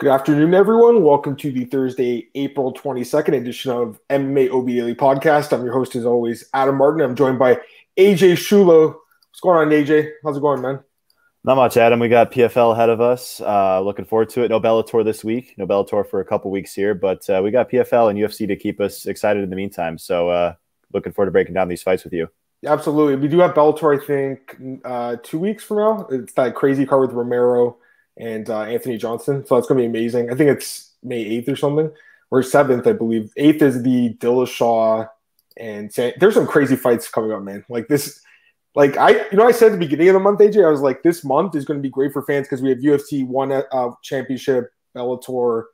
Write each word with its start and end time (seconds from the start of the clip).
Good 0.00 0.08
afternoon, 0.08 0.54
everyone. 0.54 1.02
Welcome 1.02 1.36
to 1.36 1.52
the 1.52 1.66
Thursday, 1.66 2.30
April 2.34 2.72
22nd 2.72 3.36
edition 3.36 3.70
of 3.70 4.00
MMA 4.08 4.50
OB 4.50 4.66
Daily 4.68 4.94
Podcast. 4.94 5.52
I'm 5.52 5.62
your 5.62 5.74
host, 5.74 5.94
as 5.94 6.06
always, 6.06 6.48
Adam 6.54 6.76
Martin. 6.78 7.02
I'm 7.02 7.14
joined 7.14 7.38
by 7.38 7.56
AJ 7.98 8.38
Schullo. 8.38 8.94
What's 8.94 9.40
going 9.42 9.58
on, 9.58 9.68
AJ? 9.68 10.12
How's 10.24 10.38
it 10.38 10.40
going, 10.40 10.62
man? 10.62 10.80
Not 11.44 11.56
much, 11.56 11.76
Adam. 11.76 12.00
We 12.00 12.08
got 12.08 12.32
PFL 12.32 12.72
ahead 12.72 12.88
of 12.88 13.02
us. 13.02 13.42
Uh, 13.42 13.82
looking 13.82 14.06
forward 14.06 14.30
to 14.30 14.42
it. 14.42 14.48
No 14.48 14.58
Bellator 14.58 15.04
this 15.04 15.22
week. 15.22 15.52
No 15.58 15.66
Bellator 15.66 16.08
for 16.08 16.20
a 16.20 16.24
couple 16.24 16.50
weeks 16.50 16.72
here, 16.72 16.94
but 16.94 17.28
uh, 17.28 17.42
we 17.44 17.50
got 17.50 17.68
PFL 17.68 18.08
and 18.08 18.18
UFC 18.18 18.48
to 18.48 18.56
keep 18.56 18.80
us 18.80 19.04
excited 19.04 19.44
in 19.44 19.50
the 19.50 19.56
meantime. 19.56 19.98
So, 19.98 20.30
uh, 20.30 20.54
looking 20.94 21.12
forward 21.12 21.26
to 21.26 21.32
breaking 21.32 21.52
down 21.52 21.68
these 21.68 21.82
fights 21.82 22.04
with 22.04 22.14
you. 22.14 22.28
Absolutely. 22.64 23.16
We 23.16 23.28
do 23.28 23.40
have 23.40 23.52
Bellator, 23.52 24.00
I 24.00 24.02
think, 24.02 24.56
uh, 24.82 25.16
two 25.22 25.38
weeks 25.38 25.62
from 25.62 25.76
now. 25.76 26.06
It's 26.10 26.32
that 26.32 26.54
crazy 26.54 26.86
card 26.86 27.02
with 27.02 27.12
Romero 27.12 27.76
and 28.18 28.48
uh, 28.50 28.62
Anthony 28.62 28.98
Johnson. 28.98 29.44
So 29.46 29.54
that's 29.54 29.66
going 29.66 29.78
to 29.78 29.82
be 29.82 29.98
amazing. 29.98 30.30
I 30.30 30.34
think 30.34 30.50
it's 30.50 30.92
May 31.02 31.24
8th 31.42 31.48
or 31.48 31.56
something, 31.56 31.90
or 32.30 32.42
7th, 32.42 32.86
I 32.86 32.92
believe. 32.92 33.32
8th 33.38 33.62
is 33.62 33.82
the 33.82 34.14
Dillashaw 34.14 35.08
and 35.56 35.92
San- 35.92 36.14
there's 36.18 36.34
some 36.34 36.46
crazy 36.46 36.76
fights 36.76 37.08
coming 37.08 37.32
up, 37.32 37.42
man. 37.42 37.64
Like 37.68 37.86
this, 37.88 38.20
like 38.74 38.96
I, 38.96 39.28
you 39.30 39.36
know, 39.36 39.46
I 39.46 39.52
said 39.52 39.66
at 39.66 39.72
the 39.72 39.78
beginning 39.78 40.08
of 40.08 40.14
the 40.14 40.20
month, 40.20 40.40
AJ, 40.40 40.64
I 40.64 40.70
was 40.70 40.80
like, 40.80 41.02
this 41.02 41.24
month 41.24 41.54
is 41.54 41.64
going 41.64 41.78
to 41.78 41.82
be 41.82 41.90
great 41.90 42.12
for 42.12 42.22
fans 42.22 42.46
because 42.46 42.62
we 42.62 42.70
have 42.70 42.78
UFC 42.78 43.26
one 43.26 43.52
uh, 43.52 43.90
championship, 44.02 44.72
Bellator, 44.96 45.64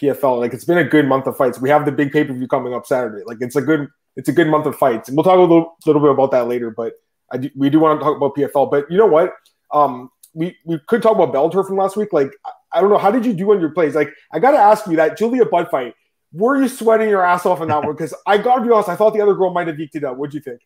PFL. 0.00 0.38
Like 0.40 0.54
it's 0.54 0.64
been 0.64 0.78
a 0.78 0.84
good 0.84 1.06
month 1.06 1.26
of 1.26 1.36
fights. 1.36 1.60
We 1.60 1.70
have 1.70 1.84
the 1.84 1.92
big 1.92 2.12
pay 2.12 2.24
per 2.24 2.32
view 2.32 2.48
coming 2.48 2.74
up 2.74 2.86
Saturday. 2.86 3.22
Like 3.26 3.38
it's 3.40 3.56
a 3.56 3.62
good, 3.62 3.88
it's 4.16 4.28
a 4.28 4.32
good 4.32 4.48
month 4.48 4.66
of 4.66 4.76
fights, 4.76 5.08
and 5.08 5.16
we'll 5.16 5.24
talk 5.24 5.36
a 5.36 5.40
little, 5.40 5.76
little 5.86 6.02
bit 6.02 6.10
about 6.10 6.32
that 6.32 6.48
later. 6.48 6.70
But 6.70 6.94
I 7.30 7.36
do, 7.36 7.50
we 7.54 7.70
do 7.70 7.80
want 7.80 8.00
to 8.00 8.04
talk 8.04 8.16
about 8.16 8.34
PFL. 8.34 8.70
But 8.70 8.90
you 8.90 8.96
know 8.96 9.06
what? 9.06 9.34
Um, 9.72 10.10
we 10.38 10.56
we 10.64 10.78
could 10.86 11.02
talk 11.02 11.16
about 11.16 11.34
Bellator 11.34 11.66
from 11.66 11.76
last 11.76 11.96
week. 11.96 12.12
Like 12.12 12.30
I 12.72 12.80
don't 12.80 12.90
know, 12.90 12.98
how 12.98 13.10
did 13.10 13.26
you 13.26 13.34
do 13.34 13.50
on 13.50 13.60
your 13.60 13.70
plays? 13.70 13.94
Like 13.94 14.12
I 14.32 14.38
got 14.38 14.52
to 14.52 14.58
ask 14.58 14.86
you 14.86 14.96
that 14.96 15.18
Julia 15.18 15.44
Budd 15.44 15.68
fight. 15.68 15.94
Were 16.32 16.60
you 16.60 16.68
sweating 16.68 17.08
your 17.08 17.24
ass 17.24 17.44
off 17.44 17.60
in 17.60 17.68
that 17.68 17.82
one? 17.82 17.94
Because 17.94 18.14
I 18.26 18.38
got 18.38 18.56
to 18.56 18.62
be 18.62 18.70
honest, 18.70 18.88
I 18.88 18.96
thought 18.96 19.14
the 19.14 19.20
other 19.20 19.34
girl 19.34 19.52
might 19.52 19.66
have 19.66 19.80
eked 19.80 19.96
it 19.96 20.04
out. 20.04 20.16
What'd 20.16 20.34
you 20.34 20.40
think? 20.40 20.60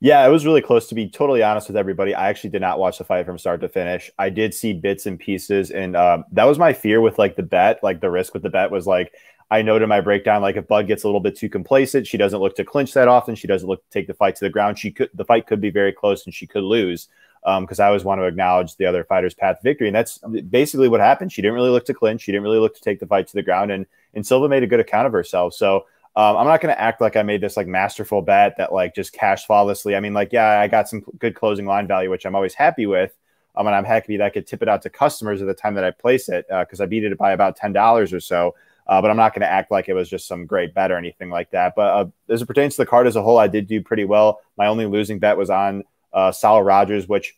Yeah, 0.00 0.26
it 0.26 0.30
was 0.30 0.44
really 0.44 0.62
close. 0.62 0.88
To 0.88 0.94
be 0.94 1.08
totally 1.08 1.42
honest 1.42 1.68
with 1.68 1.76
everybody, 1.76 2.14
I 2.14 2.28
actually 2.28 2.50
did 2.50 2.60
not 2.60 2.78
watch 2.78 2.98
the 2.98 3.04
fight 3.04 3.24
from 3.24 3.38
start 3.38 3.60
to 3.60 3.68
finish. 3.68 4.10
I 4.18 4.30
did 4.30 4.52
see 4.52 4.72
bits 4.72 5.06
and 5.06 5.18
pieces, 5.18 5.70
and 5.70 5.96
um, 5.96 6.24
that 6.32 6.44
was 6.44 6.58
my 6.58 6.72
fear 6.72 7.00
with 7.00 7.18
like 7.18 7.36
the 7.36 7.42
bet. 7.42 7.82
Like 7.82 8.00
the 8.00 8.10
risk 8.10 8.34
with 8.34 8.42
the 8.42 8.50
bet 8.50 8.70
was 8.70 8.86
like 8.86 9.12
I 9.50 9.62
noted 9.62 9.86
my 9.88 10.00
breakdown. 10.00 10.42
Like 10.42 10.56
if 10.56 10.66
Budd 10.66 10.88
gets 10.88 11.04
a 11.04 11.06
little 11.06 11.20
bit 11.20 11.36
too 11.36 11.48
complacent, 11.48 12.06
she 12.06 12.16
doesn't 12.16 12.40
look 12.40 12.56
to 12.56 12.64
clinch 12.64 12.92
that 12.94 13.08
often. 13.08 13.34
She 13.34 13.46
doesn't 13.46 13.68
look 13.68 13.84
to 13.84 13.90
take 13.90 14.06
the 14.06 14.14
fight 14.14 14.36
to 14.36 14.44
the 14.44 14.50
ground. 14.50 14.78
She 14.78 14.90
could 14.90 15.10
the 15.14 15.24
fight 15.24 15.46
could 15.46 15.60
be 15.60 15.70
very 15.70 15.92
close, 15.92 16.24
and 16.24 16.34
she 16.34 16.46
could 16.46 16.64
lose 16.64 17.08
because 17.44 17.78
um, 17.78 17.84
I 17.84 17.88
always 17.88 18.04
want 18.04 18.20
to 18.20 18.24
acknowledge 18.24 18.76
the 18.76 18.86
other 18.86 19.04
fighter's 19.04 19.34
path 19.34 19.58
to 19.58 19.62
victory. 19.62 19.88
And 19.88 19.94
that's 19.94 20.18
basically 20.48 20.88
what 20.88 21.00
happened. 21.00 21.30
She 21.30 21.42
didn't 21.42 21.54
really 21.54 21.68
look 21.68 21.84
to 21.86 21.94
clinch. 21.94 22.22
She 22.22 22.32
didn't 22.32 22.44
really 22.44 22.58
look 22.58 22.74
to 22.74 22.80
take 22.80 23.00
the 23.00 23.06
fight 23.06 23.26
to 23.28 23.34
the 23.34 23.42
ground. 23.42 23.70
And, 23.70 23.84
and 24.14 24.26
Silva 24.26 24.48
made 24.48 24.62
a 24.62 24.66
good 24.66 24.80
account 24.80 25.06
of 25.06 25.12
herself. 25.12 25.52
So 25.52 25.84
um, 26.16 26.38
I'm 26.38 26.46
not 26.46 26.62
going 26.62 26.74
to 26.74 26.80
act 26.80 27.02
like 27.02 27.16
I 27.16 27.22
made 27.22 27.42
this 27.42 27.56
like 27.56 27.66
masterful 27.66 28.22
bet 28.22 28.56
that 28.56 28.72
like 28.72 28.94
just 28.94 29.12
cashed 29.12 29.46
flawlessly. 29.46 29.94
I 29.94 30.00
mean, 30.00 30.14
like, 30.14 30.32
yeah, 30.32 30.58
I 30.58 30.68
got 30.68 30.88
some 30.88 31.02
good 31.18 31.34
closing 31.34 31.66
line 31.66 31.86
value, 31.86 32.08
which 32.08 32.24
I'm 32.24 32.34
always 32.34 32.54
happy 32.54 32.86
with. 32.86 33.12
Um, 33.56 33.66
and 33.66 33.76
I'm 33.76 33.84
happy 33.84 34.16
that 34.16 34.24
I 34.24 34.30
could 34.30 34.46
tip 34.46 34.62
it 34.62 34.68
out 34.68 34.82
to 34.82 34.90
customers 34.90 35.42
at 35.42 35.46
the 35.46 35.54
time 35.54 35.74
that 35.74 35.84
I 35.84 35.90
place 35.90 36.28
it 36.28 36.46
because 36.48 36.80
uh, 36.80 36.84
I 36.84 36.86
beat 36.86 37.04
it 37.04 37.16
by 37.18 37.32
about 37.32 37.58
$10 37.58 38.12
or 38.12 38.20
so. 38.20 38.54
Uh, 38.86 39.00
but 39.00 39.10
I'm 39.10 39.16
not 39.16 39.32
going 39.32 39.40
to 39.40 39.50
act 39.50 39.70
like 39.70 39.88
it 39.88 39.94
was 39.94 40.08
just 40.08 40.26
some 40.26 40.46
great 40.46 40.74
bet 40.74 40.90
or 40.90 40.96
anything 40.96 41.30
like 41.30 41.50
that. 41.50 41.74
But 41.74 41.82
uh, 41.82 42.06
as 42.32 42.42
it 42.42 42.46
pertains 42.46 42.76
to 42.76 42.82
the 42.82 42.86
card 42.86 43.06
as 43.06 43.16
a 43.16 43.22
whole, 43.22 43.38
I 43.38 43.48
did 43.48 43.66
do 43.66 43.82
pretty 43.82 44.04
well. 44.04 44.40
My 44.56 44.66
only 44.66 44.86
losing 44.86 45.18
bet 45.18 45.36
was 45.36 45.50
on 45.50 45.84
uh, 46.14 46.32
Sal 46.32 46.62
Rogers, 46.62 47.06
which 47.06 47.36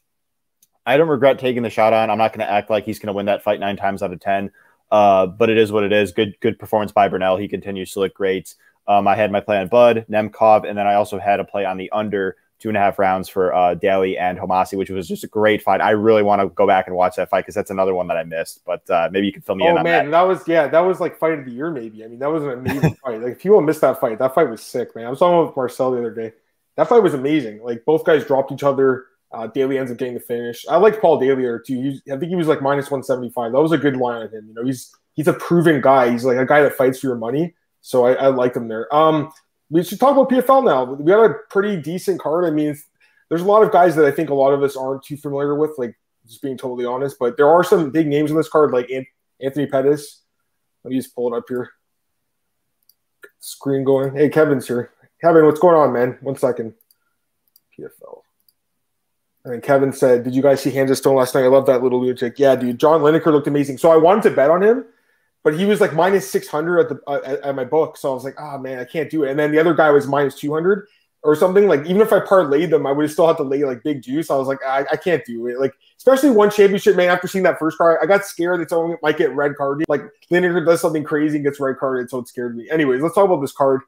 I 0.84 0.96
don't 0.96 1.08
regret 1.08 1.38
taking 1.38 1.64
the 1.64 1.70
shot 1.70 1.92
on. 1.92 2.10
I'm 2.10 2.18
not 2.18 2.32
going 2.32 2.46
to 2.46 2.52
act 2.52 2.70
like 2.70 2.84
he's 2.84 3.00
going 3.00 3.08
to 3.08 3.12
win 3.12 3.26
that 3.26 3.42
fight 3.42 3.58
nine 3.58 3.76
times 3.76 4.02
out 4.02 4.12
of 4.12 4.20
ten. 4.20 4.52
Uh, 4.90 5.26
but 5.26 5.50
it 5.50 5.58
is 5.58 5.72
what 5.72 5.82
it 5.82 5.92
is. 5.92 6.12
Good, 6.12 6.38
good 6.40 6.58
performance 6.58 6.92
by 6.92 7.08
Burnell. 7.08 7.36
He 7.36 7.48
continues 7.48 7.92
to 7.92 8.00
look 8.00 8.14
great. 8.14 8.54
Um, 8.86 9.08
I 9.08 9.16
had 9.16 9.32
my 9.32 9.40
play 9.40 9.58
on 9.58 9.66
Budd 9.66 10.06
Nemkov, 10.08 10.68
and 10.68 10.78
then 10.78 10.86
I 10.86 10.94
also 10.94 11.18
had 11.18 11.40
a 11.40 11.44
play 11.44 11.64
on 11.64 11.76
the 11.76 11.90
under 11.90 12.36
two 12.58 12.68
and 12.68 12.76
a 12.76 12.80
half 12.80 12.98
rounds 12.98 13.28
for 13.28 13.54
uh, 13.54 13.74
Daley 13.74 14.16
and 14.16 14.38
Homasi, 14.38 14.78
which 14.78 14.88
was 14.88 15.06
just 15.08 15.24
a 15.24 15.26
great 15.26 15.62
fight. 15.62 15.80
I 15.80 15.90
really 15.90 16.22
want 16.22 16.40
to 16.40 16.48
go 16.48 16.66
back 16.66 16.86
and 16.86 16.96
watch 16.96 17.16
that 17.16 17.28
fight 17.28 17.42
because 17.42 17.54
that's 17.54 17.70
another 17.70 17.94
one 17.94 18.06
that 18.06 18.16
I 18.16 18.24
missed. 18.24 18.64
But 18.64 18.88
uh, 18.88 19.08
maybe 19.12 19.26
you 19.26 19.32
can 19.32 19.42
fill 19.42 19.56
me 19.56 19.66
oh, 19.66 19.72
in 19.72 19.78
on 19.78 19.84
man, 19.84 20.06
that. 20.06 20.10
that 20.12 20.22
was 20.22 20.46
yeah, 20.46 20.68
that 20.68 20.80
was 20.80 21.00
like 21.00 21.18
fight 21.18 21.38
of 21.38 21.44
the 21.44 21.50
year. 21.50 21.70
Maybe 21.70 22.04
I 22.04 22.08
mean 22.08 22.20
that 22.20 22.30
was 22.30 22.44
an 22.44 22.50
amazing 22.50 22.94
fight. 23.04 23.20
Like 23.20 23.32
if 23.32 23.38
people 23.40 23.60
missed 23.60 23.80
that 23.80 24.00
fight, 24.00 24.18
that 24.18 24.34
fight 24.34 24.48
was 24.48 24.62
sick, 24.62 24.94
man. 24.94 25.06
I 25.06 25.10
was 25.10 25.18
talking 25.18 25.46
with 25.46 25.56
Marcel 25.56 25.90
the 25.90 25.98
other 25.98 26.14
day. 26.14 26.32
That 26.76 26.88
fight 26.88 27.02
was 27.02 27.14
amazing. 27.14 27.62
Like 27.62 27.84
both 27.84 28.04
guys 28.04 28.24
dropped 28.24 28.52
each 28.52 28.62
other 28.62 29.06
uh, 29.32 29.46
Daley 29.48 29.78
ends 29.78 29.90
up 29.90 29.98
getting 29.98 30.14
the 30.14 30.20
finish. 30.20 30.64
I 30.68 30.76
like 30.76 31.00
Paul 31.00 31.18
Daley 31.18 31.42
too. 31.66 31.82
He's, 31.82 32.02
I 32.10 32.16
think 32.16 32.30
he 32.30 32.36
was 32.36 32.46
like 32.46 32.62
minus 32.62 32.90
one 32.90 33.02
seventy 33.02 33.30
five. 33.30 33.52
That 33.52 33.60
was 33.60 33.72
a 33.72 33.78
good 33.78 33.96
line 33.96 34.22
on 34.22 34.28
him. 34.28 34.46
You 34.48 34.54
know, 34.54 34.64
he's 34.64 34.94
he's 35.14 35.28
a 35.28 35.32
proven 35.32 35.80
guy. 35.80 36.10
He's 36.10 36.24
like 36.24 36.38
a 36.38 36.46
guy 36.46 36.62
that 36.62 36.74
fights 36.74 37.00
for 37.00 37.08
your 37.08 37.16
money. 37.16 37.54
So 37.80 38.06
I, 38.06 38.14
I 38.14 38.26
like 38.28 38.54
him 38.54 38.68
there. 38.68 38.92
Um, 38.94 39.32
we 39.68 39.82
should 39.82 40.00
talk 40.00 40.12
about 40.12 40.30
PFL 40.30 40.64
now. 40.64 40.84
We 40.84 41.04
got 41.04 41.24
a 41.24 41.34
pretty 41.50 41.76
decent 41.80 42.20
card. 42.20 42.44
I 42.44 42.50
mean, 42.50 42.78
there's 43.28 43.42
a 43.42 43.46
lot 43.46 43.62
of 43.62 43.72
guys 43.72 43.96
that 43.96 44.04
I 44.04 44.10
think 44.10 44.30
a 44.30 44.34
lot 44.34 44.52
of 44.52 44.62
us 44.62 44.76
aren't 44.76 45.02
too 45.02 45.16
familiar 45.16 45.54
with. 45.56 45.72
Like 45.76 45.96
just 46.26 46.42
being 46.42 46.56
totally 46.56 46.84
honest, 46.84 47.18
but 47.18 47.36
there 47.36 47.48
are 47.48 47.64
some 47.64 47.90
big 47.90 48.06
names 48.06 48.30
in 48.30 48.36
this 48.36 48.48
card, 48.48 48.72
like 48.72 48.90
Anthony 49.40 49.66
Pettis. 49.66 50.22
Let 50.84 50.90
me 50.90 50.96
just 50.96 51.14
pull 51.14 51.32
it 51.32 51.36
up 51.36 51.44
here. 51.48 51.70
Screen 53.40 53.84
going. 53.84 54.14
Hey, 54.14 54.28
Kevin's 54.28 54.66
here. 54.66 54.92
Kevin, 55.20 55.46
what's 55.46 55.60
going 55.60 55.76
on, 55.76 55.92
man? 55.92 56.18
One 56.20 56.36
second. 56.36 56.74
PFL. 57.78 58.22
And 59.44 59.62
Kevin 59.62 59.92
said, 59.92 60.24
"Did 60.24 60.34
you 60.34 60.42
guys 60.42 60.60
see 60.60 60.70
Hands 60.70 60.90
of 60.90 60.98
Stone 60.98 61.16
last 61.16 61.34
night? 61.34 61.44
I 61.44 61.48
love 61.48 61.66
that 61.66 61.82
little 61.82 62.00
lunatic." 62.00 62.38
Yeah, 62.38 62.56
dude. 62.56 62.78
John 62.78 63.00
Lineker 63.00 63.26
looked 63.26 63.46
amazing. 63.46 63.78
So 63.78 63.90
I 63.90 63.96
wanted 63.96 64.24
to 64.24 64.30
bet 64.30 64.50
on 64.50 64.62
him, 64.62 64.84
but 65.44 65.54
he 65.54 65.64
was 65.64 65.80
like 65.80 65.94
minus 65.94 66.28
six 66.28 66.48
hundred 66.48 66.80
at 66.80 66.88
the 66.88 67.00
uh, 67.06 67.20
at, 67.24 67.40
at, 67.40 67.54
my 67.54 67.64
book. 67.64 67.96
So 67.96 68.10
I 68.10 68.14
was 68.14 68.24
like, 68.24 68.34
"Oh 68.38 68.58
man, 68.58 68.80
I 68.80 68.84
can't 68.84 69.08
do 69.08 69.22
it." 69.22 69.30
And 69.30 69.38
then 69.38 69.52
the 69.52 69.60
other 69.60 69.72
guy 69.72 69.90
was 69.90 70.08
minus 70.08 70.34
two 70.34 70.52
hundred 70.52 70.88
or 71.22 71.36
something. 71.36 71.68
Like 71.68 71.86
even 71.86 72.02
if 72.02 72.12
I 72.12 72.18
parlayed 72.20 72.70
them, 72.70 72.86
I 72.86 72.92
would 72.92 73.08
still 73.10 73.28
have 73.28 73.36
to 73.36 73.44
lay 73.44 73.64
like 73.64 73.84
big 73.84 74.02
juice. 74.02 74.30
I 74.30 74.36
was 74.36 74.48
like, 74.48 74.58
I, 74.66 74.84
I 74.90 74.96
can't 74.96 75.24
do 75.24 75.46
it. 75.46 75.60
Like 75.60 75.74
especially 75.96 76.30
one 76.30 76.50
championship, 76.50 76.96
man. 76.96 77.08
After 77.08 77.28
seeing 77.28 77.44
that 77.44 77.60
first 77.60 77.78
card, 77.78 77.98
I 78.02 78.06
got 78.06 78.24
scared 78.24 78.60
that 78.60 78.70
someone 78.70 78.96
might 79.00 79.16
get 79.16 79.32
red 79.32 79.54
carded. 79.56 79.86
Like 79.88 80.02
Lineker 80.32 80.66
does 80.66 80.80
something 80.80 81.04
crazy 81.04 81.36
and 81.36 81.44
gets 81.44 81.60
red 81.60 81.76
carded, 81.78 82.10
so 82.10 82.18
it 82.18 82.28
scared 82.28 82.56
me. 82.56 82.68
Anyways, 82.68 83.00
let's 83.00 83.14
talk 83.14 83.26
about 83.26 83.40
this 83.40 83.52
card. 83.52 83.82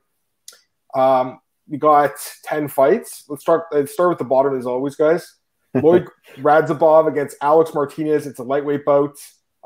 Um, 0.94 1.40
we 1.68 1.78
got 1.78 2.12
ten 2.44 2.68
fights. 2.68 3.24
Let's 3.28 3.42
start. 3.42 3.64
Let's 3.72 3.92
start 3.92 4.10
with 4.10 4.18
the 4.18 4.24
bottom 4.24 4.58
as 4.58 4.66
always, 4.66 4.96
guys. 4.96 5.34
Loik 5.76 6.08
Radzhabov 6.36 7.08
against 7.08 7.36
Alex 7.42 7.72
Martinez. 7.74 8.26
It's 8.26 8.38
a 8.38 8.42
lightweight 8.44 8.84
bout. 8.84 9.16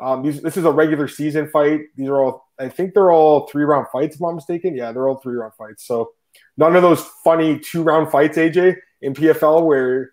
Um, 0.02 0.22
these, 0.22 0.40
this 0.40 0.56
is 0.56 0.64
a 0.64 0.70
regular 0.70 1.06
season 1.06 1.48
fight. 1.48 1.82
These 1.96 2.08
are 2.08 2.20
all, 2.20 2.48
I 2.58 2.68
think 2.68 2.94
they're 2.94 3.12
all 3.12 3.46
three 3.46 3.64
round 3.64 3.86
fights, 3.92 4.16
if 4.16 4.20
I'm 4.20 4.30
not 4.30 4.36
mistaken. 4.36 4.74
Yeah, 4.74 4.92
they're 4.92 5.08
all 5.08 5.18
three 5.18 5.36
round 5.36 5.54
fights. 5.54 5.86
So 5.86 6.12
none 6.56 6.74
of 6.74 6.82
those 6.82 7.04
funny 7.22 7.58
two 7.58 7.82
round 7.82 8.10
fights, 8.10 8.36
AJ, 8.36 8.76
in 9.00 9.14
PFL 9.14 9.64
where 9.64 10.10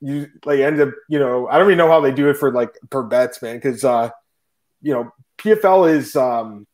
you 0.00 0.28
like 0.44 0.60
end 0.60 0.80
up, 0.80 0.90
you 1.08 1.18
know, 1.18 1.48
I 1.48 1.58
don't 1.58 1.68
even 1.68 1.78
know 1.78 1.88
how 1.88 2.00
they 2.00 2.12
do 2.12 2.28
it 2.28 2.36
for 2.36 2.52
like 2.52 2.76
per 2.90 3.02
bets, 3.02 3.42
man, 3.42 3.56
because 3.56 3.84
uh, 3.84 4.10
you 4.80 4.92
know, 4.92 5.12
PFL 5.38 5.92
is 5.92 6.14
um, 6.14 6.66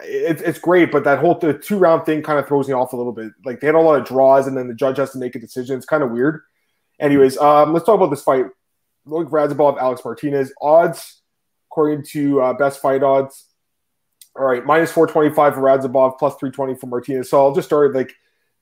it, 0.00 0.40
it's 0.42 0.58
great, 0.58 0.92
but 0.92 1.04
that 1.04 1.18
whole 1.18 1.38
the 1.38 1.54
two 1.54 1.78
round 1.78 2.04
thing 2.06 2.22
kind 2.22 2.38
of 2.38 2.46
throws 2.46 2.68
me 2.68 2.74
off 2.74 2.92
a 2.92 2.96
little 2.96 3.12
bit. 3.12 3.32
Like 3.44 3.60
they 3.60 3.66
had 3.66 3.74
a 3.74 3.80
lot 3.80 4.00
of 4.00 4.06
draws, 4.06 4.46
and 4.46 4.56
then 4.56 4.68
the 4.68 4.74
judge 4.74 4.98
has 4.98 5.12
to 5.12 5.18
make 5.18 5.34
a 5.34 5.38
decision. 5.38 5.76
It's 5.76 5.86
kind 5.86 6.02
of 6.02 6.10
weird. 6.10 6.42
Anyways, 7.00 7.38
um, 7.38 7.72
let's 7.72 7.86
talk 7.86 7.96
about 7.96 8.10
this 8.10 8.22
fight. 8.22 8.46
Look, 9.04 9.30
Radzhabov, 9.30 9.78
Alex 9.78 10.02
Martinez. 10.04 10.52
Odds, 10.60 11.22
according 11.70 12.04
to 12.10 12.40
uh, 12.40 12.52
best 12.54 12.80
fight 12.80 13.02
odds. 13.02 13.46
All 14.34 14.44
right, 14.44 14.64
minus 14.66 14.92
425 14.92 15.54
for 15.54 15.60
Radzhabov, 15.60 16.18
plus 16.18 16.34
320 16.34 16.74
for 16.74 16.86
Martinez. 16.86 17.30
So 17.30 17.40
I'll 17.40 17.54
just 17.54 17.68
start 17.68 17.94
like 17.94 18.12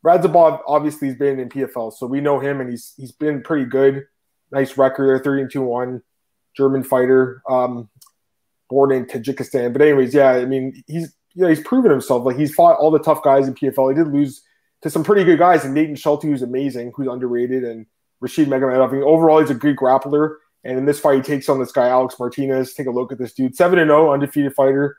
Radzhabov 0.05 0.61
obviously 0.67 1.09
he's 1.09 1.17
been 1.17 1.41
in 1.41 1.49
PFL, 1.49 1.93
so 1.93 2.07
we 2.07 2.21
know 2.21 2.39
him 2.39 2.61
and 2.61 2.71
he's 2.71 2.93
he's 2.97 3.13
been 3.13 3.43
pretty 3.43 3.65
good. 3.65 4.05
Nice 4.53 4.77
record 4.77 5.09
there, 5.09 5.19
32 5.19 5.63
1, 5.63 6.03
German 6.57 6.85
fighter, 6.85 7.43
um, 7.49 7.89
born 8.69 8.93
in 8.93 9.07
Tajikistan. 9.07 9.73
But 9.73 9.83
anyways, 9.83 10.15
yeah, 10.15 10.31
I 10.31 10.45
mean 10.45 10.85
he's 10.87 11.15
know, 11.43 11.49
he's 11.49 11.61
proven 11.61 11.91
himself. 11.91 12.25
Like 12.25 12.37
he's 12.37 12.55
fought 12.55 12.79
all 12.79 12.91
the 12.91 12.99
tough 12.99 13.23
guys 13.23 13.49
in 13.49 13.55
PFL. 13.55 13.91
He 13.91 14.03
did 14.03 14.13
lose 14.13 14.43
to 14.83 14.91
some 14.91 15.05
pretty 15.05 15.25
good 15.25 15.39
guys, 15.39 15.65
and 15.65 15.75
Nathan 15.75 15.97
Schulte, 15.97 16.25
who's 16.25 16.43
amazing, 16.43 16.93
who's 16.95 17.09
underrated, 17.09 17.65
and 17.65 17.87
Rashid 18.21 18.49
Magomedov. 18.49 18.89
I 18.89 18.93
mean, 18.93 19.03
overall, 19.03 19.41
he's 19.41 19.51
a 19.51 19.55
good 19.55 19.77
grappler. 19.77 20.37
And 20.65 20.79
in 20.79 20.87
this 20.87 20.99
fight, 20.99 21.17
he 21.17 21.23
takes 21.23 21.49
on 21.49 21.61
this 21.61 21.73
guy, 21.73 21.89
Alex 21.89 22.17
Martinez. 22.19 22.75
Take 22.75 22.87
a 22.87 22.91
look 22.91 23.13
at 23.13 23.19
this 23.19 23.35
dude. 23.35 23.55
7 23.55 23.79
0, 23.79 24.13
undefeated 24.13 24.55
fighter. 24.55 24.97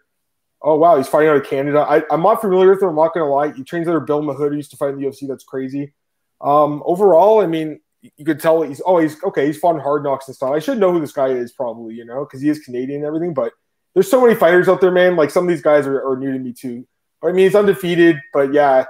Oh, 0.62 0.76
wow. 0.76 0.98
He's 0.98 1.08
fighting 1.08 1.30
out 1.30 1.38
of 1.38 1.46
Canada. 1.46 1.80
I, 1.80 2.04
am 2.14 2.22
not 2.22 2.42
familiar 2.42 2.70
with 2.70 2.82
him. 2.82 2.90
I'm 2.90 2.96
not 2.96 3.14
to 3.16 3.26
lie. 3.26 3.52
He 3.52 3.64
trains 3.64 3.88
under 3.88 4.00
Bill 4.00 4.22
Mahood, 4.22 4.50
who 4.50 4.56
used 4.56 4.72
to 4.72 4.78
fight 4.78 4.94
in 4.94 5.00
the 5.00 5.08
UFC. 5.08 5.28
That's 5.28 5.44
crazy. 5.44 5.94
Um, 6.42 6.84
overall, 6.86 7.42
I 7.42 7.48
mean, 7.48 7.80
you 8.02 8.26
could 8.26 8.40
tell 8.40 8.62
he's, 8.62 8.82
oh, 8.86 9.00
he's 9.00 9.22
okay. 9.24 9.48
He's 9.48 9.58
fought 9.58 9.76
in 9.76 9.82
hard 9.82 10.04
knocks 10.04 10.28
and 10.28 10.36
stuff. 10.36 10.52
I 10.52 10.60
should 10.60 10.78
know 10.78 10.92
who 10.92 11.00
this 11.00 11.12
guy 11.12 11.30
is, 11.30 11.52
probably, 11.52 11.96
you 11.96 12.06
know, 12.06 12.26
because 12.26 12.42
he 12.42 12.50
is 12.50 12.60
Canadian 12.60 13.02
and 13.02 13.08
everything. 13.08 13.34
But 13.34 13.54
there's 13.96 14.10
so 14.10 14.22
many 14.22 14.36
fighters 14.36 14.70
out 14.70 14.82
there, 14.82 14.92
man. 14.92 15.16
Like 15.16 15.32
some 15.32 15.46
of 15.46 15.50
these 15.50 15.64
guys 15.64 15.88
are, 15.88 16.08
are 16.08 16.18
new 16.18 16.32
to 16.32 16.40
me, 16.40 16.54
too. 16.54 16.86
I 17.24 17.32
mean, 17.32 17.46
he's 17.46 17.56
undefeated. 17.56 18.18
But 18.34 18.54
yeah, 18.54 18.86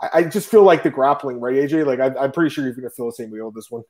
I, 0.00 0.08
I 0.14 0.22
just 0.24 0.48
feel 0.48 0.62
like 0.62 0.82
the 0.82 0.90
grappling, 0.90 1.40
right, 1.40 1.54
AJ? 1.54 1.86
Like 1.86 2.00
I, 2.00 2.24
am 2.24 2.32
pretty 2.32 2.50
sure 2.50 2.64
you're 2.64 2.72
going 2.72 2.88
to 2.88 2.90
feel 2.90 3.06
the 3.06 3.12
same 3.12 3.30
way 3.30 3.40
with 3.40 3.54
this 3.54 3.70
one. 3.70 3.82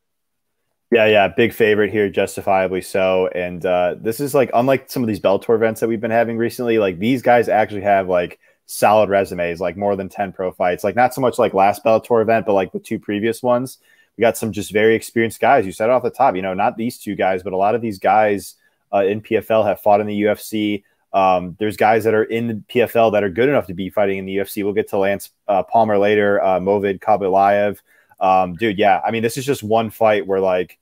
Yeah, 0.93 1.07
yeah, 1.07 1.29
big 1.29 1.53
favorite 1.53 1.91
here, 1.91 2.09
justifiably 2.09 2.81
so. 2.81 3.29
And 3.29 3.65
uh, 3.67 3.97
this 4.01 4.21
is 4.21 4.35
like 4.35 4.51
unlike 4.55 4.89
some 4.89 5.03
of 5.03 5.09
these 5.09 5.19
Bellator 5.19 5.55
events 5.55 5.81
that 5.81 5.89
we've 5.89 6.01
been 6.01 6.13
having 6.13 6.37
recently. 6.37 6.79
Like 6.79 6.99
these 6.99 7.23
guys 7.23 7.49
actually 7.49 7.83
have 7.83 8.09
like 8.09 8.39
solid 8.67 9.09
resumes, 9.09 9.61
like 9.61 9.77
more 9.77 9.97
than 9.97 10.09
ten 10.09 10.33
pro 10.33 10.53
fights. 10.53 10.85
Like 10.85 10.95
not 10.95 11.13
so 11.13 11.21
much 11.21 11.39
like 11.39 11.55
last 11.55 11.85
Bellator 11.85 12.23
event, 12.23 12.47
but 12.47 12.53
like 12.53 12.73
the 12.73 12.79
two 12.79 13.01
previous 13.01 13.43
ones. 13.43 13.79
We 14.17 14.23
got 14.23 14.37
some 14.37 14.53
just 14.53 14.73
very 14.73 14.95
experienced 14.95 15.41
guys. 15.41 15.67
You 15.67 15.73
said 15.73 15.91
off 15.91 16.05
the 16.05 16.11
top. 16.11 16.37
You 16.37 16.43
know, 16.43 16.55
not 16.55 16.77
these 16.77 16.99
two 16.99 17.17
guys, 17.17 17.43
but 17.43 17.53
a 17.53 17.57
lot 17.57 17.75
of 17.75 17.83
these 17.83 17.99
guys 17.99 18.55
uh, 18.93 19.05
in 19.05 19.21
PFL 19.21 19.67
have 19.67 19.81
fought 19.81 20.01
in 20.01 20.07
the 20.07 20.23
UFC. 20.23 20.83
Um, 21.13 21.57
there's 21.59 21.77
guys 21.77 22.05
that 22.05 22.15
are 22.15 22.25
in 22.25 22.47
the 22.47 22.55
PFL 22.69 23.13
that 23.13 23.25
are 23.25 23.31
good 23.31 23.49
enough 23.49 23.67
to 23.69 23.75
be 23.75 23.89
fighting 23.89 24.19
in 24.19 24.27
the 24.27 24.37
UFC. 24.37 24.63
We'll 24.65 24.75
get 24.75 24.89
to 24.89 24.99
Lance 24.99 25.31
uh, 25.49 25.63
Palmer 25.63 25.99
later, 25.99 26.43
uh, 26.43 26.61
Movlid 26.61 27.01
Khaybulaev. 27.01 27.79
Um, 28.21 28.55
dude, 28.55 28.79
yeah. 28.79 29.01
I 29.05 29.11
mean, 29.11 29.23
this 29.23 29.37
is 29.37 29.47
just 29.47 29.63
one 29.63 29.91
fight 29.91 30.27
where 30.27 30.41
like 30.41 30.79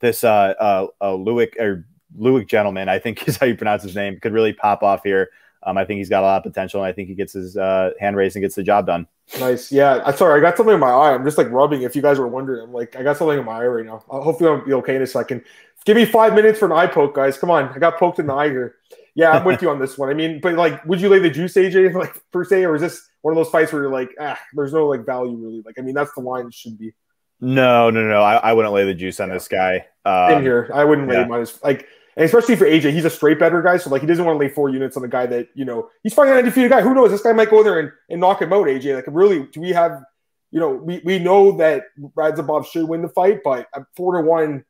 this 0.00 0.24
uh, 0.24 0.54
uh, 0.58 0.86
uh 1.00 1.14
Luick 1.14 1.56
or 1.58 1.86
Luick 2.16 2.48
gentleman, 2.48 2.88
I 2.88 2.98
think 2.98 3.26
is 3.28 3.36
how 3.36 3.46
you 3.46 3.56
pronounce 3.56 3.82
his 3.82 3.94
name, 3.94 4.18
could 4.20 4.32
really 4.32 4.52
pop 4.52 4.82
off 4.82 5.02
here. 5.02 5.30
Um, 5.62 5.76
I 5.76 5.84
think 5.84 5.98
he's 5.98 6.08
got 6.08 6.22
a 6.22 6.26
lot 6.26 6.38
of 6.38 6.42
potential, 6.42 6.80
and 6.80 6.88
I 6.88 6.92
think 6.92 7.08
he 7.08 7.14
gets 7.14 7.34
his 7.34 7.56
uh, 7.56 7.90
hand 8.00 8.16
raised 8.16 8.34
and 8.34 8.42
gets 8.42 8.54
the 8.54 8.62
job 8.62 8.86
done. 8.86 9.06
Nice. 9.38 9.70
Yeah. 9.70 10.02
I 10.04 10.12
sorry, 10.12 10.40
I 10.40 10.42
got 10.42 10.56
something 10.56 10.74
in 10.74 10.80
my 10.80 10.90
eye. 10.90 11.12
I'm 11.12 11.24
just 11.24 11.36
like 11.36 11.50
rubbing. 11.50 11.82
If 11.82 11.94
you 11.94 12.00
guys 12.00 12.18
were 12.18 12.28
wondering, 12.28 12.62
I'm 12.62 12.72
like, 12.72 12.96
I 12.96 13.02
got 13.02 13.18
something 13.18 13.38
in 13.38 13.44
my 13.44 13.58
eye 13.60 13.66
right 13.66 13.84
now. 13.84 14.02
Uh, 14.10 14.20
hopefully, 14.20 14.48
I'll 14.48 14.64
be 14.64 14.72
okay 14.72 14.96
in 14.96 15.02
a 15.02 15.06
second. 15.06 15.44
Give 15.86 15.96
me 15.96 16.04
five 16.04 16.34
minutes 16.34 16.58
for 16.58 16.66
an 16.66 16.72
eye 16.72 16.86
poke, 16.86 17.14
guys. 17.14 17.38
Come 17.38 17.50
on, 17.50 17.70
I 17.70 17.78
got 17.78 17.98
poked 17.98 18.18
in 18.18 18.26
the 18.26 18.34
eye 18.34 18.48
here. 18.48 18.76
Yeah, 19.14 19.32
I'm 19.32 19.44
with 19.44 19.60
you 19.62 19.70
on 19.70 19.78
this 19.78 19.98
one. 19.98 20.08
I 20.08 20.14
mean, 20.14 20.40
but 20.40 20.54
like, 20.54 20.84
would 20.84 21.00
you 21.00 21.08
lay 21.08 21.18
the 21.18 21.30
juice, 21.30 21.54
AJ, 21.54 21.94
like 21.94 22.22
per 22.32 22.44
se, 22.44 22.64
or 22.64 22.74
is 22.74 22.82
this 22.82 23.08
one 23.22 23.32
of 23.32 23.36
those 23.36 23.50
fights 23.50 23.72
where 23.72 23.82
you're 23.82 23.92
like, 23.92 24.10
ah, 24.20 24.38
there's 24.54 24.72
no 24.72 24.86
like 24.86 25.04
value 25.04 25.36
really? 25.36 25.62
Like, 25.64 25.76
I 25.78 25.82
mean, 25.82 25.94
that's 25.94 26.12
the 26.14 26.20
line 26.20 26.46
it 26.46 26.54
should 26.54 26.78
be. 26.78 26.92
No, 27.40 27.90
no, 27.90 28.06
no. 28.06 28.22
I, 28.22 28.36
I 28.36 28.52
wouldn't 28.52 28.74
lay 28.74 28.84
the 28.84 28.94
juice 28.94 29.18
on 29.18 29.28
yeah. 29.28 29.34
this 29.34 29.48
guy. 29.48 29.86
Um, 30.04 30.30
Same 30.30 30.42
here. 30.42 30.70
I 30.72 30.84
wouldn't 30.84 31.10
yeah. 31.10 31.22
lay 31.22 31.28
minus 31.28 31.62
like, 31.62 31.86
and 32.16 32.24
especially 32.24 32.56
for 32.56 32.66
AJ, 32.66 32.92
he's 32.92 33.04
a 33.04 33.10
straight 33.10 33.38
better 33.38 33.62
guy, 33.62 33.78
so 33.78 33.88
like 33.88 34.02
he 34.02 34.06
doesn't 34.06 34.24
want 34.24 34.36
to 34.36 34.40
lay 34.40 34.52
four 34.52 34.68
units 34.68 34.96
on 34.96 35.02
the 35.02 35.08
guy 35.08 35.26
that 35.26 35.48
you 35.54 35.64
know 35.64 35.88
he's 36.02 36.12
fighting 36.12 36.32
an 36.32 36.38
undefeated 36.38 36.70
guy. 36.70 36.82
Who 36.82 36.94
knows? 36.94 37.10
This 37.10 37.22
guy 37.22 37.32
might 37.32 37.50
go 37.50 37.62
there 37.62 37.78
and, 37.78 37.90
and 38.10 38.20
knock 38.20 38.42
him 38.42 38.52
out. 38.52 38.66
AJ, 38.66 38.94
like 38.96 39.04
really, 39.08 39.46
do 39.52 39.60
we 39.60 39.70
have? 39.70 40.02
You 40.52 40.58
know, 40.58 40.70
we, 40.70 41.00
we 41.04 41.20
know 41.20 41.56
that 41.58 41.84
Radzhabov 42.16 42.66
should 42.66 42.88
win 42.88 43.02
the 43.02 43.08
fight, 43.08 43.38
but 43.44 43.68
four 43.96 44.16
to 44.16 44.22
one, 44.26 44.64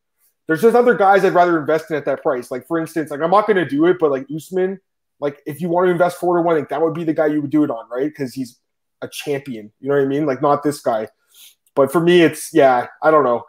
there's 0.50 0.62
just 0.62 0.74
other 0.74 0.94
guys 0.94 1.24
I'd 1.24 1.32
rather 1.32 1.60
invest 1.60 1.92
in 1.92 1.96
at 1.96 2.04
that 2.06 2.24
price. 2.24 2.50
Like 2.50 2.66
for 2.66 2.76
instance, 2.80 3.12
like 3.12 3.20
I'm 3.20 3.30
not 3.30 3.46
going 3.46 3.56
to 3.56 3.64
do 3.64 3.86
it, 3.86 3.98
but 4.00 4.10
like 4.10 4.26
Usman, 4.34 4.80
like 5.20 5.40
if 5.46 5.60
you 5.60 5.68
want 5.68 5.86
to 5.86 5.92
invest 5.92 6.18
four 6.18 6.36
to 6.36 6.42
one, 6.42 6.58
like 6.58 6.70
that 6.70 6.82
would 6.82 6.92
be 6.92 7.04
the 7.04 7.14
guy 7.14 7.26
you 7.26 7.40
would 7.40 7.52
do 7.52 7.62
it 7.62 7.70
on, 7.70 7.88
right? 7.88 8.08
Because 8.08 8.34
he's 8.34 8.58
a 9.00 9.06
champion. 9.06 9.70
You 9.78 9.90
know 9.90 9.94
what 9.94 10.02
I 10.02 10.06
mean? 10.06 10.26
Like 10.26 10.42
not 10.42 10.64
this 10.64 10.80
guy. 10.80 11.06
But 11.76 11.92
for 11.92 12.00
me, 12.00 12.22
it's 12.22 12.50
yeah, 12.52 12.88
I 13.00 13.12
don't 13.12 13.22
know. 13.22 13.44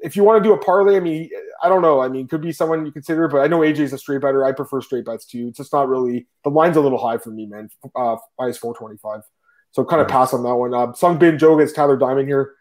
If 0.00 0.14
you 0.14 0.22
want 0.22 0.44
to 0.44 0.46
do 0.46 0.52
a 0.52 0.58
parlay, 0.62 0.98
I 0.98 1.00
mean, 1.00 1.30
I 1.62 1.70
don't 1.70 1.80
know. 1.80 2.02
I 2.02 2.08
mean, 2.08 2.28
could 2.28 2.42
be 2.42 2.52
someone 2.52 2.84
you 2.84 2.92
consider, 2.92 3.26
but 3.26 3.38
I 3.38 3.46
know 3.46 3.60
AJ's 3.60 3.94
a 3.94 3.98
straight 3.98 4.20
better. 4.20 4.44
I 4.44 4.52
prefer 4.52 4.82
straight 4.82 5.06
bets 5.06 5.24
too. 5.24 5.48
It's 5.48 5.56
just 5.56 5.72
not 5.72 5.88
really 5.88 6.26
the 6.44 6.50
line's 6.50 6.76
a 6.76 6.82
little 6.82 6.98
high 6.98 7.16
for 7.16 7.30
me, 7.30 7.46
man. 7.46 7.70
Uh, 7.96 8.16
minus 8.38 8.58
four 8.58 8.74
twenty 8.74 8.98
five. 8.98 9.22
So 9.70 9.86
kind 9.86 10.02
of 10.02 10.08
pass 10.08 10.34
on 10.34 10.42
that 10.42 10.54
one. 10.54 10.74
Uh, 10.74 10.92
Sung 10.92 11.18
Bin 11.18 11.38
Jo 11.38 11.56
gets 11.56 11.72
Tyler 11.72 11.96
Diamond 11.96 12.28
here, 12.28 12.56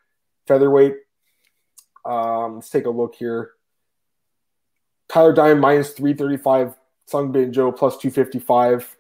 featherweight. 0.48 0.94
Um, 2.06 2.56
let's 2.56 2.70
take 2.70 2.86
a 2.86 2.90
look 2.90 3.16
here. 3.16 3.52
Tyler 5.08 5.34
Diamond 5.34 5.62
minus 5.62 5.92
three 5.92 6.14
thirty 6.14 6.38
five. 6.38 6.76
Sung 7.08 7.32
Bin 7.32 7.52
Jo 7.52 7.72
plus 7.72 7.98
two 7.98 8.12
fifty 8.12 8.40
five. 8.40 8.96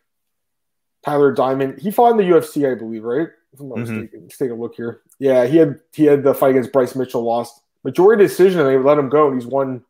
Tyler 1.06 1.32
Diamond, 1.32 1.80
he 1.80 1.92
fought 1.92 2.12
in 2.12 2.18
the 2.18 2.24
UFC, 2.24 2.70
I 2.70 2.78
believe, 2.78 3.04
right? 3.04 3.30
If 3.54 3.60
I'm 3.60 3.70
not 3.70 3.78
mm-hmm. 3.78 3.94
mistaken. 4.02 4.22
Let's 4.24 4.38
take 4.38 4.52
a 4.52 4.56
look 4.56 4.76
here. 4.76 5.02
Yeah, 5.18 5.46
he 5.46 5.58
had 5.58 5.80
he 5.94 6.06
had 6.06 6.24
the 6.24 6.34
fight 6.34 6.52
against 6.52 6.72
Bryce 6.72 6.96
Mitchell, 6.96 7.24
lost 7.24 7.62
majority 7.84 8.24
decision, 8.24 8.60
and 8.60 8.70
they 8.70 8.78
let 8.78 8.98
him 8.98 9.10
go, 9.10 9.28
and 9.28 9.40
he's 9.40 9.50
won 9.50 9.84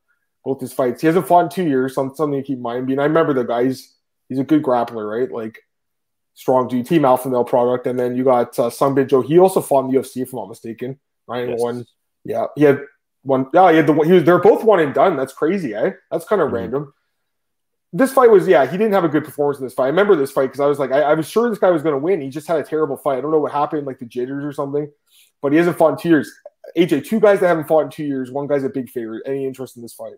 both 0.45 0.61
his 0.61 0.73
fights. 0.73 1.01
He 1.01 1.07
hasn't 1.07 1.27
fought 1.27 1.45
in 1.45 1.49
two 1.49 1.67
years, 1.67 1.95
so 1.95 2.13
something 2.13 2.39
to 2.39 2.45
keep 2.45 2.57
in 2.57 2.61
mind. 2.61 2.79
I 2.79 2.81
mean, 2.81 2.99
I 2.99 3.03
remember 3.03 3.33
the 3.33 3.43
guy. 3.43 3.65
He's, 3.65 3.93
he's 4.27 4.39
a 4.39 4.43
good 4.43 4.63
grappler, 4.63 5.09
right? 5.09 5.31
Like 5.31 5.59
strong 6.33 6.67
dude, 6.67 6.85
team 6.85 7.03
alpha 7.03 7.29
male 7.29 7.43
product. 7.43 7.85
And 7.85 7.99
then 7.99 8.15
you 8.15 8.23
got 8.23 8.57
uh, 8.57 8.69
Sung 8.69 8.95
Bin 8.95 9.07
Jo. 9.07 9.21
He 9.21 9.37
also 9.39 9.61
fought 9.61 9.85
in 9.85 9.91
the 9.91 9.99
UFC, 9.99 10.21
if 10.21 10.31
I'm 10.31 10.37
not 10.37 10.49
mistaken. 10.49 10.99
Nine 11.27 11.49
yes. 11.49 11.59
one. 11.59 11.85
Yeah, 12.23 12.45
he 12.55 12.63
had 12.63 12.81
one. 13.23 13.47
Yeah, 13.53 13.71
he 13.71 13.77
had 13.77 13.87
the 13.87 13.93
one. 13.93 14.07
He 14.07 14.13
was. 14.13 14.23
They're 14.23 14.39
both 14.39 14.63
one 14.63 14.79
and 14.79 14.93
done. 14.93 15.17
That's 15.17 15.33
crazy, 15.33 15.73
eh? 15.73 15.91
That's 16.11 16.25
kind 16.25 16.41
of 16.41 16.47
mm-hmm. 16.47 16.55
random 16.55 16.93
this 17.91 18.13
fight 18.13 18.29
was 18.29 18.47
yeah 18.47 18.65
he 18.65 18.77
didn't 18.77 18.93
have 18.93 19.03
a 19.03 19.09
good 19.09 19.23
performance 19.23 19.59
in 19.59 19.65
this 19.65 19.73
fight. 19.73 19.85
I 19.85 19.89
remember 19.89 20.15
this 20.15 20.31
fight 20.31 20.47
because 20.47 20.59
I 20.59 20.67
was 20.67 20.79
like 20.79 20.91
I, 20.91 21.01
I, 21.01 21.13
was 21.15 21.27
sure 21.27 21.49
this 21.49 21.59
guy 21.59 21.71
was 21.71 21.81
going 21.81 21.93
to 21.93 21.99
win. 21.99 22.21
He 22.21 22.29
just 22.29 22.47
had 22.47 22.59
a 22.59 22.63
terrible 22.63 22.97
fight. 22.97 23.17
I 23.17 23.21
don't 23.21 23.31
know 23.31 23.39
what 23.39 23.51
happened, 23.51 23.87
like 23.87 23.99
the 23.99 24.05
jitters 24.05 24.43
or 24.43 24.53
something. 24.53 24.91
But 25.41 25.53
he 25.53 25.57
hasn't 25.57 25.77
fought 25.77 25.93
in 25.93 25.97
two 25.97 26.09
years. 26.09 26.31
AJ, 26.77 27.05
two 27.05 27.19
guys 27.19 27.39
that 27.39 27.47
haven't 27.47 27.67
fought 27.67 27.85
in 27.85 27.89
two 27.89 28.03
years. 28.03 28.31
One 28.31 28.47
guy's 28.47 28.63
a 28.63 28.69
big 28.69 28.89
favorite. 28.89 29.23
Any 29.25 29.45
interest 29.45 29.75
in 29.75 29.81
this 29.81 29.93
fight? 29.93 30.13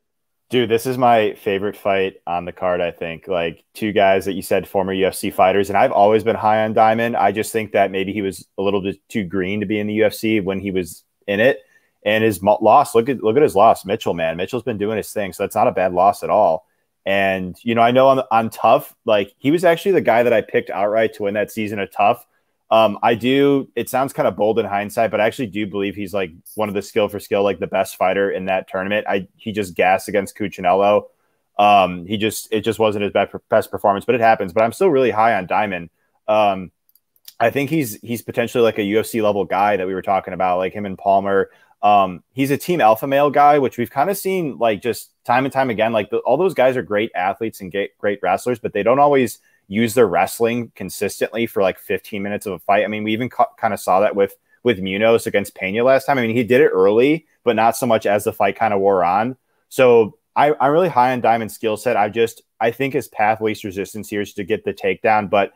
Dude, 0.50 0.70
this 0.70 0.86
is 0.86 0.98
my 0.98 1.34
favorite 1.36 1.78
fight 1.78 2.16
on 2.28 2.44
the 2.44 2.52
card. 2.52 2.82
I 2.82 2.92
think 2.92 3.30
like 3.30 3.64
two 3.74 3.94
guys 3.94 4.26
that 4.26 4.34
you 4.34 4.42
said 4.42 4.68
former 4.68 4.94
UFC 4.94 5.34
fighters, 5.34 5.70
and 5.70 5.78
I've 5.78 5.94
always 5.94 6.26
been 6.26 6.36
high 6.36 6.66
on 6.66 6.74
Diamond. 6.74 7.16
I 7.16 7.32
just 7.32 7.54
think 7.54 7.72
that 7.72 7.90
maybe 7.90 8.12
he 8.12 8.22
was 8.22 8.46
a 8.58 8.62
little 8.62 8.82
bit 8.82 8.98
too 9.08 9.24
green 9.24 9.62
to 9.62 9.66
be 9.66 9.80
in 9.80 9.88
the 9.88 10.00
UFC 10.00 10.44
when 10.44 10.60
he 10.60 10.72
was 10.72 11.06
in 11.26 11.40
it. 11.40 11.62
And 12.04 12.24
his 12.24 12.42
loss, 12.42 12.96
look 12.96 13.10
at 13.10 13.24
look 13.24 13.38
at 13.38 13.44
his 13.44 13.56
loss, 13.56 13.86
Mitchell. 13.86 14.14
Man, 14.14 14.38
Mitchell's 14.38 14.64
been 14.64 14.80
doing 14.80 14.98
his 14.98 15.12
thing, 15.12 15.34
so 15.34 15.44
that's 15.44 15.56
not 15.56 15.68
a 15.68 15.72
bad 15.72 15.94
loss 15.94 16.24
at 16.24 16.30
all. 16.30 16.66
And 17.06 17.56
you 17.64 17.76
know, 17.76 17.82
I 17.82 17.92
know 17.92 18.08
on 18.08 18.24
on 18.32 18.50
TUF, 18.50 18.96
like 19.06 19.34
he 19.38 19.52
was 19.52 19.64
actually 19.64 19.94
the 19.94 20.02
guy 20.02 20.24
that 20.24 20.34
I 20.34 20.42
picked 20.42 20.70
outright 20.70 21.14
to 21.14 21.24
win 21.24 21.36
that 21.36 21.52
season 21.52 21.80
of 21.80 21.92
TUF. 21.92 22.26
Um, 22.72 22.98
I 23.04 23.16
do. 23.16 23.70
It 23.76 23.90
sounds 23.90 24.14
kind 24.14 24.28
of 24.28 24.36
bold 24.36 24.58
in 24.58 24.66
hindsight, 24.66 25.12
but 25.12 25.20
I 25.20 25.28
actually 25.28 25.48
do 25.48 25.68
believe 25.68 25.94
he's 25.94 26.14
like 26.14 26.32
one 26.56 26.70
of 26.70 26.76
the 26.76 26.82
skill 26.82 27.10
for 27.10 27.20
skill, 27.20 27.44
like 27.44 27.60
the 27.60 27.68
best 27.68 27.98
fighter 27.98 28.32
in 28.32 28.46
that 28.46 28.70
tournament. 28.70 29.06
I 29.08 29.28
he 29.36 29.52
just 29.52 29.76
gassed 29.76 30.08
against 30.08 30.38
Cuccinello. 30.38 31.04
Um, 31.60 32.06
he 32.06 32.18
just 32.18 32.48
it 32.52 32.62
just 32.62 32.80
wasn't 32.80 33.04
his 33.04 33.12
best 33.12 33.36
best 33.50 33.72
performance, 33.72 34.06
but 34.06 34.16
it 34.16 34.22
happens. 34.22 34.54
But 34.54 34.64
I'm 34.64 34.72
still 34.72 34.90
really 34.90 35.12
high 35.12 35.36
on 35.36 35.48
Diamond. 35.48 35.90
Um, 36.28 36.72
I 37.40 37.50
think 37.50 37.70
he's 37.70 38.00
he's 38.02 38.22
potentially 38.22 38.64
like 38.64 38.78
a 38.78 38.82
UFC 38.82 39.22
level 39.22 39.44
guy 39.46 39.76
that 39.76 39.88
we 39.88 39.94
were 39.94 40.02
talking 40.02 40.34
about, 40.34 40.58
like 40.58 40.74
him 40.74 40.86
and 40.86 40.98
Palmer. 40.98 41.50
Um, 41.84 42.24
he's 42.34 42.52
a 42.52 42.58
team 42.58 42.80
alpha 42.80 43.08
male 43.08 43.30
guy, 43.30 43.58
which 43.60 43.78
we've 43.78 43.90
kind 43.90 44.10
of 44.10 44.18
seen 44.18 44.58
like 44.58 44.82
just 44.82 45.12
time 45.24 45.46
and 45.46 45.54
time 45.54 45.70
again. 45.70 45.92
Like 45.92 46.10
the, 46.10 46.18
all 46.20 46.38
those 46.38 46.54
guys 46.54 46.78
are 46.78 46.84
great 46.84 47.12
athletes 47.16 47.62
and 47.62 47.72
great, 47.72 47.98
great 47.98 48.20
wrestlers, 48.22 48.60
but 48.60 48.74
they 48.74 48.84
don't 48.84 49.00
always 49.00 49.40
use 49.68 49.94
their 49.94 50.08
wrestling 50.08 50.72
consistently 50.76 51.48
for 51.48 51.64
like 51.64 51.80
15 51.80 52.22
minutes 52.22 52.46
of 52.46 52.54
a 52.54 52.60
fight. 52.60 52.84
I 52.84 52.88
mean, 52.88 53.04
we 53.04 53.14
even 53.14 53.30
ca- 53.30 53.54
kind 53.58 53.74
of 53.74 53.80
saw 53.80 54.02
that 54.02 54.16
with 54.16 54.36
with 54.64 54.80
Munoz 54.80 55.26
against 55.26 55.56
Pena 55.56 55.84
last 55.84 56.06
time. 56.06 56.20
I 56.20 56.22
mean, 56.22 56.36
he 56.36 56.44
did 56.44 56.62
it 56.62 56.70
early, 56.70 57.26
but 57.44 57.56
not 57.56 57.76
so 57.76 57.88
much 57.88 58.06
as 58.06 58.24
the 58.24 58.34
fight 58.34 58.56
kind 58.56 58.76
of 58.76 58.80
wore 58.80 59.04
on. 59.04 59.36
So 59.70 60.20
I, 60.36 60.54
I'm 60.60 60.72
really 60.72 60.90
high 60.90 61.14
on 61.14 61.22
Diamond's 61.22 61.56
skill 61.56 61.78
set. 61.78 61.98
I 61.98 62.10
just 62.10 62.44
I 62.60 62.72
think 62.72 62.94
his 62.94 63.08
path 63.08 63.42
least 63.42 63.64
resistance 63.64 64.08
here 64.08 64.22
is 64.22 64.34
to 64.34 64.44
get 64.44 64.64
the 64.64 64.74
takedown, 64.74 65.30
but 65.30 65.52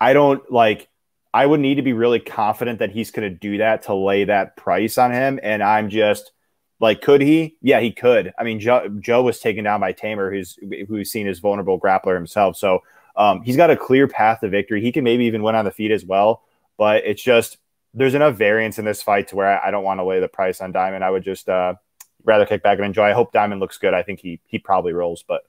I 0.00 0.12
don't 0.12 0.48
like 0.50 0.88
I 1.34 1.46
would 1.46 1.58
need 1.58 1.74
to 1.74 1.82
be 1.82 1.92
really 1.92 2.20
confident 2.20 2.78
that 2.78 2.92
he's 2.92 3.10
going 3.10 3.28
to 3.28 3.36
do 3.36 3.58
that 3.58 3.82
to 3.82 3.94
lay 3.94 4.22
that 4.22 4.56
price 4.56 4.96
on 4.98 5.10
him. 5.10 5.40
And 5.42 5.64
I'm 5.64 5.90
just 5.90 6.30
like, 6.78 7.02
could 7.02 7.20
he? 7.20 7.56
Yeah, 7.60 7.80
he 7.80 7.90
could. 7.90 8.32
I 8.38 8.44
mean, 8.44 8.60
Joe, 8.60 8.88
Joe 9.00 9.24
was 9.24 9.40
taken 9.40 9.64
down 9.64 9.80
by 9.80 9.90
Tamer, 9.90 10.32
who's 10.32 10.56
who's 10.86 11.10
seen 11.10 11.26
as 11.26 11.40
vulnerable 11.40 11.80
grappler 11.80 12.14
himself. 12.14 12.56
So 12.56 12.84
um, 13.16 13.42
he's 13.42 13.56
got 13.56 13.70
a 13.70 13.76
clear 13.76 14.06
path 14.06 14.40
to 14.40 14.48
victory. 14.48 14.80
He 14.80 14.92
can 14.92 15.02
maybe 15.02 15.24
even 15.24 15.42
win 15.42 15.56
on 15.56 15.64
the 15.64 15.72
feet 15.72 15.90
as 15.90 16.04
well. 16.04 16.42
But 16.78 17.04
it's 17.04 17.22
just 17.22 17.58
there's 17.94 18.14
enough 18.14 18.36
variance 18.36 18.78
in 18.78 18.84
this 18.84 19.02
fight 19.02 19.26
to 19.28 19.36
where 19.36 19.60
I, 19.60 19.68
I 19.68 19.70
don't 19.72 19.84
want 19.84 19.98
to 19.98 20.04
lay 20.04 20.20
the 20.20 20.28
price 20.28 20.60
on 20.60 20.70
Diamond. 20.70 21.02
I 21.02 21.10
would 21.10 21.24
just 21.24 21.48
uh, 21.48 21.74
rather 22.22 22.46
kick 22.46 22.62
back 22.62 22.78
and 22.78 22.86
enjoy. 22.86 23.06
I 23.06 23.12
hope 23.12 23.32
Diamond 23.32 23.60
looks 23.60 23.78
good. 23.78 23.92
I 23.92 24.04
think 24.04 24.20
he 24.20 24.38
he 24.46 24.60
probably 24.60 24.92
rolls, 24.92 25.24
but 25.26 25.42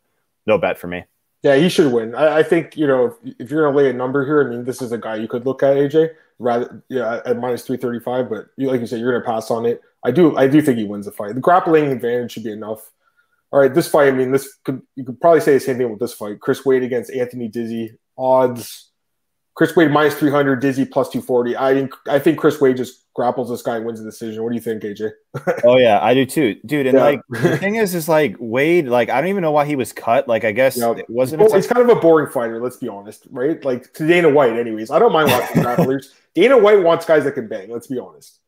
no 0.47 0.57
bet 0.57 0.79
for 0.79 0.87
me. 0.87 1.03
Yeah, 1.45 1.57
he 1.57 1.69
should 1.69 1.93
win. 1.93 2.15
I, 2.15 2.37
I 2.39 2.43
think 2.43 2.75
you 2.75 2.87
know 2.87 3.05
if, 3.05 3.35
if 3.39 3.51
you're 3.51 3.69
to 3.69 3.77
lay 3.77 3.87
a 3.87 3.93
number 3.93 4.25
here, 4.25 4.43
I 4.43 4.49
mean, 4.49 4.63
this 4.63 4.81
is 4.81 4.91
a 4.91 4.97
guy 4.97 5.17
you 5.17 5.27
could 5.27 5.45
look 5.45 5.61
at 5.61 5.77
AJ 5.77 6.09
rather 6.39 6.83
yeah 6.89 7.21
at 7.23 7.37
minus 7.37 7.61
three 7.61 7.77
thirty 7.77 7.99
five. 7.99 8.31
But 8.31 8.47
you, 8.57 8.67
like 8.71 8.81
you 8.81 8.87
said, 8.87 8.99
you're 8.99 9.13
to 9.13 9.23
pass 9.23 9.51
on 9.51 9.63
it. 9.67 9.79
I 10.03 10.09
do 10.09 10.35
I 10.35 10.47
do 10.47 10.59
think 10.59 10.79
he 10.79 10.85
wins 10.85 11.05
the 11.05 11.11
fight. 11.11 11.35
The 11.35 11.41
grappling 11.41 11.91
advantage 11.91 12.31
should 12.31 12.45
be 12.45 12.51
enough. 12.51 12.89
All 13.51 13.59
right, 13.59 13.71
this 13.71 13.87
fight. 13.87 14.07
I 14.07 14.11
mean, 14.11 14.31
this 14.31 14.57
could 14.63 14.81
you 14.95 15.03
could 15.03 15.21
probably 15.21 15.39
say 15.39 15.53
the 15.53 15.59
same 15.59 15.77
thing 15.77 15.91
with 15.91 15.99
this 15.99 16.13
fight. 16.13 16.39
Chris 16.39 16.65
Wade 16.65 16.81
against 16.81 17.11
Anthony 17.11 17.47
Dizy 17.47 17.95
odds 18.17 18.89
Chris 19.55 19.73
Wade 19.75 19.89
minus 19.89 20.15
300, 20.15 20.61
Dizy 20.61 20.89
plus 20.89 21.09
240. 21.09 21.55
I 21.55 21.73
think 21.73 21.93
I 22.07 22.19
think 22.19 22.37
Chris 22.37 22.59
Wade 22.59 22.75
just 22.75 23.05
grapples 23.13 23.49
this 23.49 23.61
guy 23.61 23.77
and 23.77 23.85
wins 23.85 23.99
the 23.99 24.05
decision. 24.05 24.43
What 24.43 24.49
do 24.49 24.55
you 24.55 24.61
think, 24.61 24.83
AJ? 24.83 25.11
oh 25.63 25.77
yeah, 25.77 25.99
I 26.01 26.13
do 26.13 26.25
too, 26.25 26.59
dude. 26.65 26.87
And 26.87 26.97
yeah. 26.97 27.03
like 27.03 27.21
the 27.29 27.57
thing 27.57 27.75
is, 27.75 27.95
is 27.95 28.09
like 28.09 28.35
Wade, 28.37 28.89
like 28.89 29.09
I 29.09 29.21
don't 29.21 29.29
even 29.29 29.41
know 29.41 29.53
why 29.53 29.65
he 29.65 29.77
was 29.77 29.93
cut. 29.93 30.27
Like 30.27 30.43
I 30.43 30.51
guess 30.51 30.77
yeah. 30.77 30.91
it 30.91 31.09
wasn't. 31.09 31.41
Well, 31.41 31.53
he's 31.53 31.67
kind 31.67 31.89
of 31.89 31.97
a 31.97 31.99
boring 31.99 32.29
fighter. 32.29 32.61
Let's 32.61 32.77
be 32.77 32.89
honest, 32.89 33.27
right? 33.31 33.63
Like 33.63 33.93
to 33.93 34.05
Dana 34.05 34.29
White, 34.29 34.57
anyways. 34.57 34.91
I 34.91 34.99
don't 34.99 35.13
mind 35.13 35.31
watching 35.31 35.55
grapplers. 35.63 36.07
Dana 36.33 36.57
White 36.57 36.83
wants 36.83 37.05
guys 37.05 37.23
that 37.23 37.31
can 37.31 37.47
bang. 37.47 37.71
Let's 37.71 37.87
be 37.87 37.97
honest. 37.97 38.39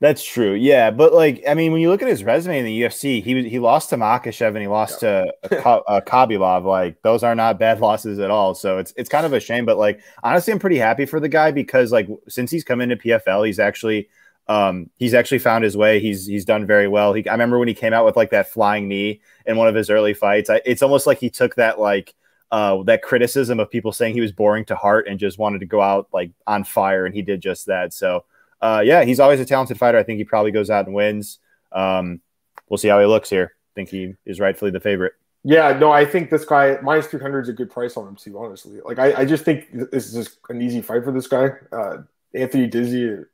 That's 0.00 0.24
true. 0.24 0.54
Yeah, 0.54 0.92
but 0.92 1.12
like 1.12 1.42
I 1.48 1.54
mean, 1.54 1.72
when 1.72 1.80
you 1.80 1.90
look 1.90 2.02
at 2.02 2.08
his 2.08 2.22
resume 2.22 2.60
in 2.60 2.64
the 2.64 2.82
UFC, 2.82 3.22
he 3.22 3.48
he 3.48 3.58
lost 3.58 3.90
to 3.90 3.96
Makhachev 3.96 4.48
and 4.48 4.58
he 4.58 4.68
lost 4.68 5.02
yeah. 5.02 5.24
to 5.50 5.66
uh, 5.68 5.80
uh, 5.88 6.00
Khabilov. 6.00 6.64
Like 6.64 7.02
those 7.02 7.24
are 7.24 7.34
not 7.34 7.58
bad 7.58 7.80
losses 7.80 8.20
at 8.20 8.30
all. 8.30 8.54
So 8.54 8.78
it's 8.78 8.94
it's 8.96 9.08
kind 9.08 9.26
of 9.26 9.32
a 9.32 9.40
shame. 9.40 9.64
But 9.66 9.76
like 9.76 10.00
honestly, 10.22 10.52
I'm 10.52 10.60
pretty 10.60 10.78
happy 10.78 11.04
for 11.04 11.18
the 11.18 11.28
guy 11.28 11.50
because 11.50 11.90
like 11.90 12.08
since 12.28 12.52
he's 12.52 12.62
come 12.62 12.80
into 12.80 12.96
PFL, 12.96 13.44
he's 13.44 13.58
actually 13.58 14.08
um, 14.46 14.88
he's 14.98 15.14
actually 15.14 15.40
found 15.40 15.64
his 15.64 15.76
way. 15.76 15.98
He's 15.98 16.26
he's 16.26 16.44
done 16.44 16.64
very 16.64 16.86
well. 16.86 17.12
He, 17.12 17.28
I 17.28 17.32
remember 17.32 17.58
when 17.58 17.68
he 17.68 17.74
came 17.74 17.92
out 17.92 18.06
with 18.06 18.16
like 18.16 18.30
that 18.30 18.48
flying 18.48 18.86
knee 18.86 19.20
in 19.46 19.56
one 19.56 19.66
of 19.66 19.74
his 19.74 19.90
early 19.90 20.14
fights. 20.14 20.48
I, 20.48 20.60
it's 20.64 20.82
almost 20.82 21.08
like 21.08 21.18
he 21.18 21.28
took 21.28 21.56
that 21.56 21.80
like 21.80 22.14
uh, 22.52 22.84
that 22.84 23.02
criticism 23.02 23.58
of 23.58 23.68
people 23.68 23.90
saying 23.90 24.14
he 24.14 24.20
was 24.20 24.32
boring 24.32 24.64
to 24.66 24.76
heart 24.76 25.08
and 25.08 25.18
just 25.18 25.38
wanted 25.38 25.58
to 25.58 25.66
go 25.66 25.82
out 25.82 26.08
like 26.12 26.30
on 26.46 26.62
fire, 26.62 27.04
and 27.04 27.16
he 27.16 27.22
did 27.22 27.40
just 27.40 27.66
that. 27.66 27.92
So 27.92 28.24
uh, 28.60 28.82
yeah, 28.84 29.04
he's 29.04 29.20
always 29.20 29.40
a 29.40 29.44
talented 29.44 29.78
fighter. 29.78 29.98
I 29.98 30.02
think 30.02 30.18
he 30.18 30.24
probably 30.24 30.50
goes 30.50 30.70
out 30.70 30.86
and 30.86 30.94
wins. 30.94 31.38
Um, 31.72 32.20
we'll 32.68 32.78
see 32.78 32.88
how 32.88 33.00
he 33.00 33.06
looks 33.06 33.30
here. 33.30 33.54
I 33.54 33.72
think 33.74 33.88
he 33.90 34.14
is 34.26 34.40
rightfully 34.40 34.70
the 34.70 34.80
favorite. 34.80 35.12
Yeah, 35.44 35.72
no, 35.78 35.92
I 35.92 36.04
think 36.04 36.30
this 36.30 36.44
guy 36.44 36.78
minus 36.82 37.06
three 37.06 37.20
hundred 37.20 37.42
is 37.42 37.48
a 37.48 37.52
good 37.52 37.70
price 37.70 37.96
on 37.96 38.08
him 38.08 38.16
too. 38.16 38.38
Honestly, 38.38 38.80
like 38.84 38.98
I, 38.98 39.20
I 39.20 39.24
just 39.24 39.44
think 39.44 39.66
this 39.72 40.06
is 40.06 40.12
just 40.12 40.38
an 40.48 40.60
easy 40.60 40.82
fight 40.82 41.04
for 41.04 41.12
this 41.12 41.28
guy. 41.28 41.50
Uh, 41.72 41.98
Anthony 42.34 42.68
Dizy, 42.68 43.24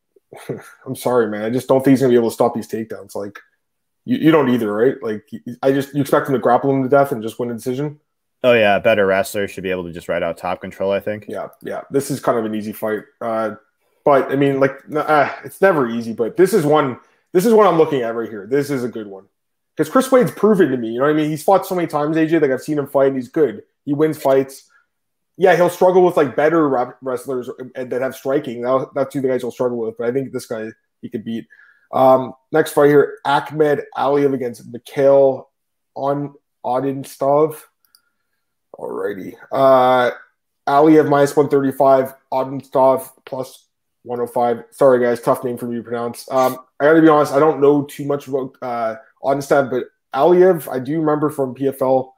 I'm 0.87 0.97
sorry, 0.97 1.28
man. 1.28 1.45
I 1.45 1.50
just 1.50 1.66
don't 1.66 1.83
think 1.83 1.93
he's 1.93 2.00
gonna 2.00 2.11
be 2.11 2.16
able 2.16 2.28
to 2.28 2.35
stop 2.35 2.54
these 2.54 2.69
takedowns. 2.69 3.14
Like 3.14 3.40
you, 4.04 4.19
you 4.19 4.31
don't 4.31 4.50
either, 4.50 4.73
right? 4.73 4.97
Like 5.02 5.28
I 5.62 5.73
just 5.73 5.95
you 5.95 6.02
expect 6.02 6.28
him 6.28 6.35
to 6.35 6.38
grapple 6.38 6.71
him 6.71 6.83
to 6.83 6.88
death 6.88 7.11
and 7.11 7.23
just 7.23 7.38
win 7.38 7.50
a 7.50 7.54
decision. 7.54 7.99
Oh 8.43 8.52
yeah, 8.52 8.78
better 8.78 9.07
wrestler 9.07 9.49
should 9.49 9.62
be 9.62 9.71
able 9.71 9.85
to 9.85 9.93
just 9.93 10.09
ride 10.09 10.23
out 10.23 10.37
top 10.37 10.61
control. 10.61 10.93
I 10.93 11.00
think. 11.00 11.26
Yeah, 11.28 11.49
yeah. 11.62 11.83
This 11.90 12.11
is 12.11 12.21
kind 12.21 12.38
of 12.38 12.45
an 12.45 12.54
easy 12.54 12.73
fight, 12.73 13.04
uh, 13.23 13.54
but 14.04 14.30
I 14.30 14.37
mean, 14.37 14.61
like, 14.61 14.78
uh, 14.94 15.32
it's 15.44 15.61
never 15.61 15.88
easy. 15.88 16.12
But 16.12 16.37
this 16.37 16.52
is 16.52 16.64
one. 16.64 16.99
This 17.32 17.46
is 17.46 17.52
what 17.52 17.66
I'm 17.66 17.78
looking 17.78 18.02
at 18.02 18.14
right 18.14 18.28
here. 18.28 18.46
This 18.46 18.70
is 18.70 18.84
a 18.84 18.88
good 18.88 19.06
one 19.06 19.25
because 19.76 19.90
Chris 19.90 20.12
Wade's 20.12 20.30
proven 20.30 20.70
to 20.70 20.76
me. 20.76 20.88
You 20.88 20.99
know 20.99 21.06
what 21.06 21.14
I 21.14 21.14
mean? 21.14 21.30
He's 21.30 21.42
fought 21.42 21.66
so 21.66 21.75
many 21.75 21.88
times, 21.88 22.16
AJ. 22.16 22.40
Like 22.40 22.50
I've 22.50 22.62
seen 22.62 22.78
him 22.78 22.87
fight. 22.87 23.08
and 23.08 23.16
he's 23.16 23.28
good. 23.28 23.62
He 23.84 23.94
wins 23.94 24.18
fights. 24.18 24.70
Yeah, 25.37 25.56
he'll 25.56 25.70
struggle 25.70 26.04
with 26.04 26.16
like 26.16 26.37
better 26.37 26.68
wrestlers 27.00 27.50
that 27.75 28.00
have 28.00 28.14
striking. 28.14 28.62
That's 28.94 29.12
two 29.12 29.20
the 29.20 29.28
guys 29.28 29.42
he'll 29.42 29.50
struggle 29.50 29.78
with. 29.78 29.96
But 29.99 30.08
I 30.08 30.12
think 30.12 30.32
this 30.32 30.46
guy 30.46 30.68
he 31.02 31.08
could 31.08 31.25
beat. 31.25 31.46
Um, 31.92 32.34
next 32.52 32.73
fight 32.73 32.88
here: 32.88 33.18
Akhmed 33.26 33.82
Aliev 33.96 34.32
against 34.32 34.66
Mikhail 34.70 35.50
on 35.94 36.34
Odintsov. 36.64 37.61
Alrighty. 38.78 39.34
Uh, 39.52 40.11
Aliev 40.66 41.08
minus 41.08 41.37
135, 41.37 42.14
Odintsov 42.32 43.11
plus 43.26 43.63
105. 44.04 44.64
Sorry, 44.70 45.00
guys, 45.00 45.20
tough 45.20 45.44
name 45.44 45.56
for 45.56 45.66
me 45.66 45.76
to 45.76 45.82
pronounce. 45.82 46.30
Um, 46.30 46.58
I 46.78 46.84
gotta 46.84 47.02
be 47.02 47.08
honest, 47.08 47.32
I 47.32 47.38
don't 47.38 47.61
know 47.61 47.84
too 47.84 48.04
much 48.04 48.28
about 48.28 48.56
uh, 48.62 48.96
Odintsov, 49.23 49.70
but 49.70 49.84
Aliev, 50.14 50.70
I 50.73 50.78
do 50.78 51.00
remember 51.00 51.30
from 51.30 51.54
PFL 51.54 52.12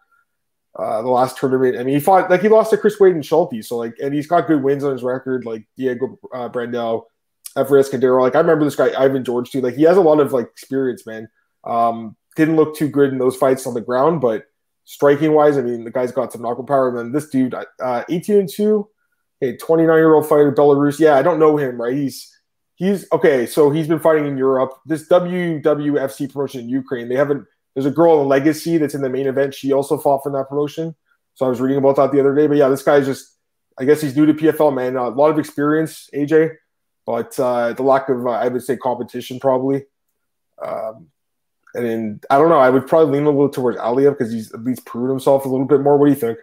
uh, 0.78 1.02
the 1.02 1.08
last 1.08 1.38
tournament. 1.38 1.76
I 1.76 1.84
mean, 1.84 1.94
he 1.94 2.00
fought 2.00 2.30
like 2.30 2.42
he 2.42 2.48
lost 2.48 2.70
to 2.70 2.76
Chris 2.76 3.00
Wade 3.00 3.14
and 3.14 3.24
Schulte, 3.24 3.64
so 3.64 3.76
like, 3.76 3.94
and 4.02 4.12
he's 4.12 4.26
got 4.26 4.46
good 4.46 4.62
wins 4.62 4.84
on 4.84 4.92
his 4.92 5.02
record, 5.02 5.44
like 5.44 5.66
Diego 5.76 6.18
uh, 6.34 6.48
Brandao, 6.48 7.04
Everest 7.56 7.92
Candero. 7.92 8.20
Like, 8.20 8.34
I 8.34 8.40
remember 8.40 8.64
this 8.64 8.76
guy 8.76 8.92
Ivan 9.00 9.24
George 9.24 9.50
too. 9.50 9.60
Like, 9.60 9.74
he 9.74 9.84
has 9.84 9.96
a 9.96 10.02
lot 10.02 10.20
of 10.20 10.32
like 10.32 10.46
experience, 10.46 11.06
man. 11.06 11.28
Um, 11.64 12.16
didn't 12.36 12.56
look 12.56 12.76
too 12.76 12.88
good 12.88 13.10
in 13.10 13.18
those 13.18 13.36
fights 13.36 13.66
on 13.66 13.74
the 13.74 13.80
ground, 13.80 14.20
but 14.20 14.44
striking 14.84 15.32
wise, 15.32 15.56
I 15.56 15.62
mean, 15.62 15.84
the 15.84 15.90
guy's 15.90 16.12
got 16.12 16.32
some 16.32 16.42
knockout 16.42 16.66
power. 16.66 16.88
And 16.88 16.98
then 16.98 17.12
this 17.12 17.28
dude, 17.28 17.54
uh, 17.54 18.04
18 18.08 18.36
and 18.36 18.48
2, 18.48 18.88
a 19.42 19.56
29 19.56 19.96
year 19.96 20.14
old 20.14 20.28
fighter, 20.28 20.52
Belarus. 20.52 20.98
Yeah, 20.98 21.16
I 21.16 21.22
don't 21.22 21.38
know 21.38 21.56
him, 21.56 21.80
right? 21.80 21.94
He's, 21.94 22.34
he's 22.76 23.06
okay. 23.12 23.46
So 23.46 23.70
he's 23.70 23.88
been 23.88 24.00
fighting 24.00 24.26
in 24.26 24.36
Europe. 24.36 24.72
This 24.86 25.08
WWFC 25.08 26.32
promotion 26.32 26.60
in 26.60 26.68
Ukraine, 26.68 27.08
they 27.08 27.16
haven't, 27.16 27.46
there's 27.74 27.86
a 27.86 27.90
girl 27.90 28.22
in 28.22 28.28
Legacy 28.28 28.78
that's 28.78 28.94
in 28.94 29.02
the 29.02 29.10
main 29.10 29.26
event. 29.26 29.54
She 29.54 29.72
also 29.72 29.98
fought 29.98 30.22
for 30.22 30.32
that 30.32 30.48
promotion. 30.48 30.94
So 31.34 31.44
I 31.44 31.48
was 31.50 31.60
reading 31.60 31.78
about 31.78 31.96
that 31.96 32.12
the 32.12 32.20
other 32.20 32.34
day. 32.34 32.46
But 32.46 32.56
yeah, 32.56 32.68
this 32.68 32.82
guy's 32.82 33.04
just, 33.04 33.36
I 33.78 33.84
guess 33.84 34.00
he's 34.00 34.16
new 34.16 34.24
to 34.24 34.32
PFL, 34.32 34.74
man. 34.74 34.96
A 34.96 35.08
lot 35.08 35.30
of 35.30 35.38
experience, 35.38 36.08
AJ, 36.14 36.56
but 37.04 37.38
uh, 37.38 37.74
the 37.74 37.82
lack 37.82 38.08
of, 38.08 38.26
uh, 38.26 38.30
I 38.30 38.48
would 38.48 38.62
say, 38.62 38.76
competition 38.76 39.38
probably. 39.38 39.84
Um, 40.64 41.08
and 41.74 42.24
I 42.30 42.38
don't 42.38 42.48
know. 42.48 42.58
I 42.58 42.70
would 42.70 42.86
probably 42.86 43.18
lean 43.18 43.26
a 43.26 43.30
little 43.30 43.50
towards 43.50 43.76
Aliev 43.76 44.16
because 44.16 44.32
he's 44.32 44.52
at 44.52 44.64
least 44.64 44.86
proven 44.86 45.10
himself 45.10 45.44
a 45.44 45.48
little 45.48 45.66
bit 45.66 45.82
more. 45.82 45.98
What 45.98 46.06
do 46.06 46.12
you 46.12 46.18
think? 46.18 46.38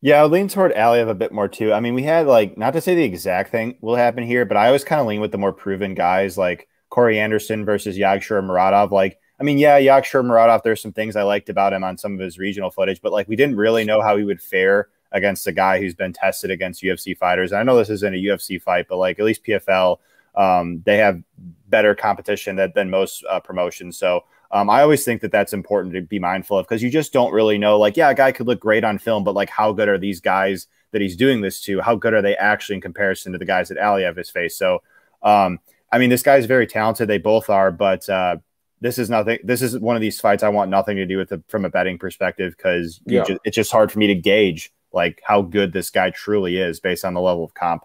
Yeah, 0.00 0.22
I 0.22 0.26
lean 0.26 0.48
toward 0.48 0.72
Aliev 0.74 1.08
a 1.08 1.14
bit 1.14 1.32
more 1.32 1.48
too. 1.48 1.72
I 1.72 1.80
mean, 1.80 1.94
we 1.94 2.04
had 2.04 2.26
like 2.26 2.56
not 2.56 2.72
to 2.74 2.80
say 2.80 2.94
the 2.94 3.02
exact 3.02 3.50
thing 3.50 3.76
will 3.80 3.96
happen 3.96 4.22
here, 4.24 4.44
but 4.44 4.56
I 4.56 4.66
always 4.66 4.84
kind 4.84 5.00
of 5.00 5.06
lean 5.08 5.20
with 5.20 5.32
the 5.32 5.38
more 5.38 5.52
proven 5.52 5.94
guys 5.94 6.38
like 6.38 6.68
Corey 6.88 7.18
Anderson 7.18 7.64
versus 7.64 7.98
Yagsher 7.98 8.42
Muradov. 8.42 8.92
Like, 8.92 9.18
I 9.40 9.42
mean, 9.42 9.58
yeah, 9.58 9.78
Yagsher 9.80 10.24
Muradov, 10.24 10.62
there's 10.62 10.80
some 10.80 10.92
things 10.92 11.16
I 11.16 11.22
liked 11.22 11.48
about 11.48 11.72
him 11.72 11.82
on 11.82 11.98
some 11.98 12.14
of 12.14 12.20
his 12.20 12.38
regional 12.38 12.70
footage, 12.70 13.02
but 13.02 13.12
like 13.12 13.28
we 13.28 13.34
didn't 13.36 13.56
really 13.56 13.84
know 13.84 14.00
how 14.00 14.16
he 14.16 14.22
would 14.22 14.40
fare 14.40 14.88
against 15.10 15.46
a 15.48 15.52
guy 15.52 15.80
who's 15.80 15.94
been 15.94 16.12
tested 16.12 16.50
against 16.50 16.82
UFC 16.82 17.16
fighters. 17.16 17.50
And 17.50 17.58
I 17.58 17.64
know 17.64 17.76
this 17.76 17.90
isn't 17.90 18.14
a 18.14 18.18
UFC 18.18 18.62
fight, 18.62 18.86
but 18.88 18.98
like 18.98 19.18
at 19.18 19.24
least 19.24 19.44
PFL, 19.44 19.98
um, 20.36 20.80
they 20.84 20.98
have 20.98 21.20
better 21.68 21.96
competition 21.96 22.54
than, 22.56 22.72
than 22.74 22.90
most 22.90 23.24
uh, 23.28 23.40
promotions. 23.40 23.98
So 23.98 24.24
um, 24.50 24.70
I 24.70 24.82
always 24.82 25.04
think 25.04 25.20
that 25.20 25.32
that's 25.32 25.52
important 25.52 25.94
to 25.94 26.00
be 26.00 26.18
mindful 26.18 26.58
of 26.58 26.66
because 26.66 26.82
you 26.82 26.90
just 26.90 27.12
don't 27.12 27.32
really 27.32 27.58
know. 27.58 27.78
Like, 27.78 27.96
yeah, 27.96 28.10
a 28.10 28.14
guy 28.14 28.32
could 28.32 28.46
look 28.46 28.60
great 28.60 28.84
on 28.84 28.98
film, 28.98 29.24
but 29.24 29.34
like, 29.34 29.50
how 29.50 29.72
good 29.72 29.88
are 29.88 29.98
these 29.98 30.20
guys 30.20 30.66
that 30.92 31.02
he's 31.02 31.16
doing 31.16 31.42
this 31.42 31.60
to? 31.62 31.80
How 31.80 31.96
good 31.96 32.14
are 32.14 32.22
they 32.22 32.36
actually 32.36 32.76
in 32.76 32.80
comparison 32.80 33.32
to 33.32 33.38
the 33.38 33.44
guys 33.44 33.68
that 33.68 33.78
Aliev 33.78 34.16
has 34.16 34.30
faced? 34.30 34.56
So, 34.56 34.82
um, 35.22 35.60
I 35.92 35.98
mean, 35.98 36.08
this 36.08 36.22
guy 36.22 36.36
is 36.36 36.46
very 36.46 36.66
talented. 36.66 37.08
They 37.08 37.18
both 37.18 37.50
are, 37.50 37.70
but 37.70 38.08
uh, 38.08 38.36
this 38.80 38.98
is 38.98 39.10
nothing. 39.10 39.38
This 39.44 39.60
is 39.60 39.78
one 39.78 39.96
of 39.96 40.02
these 40.02 40.20
fights 40.20 40.42
I 40.42 40.48
want 40.48 40.70
nothing 40.70 40.96
to 40.96 41.06
do 41.06 41.18
with 41.18 41.28
the, 41.28 41.42
from 41.48 41.64
a 41.64 41.70
betting 41.70 41.98
perspective 41.98 42.54
because 42.56 43.00
yeah. 43.04 43.24
it's 43.44 43.54
just 43.54 43.72
hard 43.72 43.92
for 43.92 43.98
me 43.98 44.06
to 44.06 44.14
gauge 44.14 44.72
like 44.92 45.20
how 45.24 45.42
good 45.42 45.72
this 45.74 45.90
guy 45.90 46.08
truly 46.10 46.56
is 46.56 46.80
based 46.80 47.04
on 47.04 47.12
the 47.12 47.20
level 47.20 47.44
of 47.44 47.52
comp. 47.52 47.84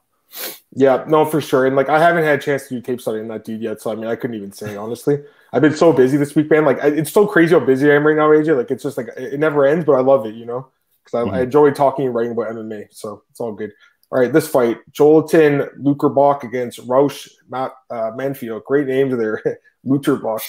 Yeah, 0.74 1.04
no, 1.08 1.26
for 1.26 1.42
sure. 1.42 1.66
And 1.66 1.76
like, 1.76 1.90
I 1.90 2.00
haven't 2.00 2.24
had 2.24 2.40
a 2.40 2.42
chance 2.42 2.68
to 2.68 2.76
do 2.76 2.82
tape 2.82 3.02
study 3.02 3.20
on 3.20 3.28
that 3.28 3.44
dude 3.44 3.62
yet, 3.62 3.82
so 3.82 3.92
I 3.92 3.96
mean, 3.96 4.08
I 4.08 4.16
couldn't 4.16 4.36
even 4.36 4.52
say 4.52 4.76
honestly. 4.76 5.20
I've 5.54 5.62
been 5.62 5.76
so 5.76 5.94
busy 5.94 6.18
this 6.18 6.36
week, 6.36 6.50
man. 6.50 6.66
Like 6.66 6.80
it's 6.82 7.12
so 7.12 7.28
crazy 7.28 7.54
how 7.54 7.60
busy 7.60 7.92
I 7.92 7.96
am 7.96 8.08
right 8.08 8.16
now, 8.16 8.30
AJ. 8.30 8.58
Like 8.58 8.72
it's 8.72 8.82
just 8.82 8.98
like 8.98 9.10
it 9.16 9.40
never 9.40 9.68
ends, 9.68 9.86
but 9.86 9.94
I 9.94 10.00
love 10.00 10.26
it, 10.26 10.34
you 10.34 10.46
know, 10.46 10.68
because 11.04 11.20
I, 11.20 11.24
mm-hmm. 11.24 11.36
I, 11.36 11.42
enjoy 11.42 11.70
talking 11.72 12.06
and 12.06 12.16
writing 12.16 12.32
about 12.32 12.48
MMA. 12.48 12.88
So 12.90 13.22
it's 13.30 13.40
all 13.40 13.54
good. 13.54 13.72
All 14.12 14.20
right, 14.20 14.34
this 14.34 14.48
fight: 14.48 14.80
Joilton 14.92 15.70
Lutterbach 15.80 16.42
against 16.42 16.80
Raush 16.88 17.30
Matt 17.48 17.72
uh, 17.92 18.12
Manfio. 18.12 18.64
Great 18.64 18.88
names 18.88 19.16
there. 19.16 19.44
Lutterbach, 19.86 20.42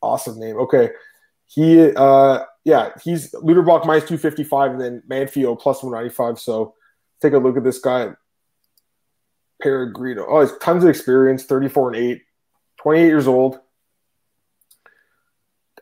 awesome 0.00 0.38
name. 0.38 0.56
Okay, 0.58 0.90
he 1.48 1.90
uh 1.96 2.44
yeah, 2.64 2.90
he's 3.02 3.32
Lutterbach 3.32 3.84
minus 3.84 4.08
two 4.08 4.18
fifty 4.18 4.44
five, 4.44 4.70
and 4.70 4.80
then 4.80 5.02
Manfield 5.10 5.60
plus 5.60 5.82
one 5.82 5.92
ninety 5.92 6.10
five. 6.10 6.38
So 6.38 6.74
take 7.20 7.32
a 7.32 7.38
look 7.38 7.56
at 7.56 7.64
this 7.64 7.80
guy. 7.80 8.12
Peregrino. 9.60 10.24
Oh, 10.28 10.40
he's 10.40 10.56
tons 10.58 10.82
of 10.82 10.90
experience, 10.90 11.44
34 11.44 11.94
and 11.94 11.96
8, 11.96 12.22
28 12.78 13.06
years 13.06 13.28
old. 13.28 13.60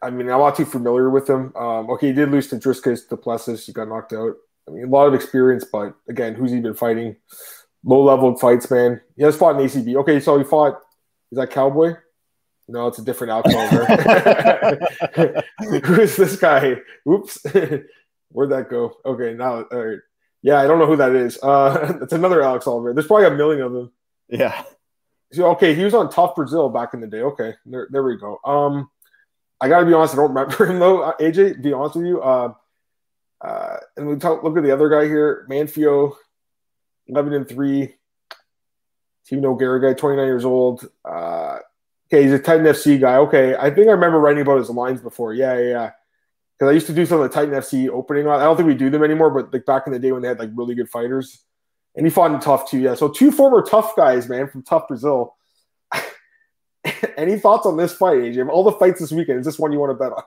I 0.02 0.10
mean, 0.10 0.30
I'm 0.30 0.38
not 0.38 0.56
too 0.56 0.64
familiar 0.64 1.10
with 1.10 1.28
him. 1.28 1.54
Um, 1.56 1.90
okay, 1.90 2.08
he 2.08 2.12
did 2.12 2.30
lose 2.30 2.48
to 2.48 2.56
Dricus 2.56 3.08
Du 3.08 3.16
Plessis. 3.16 3.66
He 3.66 3.72
got 3.72 3.88
knocked 3.88 4.12
out. 4.12 4.34
I 4.66 4.72
mean, 4.72 4.84
a 4.84 4.88
lot 4.88 5.06
of 5.06 5.14
experience, 5.14 5.64
but 5.70 5.94
again, 6.08 6.34
who's 6.34 6.50
he 6.50 6.60
been 6.60 6.74
fighting? 6.74 7.16
Low 7.84 8.04
level 8.04 8.36
fights, 8.36 8.70
man. 8.70 9.00
He 9.16 9.22
has 9.22 9.36
fought 9.36 9.60
in 9.60 9.66
ACB. 9.66 9.96
Okay, 9.96 10.20
so 10.20 10.38
he 10.38 10.44
fought. 10.44 10.80
Is 11.32 11.38
that 11.38 11.50
Cowboy? 11.50 11.94
No, 12.68 12.86
it's 12.86 12.98
a 12.98 13.04
different 13.04 13.32
outcome. 13.32 13.68
Who 15.84 16.00
is 16.00 16.16
this 16.16 16.36
guy? 16.36 16.76
Oops. 17.08 17.38
Where'd 18.30 18.50
that 18.50 18.70
go? 18.70 18.96
Okay, 19.04 19.34
now, 19.34 19.62
all 19.62 19.84
right. 19.84 19.98
Yeah, 20.42 20.60
I 20.60 20.66
don't 20.66 20.78
know 20.78 20.86
who 20.86 20.96
that 20.96 21.14
is. 21.14 21.38
Uh, 21.42 21.98
it's 22.02 22.12
another 22.12 22.42
Alex 22.42 22.66
Oliver. 22.66 22.94
There's 22.94 23.06
probably 23.06 23.26
a 23.26 23.32
million 23.32 23.62
of 23.62 23.72
them. 23.72 23.92
Yeah. 24.28 24.62
So, 25.32 25.50
okay, 25.50 25.74
he 25.74 25.84
was 25.84 25.94
on 25.94 26.10
TUF 26.10 26.34
Brazil 26.34 26.68
back 26.68 26.94
in 26.94 27.00
the 27.00 27.06
day. 27.06 27.22
Okay, 27.22 27.54
there, 27.66 27.88
there 27.90 28.02
we 28.02 28.16
go. 28.16 28.38
Um, 28.44 28.90
I 29.60 29.68
got 29.68 29.80
to 29.80 29.86
be 29.86 29.92
honest, 29.92 30.14
I 30.14 30.16
don't 30.16 30.34
remember 30.34 30.66
him 30.70 30.78
though. 30.78 31.02
Uh, 31.02 31.16
AJ, 31.18 31.62
be 31.62 31.72
honest 31.72 31.96
with 31.96 32.06
you. 32.06 32.20
Uh, 32.22 32.54
uh, 33.40 33.76
and 33.96 34.06
we 34.08 34.16
talk, 34.16 34.42
look 34.42 34.56
at 34.56 34.62
the 34.62 34.72
other 34.72 34.88
guy 34.88 35.04
here, 35.06 35.46
Manfio, 35.50 36.14
11 37.08 37.32
and 37.32 37.48
3. 37.48 37.94
Team 39.26 39.42
Nogueira 39.42 39.80
guy, 39.80 39.94
29 39.94 40.26
years 40.26 40.44
old. 40.44 40.88
Uh, 41.04 41.58
okay, 42.12 42.24
he's 42.24 42.32
a 42.32 42.38
Titan 42.38 42.66
FC 42.66 43.00
guy. 43.00 43.16
Okay, 43.16 43.54
I 43.54 43.70
think 43.70 43.86
I 43.86 43.92
remember 43.92 44.18
writing 44.18 44.42
about 44.42 44.58
his 44.58 44.70
lines 44.70 45.00
before. 45.00 45.34
Yeah, 45.34 45.56
yeah, 45.56 45.68
yeah. 45.68 45.90
Because 46.58 46.70
I 46.70 46.74
used 46.74 46.88
to 46.88 46.92
do 46.92 47.06
some 47.06 47.20
of 47.20 47.30
the 47.30 47.34
Titan 47.34 47.54
FC 47.54 47.88
opening. 47.88 48.26
I 48.26 48.42
don't 48.42 48.56
think 48.56 48.66
we 48.66 48.74
do 48.74 48.90
them 48.90 49.04
anymore, 49.04 49.30
but 49.30 49.52
like 49.52 49.64
back 49.64 49.86
in 49.86 49.92
the 49.92 49.98
day 49.98 50.10
when 50.10 50.22
they 50.22 50.28
had 50.28 50.40
like 50.40 50.50
really 50.54 50.74
good 50.74 50.90
fighters. 50.90 51.44
And 51.96 52.04
he 52.04 52.10
fought 52.10 52.32
in 52.32 52.40
TUF 52.40 52.68
too. 52.68 52.80
Yeah, 52.80 52.94
so 52.94 53.08
two 53.08 53.30
former 53.30 53.62
TUF 53.62 53.94
guys, 53.96 54.28
man, 54.28 54.48
from 54.48 54.62
TUF 54.62 54.88
Brazil. 54.88 55.36
Any 57.16 57.38
thoughts 57.38 57.66
on 57.66 57.76
this 57.76 57.92
fight, 57.92 58.18
AJ? 58.18 58.48
All 58.48 58.64
the 58.64 58.72
fights 58.72 59.00
this 59.00 59.12
weekend, 59.12 59.40
is 59.40 59.46
this 59.46 59.58
one 59.58 59.72
you 59.72 59.78
want 59.78 59.90
to 59.90 59.94
bet 59.94 60.12
on? 60.12 60.22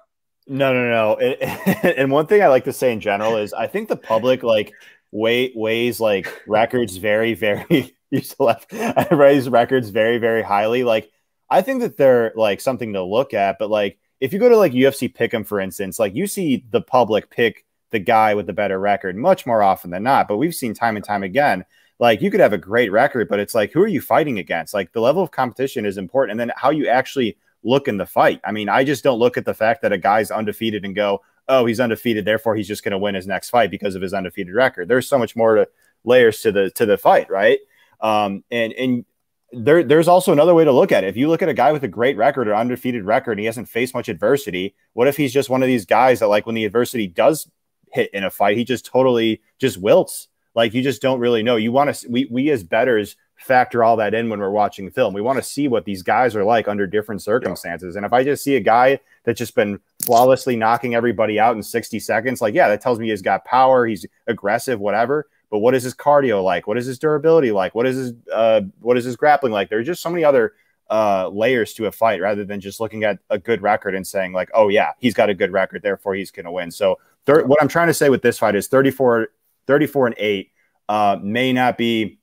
No, 0.47 0.73
no, 0.73 0.89
no. 0.89 1.17
and 1.83 2.11
one 2.11 2.27
thing 2.27 2.41
I 2.41 2.47
like 2.47 2.65
to 2.65 2.73
say 2.73 2.91
in 2.91 2.99
general 2.99 3.37
is 3.37 3.53
I 3.53 3.67
think 3.67 3.87
the 3.89 3.95
public 3.95 4.43
like 4.43 4.73
weight 5.11 5.53
weighs 5.55 5.99
like 5.99 6.43
records 6.47 6.97
very, 6.97 7.33
very 7.33 7.95
used 8.11 8.35
to 8.37 8.43
left 8.43 8.73
I 8.73 9.07
raise 9.11 9.49
records 9.49 9.89
very, 9.89 10.17
very 10.17 10.41
highly. 10.41 10.83
Like 10.83 11.11
I 11.49 11.61
think 11.61 11.81
that 11.81 11.97
they're 11.97 12.33
like 12.35 12.61
something 12.61 12.93
to 12.93 13.03
look 13.03 13.33
at, 13.33 13.57
but 13.59 13.69
like 13.69 13.99
if 14.19 14.33
you 14.33 14.39
go 14.39 14.49
to 14.49 14.57
like 14.57 14.73
UFC 14.73 15.13
Pick'em, 15.13 15.45
for 15.45 15.59
instance, 15.59 15.99
like 15.99 16.15
you 16.15 16.27
see 16.27 16.65
the 16.69 16.81
public 16.81 17.29
pick 17.29 17.65
the 17.91 17.99
guy 17.99 18.33
with 18.33 18.47
the 18.47 18.53
better 18.53 18.79
record 18.79 19.15
much 19.15 19.45
more 19.45 19.61
often 19.61 19.91
than 19.91 20.03
not. 20.03 20.27
But 20.27 20.37
we've 20.37 20.55
seen 20.55 20.73
time 20.73 20.95
and 20.95 21.05
time 21.05 21.23
again 21.23 21.65
like 21.99 22.21
you 22.21 22.31
could 22.31 22.39
have 22.39 22.53
a 22.53 22.57
great 22.57 22.91
record, 22.91 23.29
but 23.29 23.39
it's 23.39 23.55
like, 23.55 23.71
who 23.71 23.81
are 23.81 23.87
you 23.87 24.01
fighting 24.01 24.39
against? 24.39 24.73
Like 24.73 24.91
the 24.91 25.01
level 25.01 25.23
of 25.23 25.31
competition 25.31 25.85
is 25.85 25.97
important. 25.97 26.31
And 26.31 26.39
then 26.39 26.51
how 26.55 26.69
you 26.71 26.87
actually 26.87 27.37
look 27.63 27.87
in 27.87 27.97
the 27.97 28.05
fight. 28.05 28.41
I 28.43 28.51
mean, 28.51 28.69
I 28.69 28.83
just 28.83 29.03
don't 29.03 29.19
look 29.19 29.37
at 29.37 29.45
the 29.45 29.53
fact 29.53 29.81
that 29.81 29.93
a 29.93 29.97
guy's 29.97 30.31
undefeated 30.31 30.83
and 30.83 30.95
go, 30.95 31.21
oh, 31.47 31.65
he's 31.65 31.79
undefeated, 31.79 32.25
therefore 32.25 32.55
he's 32.55 32.67
just 32.67 32.83
going 32.83 32.91
to 32.91 32.97
win 32.97 33.15
his 33.15 33.27
next 33.27 33.49
fight 33.49 33.71
because 33.71 33.95
of 33.95 34.01
his 34.01 34.13
undefeated 34.13 34.53
record. 34.53 34.87
There's 34.87 35.07
so 35.07 35.17
much 35.17 35.35
more 35.35 35.55
to 35.55 35.67
layers 36.03 36.41
to 36.41 36.51
the 36.51 36.69
to 36.71 36.85
the 36.85 36.97
fight, 36.97 37.29
right? 37.29 37.59
Um, 38.01 38.43
and 38.51 38.73
and 38.73 39.05
there, 39.51 39.83
there's 39.83 40.07
also 40.07 40.31
another 40.31 40.53
way 40.53 40.63
to 40.63 40.71
look 40.71 40.91
at 40.91 41.03
it. 41.03 41.07
If 41.07 41.17
you 41.17 41.29
look 41.29 41.41
at 41.41 41.49
a 41.49 41.53
guy 41.53 41.71
with 41.71 41.83
a 41.83 41.87
great 41.87 42.17
record 42.17 42.47
or 42.47 42.55
undefeated 42.55 43.05
record, 43.05 43.33
and 43.33 43.39
he 43.39 43.45
hasn't 43.45 43.69
faced 43.69 43.93
much 43.93 44.09
adversity. 44.09 44.75
What 44.93 45.07
if 45.07 45.15
he's 45.15 45.33
just 45.33 45.49
one 45.49 45.61
of 45.61 45.67
these 45.67 45.85
guys 45.85 46.19
that, 46.19 46.27
like, 46.27 46.45
when 46.45 46.55
the 46.55 46.65
adversity 46.65 47.07
does 47.07 47.49
hit 47.91 48.09
in 48.13 48.23
a 48.23 48.31
fight, 48.31 48.57
he 48.57 48.63
just 48.63 48.85
totally 48.85 49.41
just 49.59 49.77
wilts. 49.77 50.27
Like, 50.55 50.73
you 50.73 50.81
just 50.81 51.01
don't 51.01 51.19
really 51.19 51.43
know. 51.43 51.55
You 51.55 51.71
want 51.71 51.93
to, 51.93 52.09
we, 52.09 52.27
we 52.29 52.49
as 52.51 52.63
betters 52.63 53.15
factor 53.37 53.83
all 53.83 53.97
that 53.97 54.13
in 54.13 54.29
when 54.29 54.39
we're 54.39 54.49
watching 54.49 54.89
film. 54.91 55.13
We 55.13 55.21
want 55.21 55.37
to 55.37 55.43
see 55.43 55.67
what 55.67 55.85
these 55.85 56.03
guys 56.03 56.35
are 56.35 56.43
like 56.43 56.67
under 56.67 56.87
different 56.87 57.21
circumstances. 57.21 57.95
Yeah. 57.95 57.99
And 57.99 58.05
if 58.05 58.13
I 58.13 58.23
just 58.23 58.43
see 58.43 58.55
a 58.55 58.61
guy 58.61 58.99
that's 59.23 59.39
just 59.39 59.55
been 59.55 59.79
flawlessly 60.03 60.55
knocking 60.55 60.95
everybody 60.95 61.39
out 61.39 61.55
in 61.55 61.63
60 61.63 61.99
seconds, 61.99 62.41
like, 62.41 62.53
yeah, 62.53 62.67
that 62.69 62.81
tells 62.81 62.99
me 62.99 63.09
he's 63.09 63.21
got 63.21 63.45
power, 63.45 63.85
he's 63.85 64.05
aggressive, 64.27 64.79
whatever 64.79 65.27
but 65.53 65.59
what 65.59 65.75
is 65.75 65.83
his 65.83 65.93
cardio 65.93 66.43
like? 66.43 66.65
What 66.65 66.79
is 66.79 66.87
his 66.87 66.97
durability 66.97 67.51
like? 67.51 67.75
What 67.75 67.85
is 67.85 67.95
his 67.95 68.13
uh, 68.33 68.61
what 68.81 68.97
is 68.97 69.05
his 69.05 69.15
grappling 69.15 69.53
like? 69.53 69.69
There's 69.69 69.85
just 69.85 70.01
so 70.01 70.09
many 70.09 70.23
other 70.23 70.53
uh, 70.89 71.27
layers 71.29 71.75
to 71.75 71.85
a 71.85 71.91
fight 71.91 72.21
rather 72.21 72.43
than 72.43 72.59
just 72.59 72.79
looking 72.79 73.03
at 73.03 73.19
a 73.29 73.37
good 73.37 73.61
record 73.61 73.93
and 73.93 74.05
saying 74.05 74.33
like, 74.33 74.49
oh 74.55 74.69
yeah, 74.69 74.93
he's 74.97 75.13
got 75.13 75.29
a 75.29 75.35
good 75.35 75.51
record, 75.51 75.83
therefore 75.83 76.15
he's 76.15 76.31
going 76.31 76.45
to 76.45 76.51
win. 76.51 76.71
So 76.71 76.97
thir- 77.27 77.45
what 77.45 77.61
I'm 77.61 77.67
trying 77.67 77.85
to 77.85 77.93
say 77.93 78.09
with 78.09 78.23
this 78.23 78.39
fight 78.39 78.55
is 78.55 78.67
34, 78.67 79.27
34 79.67 80.07
and 80.07 80.15
eight 80.17 80.51
uh, 80.89 81.17
may 81.21 81.53
not 81.53 81.77
be 81.77 82.19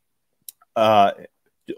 uh, 0.77 1.13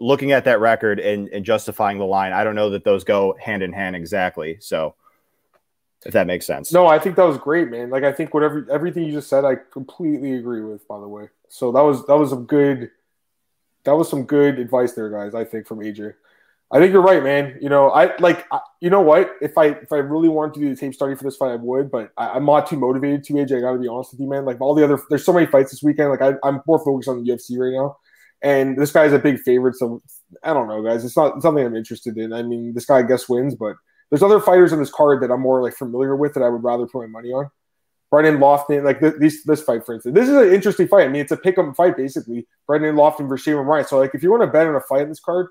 looking 0.00 0.32
at 0.32 0.44
that 0.44 0.60
record 0.60 1.00
and, 1.00 1.28
and 1.28 1.44
justifying 1.44 1.98
the 1.98 2.04
line. 2.04 2.32
I 2.32 2.44
don't 2.44 2.54
know 2.54 2.70
that 2.70 2.84
those 2.84 3.04
go 3.04 3.36
hand 3.40 3.62
in 3.62 3.72
hand 3.72 3.96
exactly. 3.96 4.58
So 4.60 4.94
if 6.04 6.12
that 6.14 6.26
makes 6.26 6.46
sense. 6.46 6.72
No, 6.72 6.86
I 6.86 6.98
think 6.98 7.16
that 7.16 7.24
was 7.24 7.38
great, 7.38 7.70
man. 7.70 7.90
Like 7.90 8.04
I 8.04 8.12
think 8.12 8.34
whatever 8.34 8.66
everything 8.70 9.04
you 9.04 9.12
just 9.12 9.28
said, 9.28 9.44
I 9.44 9.56
completely 9.56 10.34
agree 10.34 10.62
with. 10.62 10.86
By 10.88 10.98
the 10.98 11.08
way, 11.08 11.28
so 11.48 11.70
that 11.72 11.82
was 11.82 12.04
that 12.06 12.16
was 12.16 12.32
a 12.32 12.36
good, 12.36 12.90
that 13.84 13.92
was 13.92 14.08
some 14.08 14.24
good 14.24 14.58
advice 14.58 14.92
there, 14.92 15.10
guys. 15.10 15.34
I 15.34 15.44
think 15.44 15.66
from 15.66 15.78
AJ. 15.78 16.14
I 16.72 16.78
think 16.78 16.90
you're 16.90 17.02
right, 17.02 17.22
man. 17.22 17.58
You 17.60 17.68
know, 17.68 17.90
I 17.90 18.16
like, 18.16 18.46
I, 18.50 18.60
you 18.80 18.88
know 18.88 19.02
what? 19.02 19.32
If 19.42 19.58
I 19.58 19.66
if 19.66 19.92
I 19.92 19.96
really 19.96 20.30
wanted 20.30 20.54
to 20.54 20.60
do 20.60 20.70
the 20.70 20.76
tape 20.76 20.94
study 20.94 21.14
for 21.14 21.22
this 21.22 21.36
fight, 21.36 21.52
I 21.52 21.56
would, 21.56 21.90
but 21.90 22.12
I, 22.16 22.34
am 22.34 22.46
not 22.46 22.66
too 22.66 22.78
motivated 22.78 23.24
to. 23.24 23.34
AJ, 23.34 23.58
I 23.58 23.60
got 23.60 23.72
to 23.72 23.78
be 23.78 23.88
honest 23.88 24.12
with 24.12 24.20
you, 24.20 24.28
man. 24.28 24.46
Like 24.46 24.58
all 24.58 24.74
the 24.74 24.82
other, 24.82 24.98
there's 25.10 25.24
so 25.24 25.34
many 25.34 25.44
fights 25.44 25.70
this 25.70 25.82
weekend. 25.82 26.08
Like 26.08 26.22
I, 26.22 26.32
I'm 26.42 26.62
more 26.66 26.82
focused 26.82 27.10
on 27.10 27.22
the 27.22 27.30
UFC 27.30 27.58
right 27.58 27.78
now, 27.78 27.98
and 28.40 28.78
this 28.78 28.90
guy's 28.90 29.12
a 29.12 29.18
big 29.18 29.40
favorite. 29.40 29.76
So 29.76 30.00
I 30.42 30.54
don't 30.54 30.66
know, 30.66 30.82
guys. 30.82 31.04
It's 31.04 31.16
not 31.16 31.42
something 31.42 31.64
I'm 31.64 31.76
interested 31.76 32.16
in. 32.16 32.32
I 32.32 32.42
mean, 32.42 32.72
this 32.72 32.86
guy 32.86 32.98
I 32.98 33.02
guess 33.02 33.28
wins, 33.28 33.54
but 33.54 33.76
there's 34.08 34.22
other 34.22 34.40
fighters 34.40 34.72
on 34.72 34.78
this 34.78 34.90
card 34.90 35.22
that 35.22 35.30
I'm 35.30 35.42
more 35.42 35.62
like 35.62 35.74
familiar 35.74 36.16
with 36.16 36.32
that 36.34 36.42
I 36.42 36.48
would 36.48 36.64
rather 36.64 36.86
put 36.86 37.02
my 37.02 37.06
money 37.06 37.32
on. 37.32 37.50
Brendan 38.10 38.38
Loughnane, 38.38 38.84
like 38.84 39.00
this 39.00 39.44
this 39.44 39.62
fight, 39.62 39.84
for 39.84 39.94
instance, 39.94 40.14
this 40.14 40.28
is 40.28 40.36
an 40.36 40.54
interesting 40.54 40.88
fight. 40.88 41.04
I 41.04 41.08
mean, 41.08 41.20
it's 41.20 41.32
a 41.32 41.36
pick 41.36 41.58
'em 41.58 41.74
fight 41.74 41.98
basically. 41.98 42.46
Brendan 42.66 42.94
Loughnane 42.96 43.28
versus 43.28 43.44
Shane 43.44 43.56
Ryan. 43.56 43.86
So, 43.86 43.98
like, 43.98 44.14
if 44.14 44.22
you 44.22 44.30
want 44.30 44.42
to 44.42 44.46
bet 44.46 44.66
on 44.66 44.74
a 44.74 44.80
fight 44.80 45.02
in 45.02 45.08
this 45.10 45.20
card, 45.20 45.48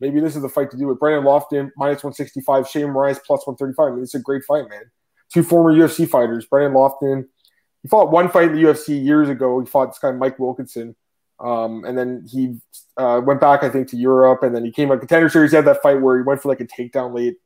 maybe 0.00 0.20
this 0.20 0.36
is 0.36 0.42
the 0.42 0.48
fight 0.48 0.70
to 0.70 0.76
do 0.76 0.90
it. 0.90 0.98
Brendan 0.98 1.24
Loughnane 1.24 1.70
minus 1.76 2.02
165, 2.02 2.68
Shane 2.68 2.86
Rice 2.86 3.18
plus 3.18 3.46
135. 3.46 3.92
I 3.92 3.94
mean, 3.94 4.02
it's 4.02 4.14
a 4.14 4.20
great 4.20 4.44
fight, 4.44 4.68
man. 4.68 4.82
Two 5.32 5.42
former 5.42 5.72
UFC 5.72 6.08
fighters. 6.08 6.46
Brendan 6.46 6.74
Loughnane, 6.74 7.26
he 7.82 7.88
fought 7.88 8.10
one 8.10 8.28
fight 8.28 8.50
in 8.50 8.56
the 8.56 8.62
UFC 8.62 9.02
years 9.02 9.28
ago. 9.28 9.60
He 9.60 9.66
fought 9.66 9.86
this 9.86 9.98
guy 9.98 10.12
Mike 10.12 10.38
Wilkinson, 10.38 10.96
um, 11.40 11.84
and 11.84 11.96
then 11.96 12.26
he 12.30 12.58
uh, 12.96 13.20
went 13.24 13.40
back, 13.40 13.62
I 13.62 13.68
think, 13.68 13.88
to 13.88 13.96
Europe, 13.96 14.42
and 14.42 14.54
then 14.54 14.64
he 14.64 14.72
came 14.72 14.90
a 14.90 14.98
contender 14.98 15.28
series. 15.28 15.50
He 15.50 15.56
had 15.56 15.66
that 15.66 15.82
fight 15.82 16.00
where 16.00 16.16
he 16.16 16.22
went 16.22 16.42
for 16.42 16.48
like 16.48 16.60
a 16.60 16.66
takedown 16.66 17.14
late 17.14 17.36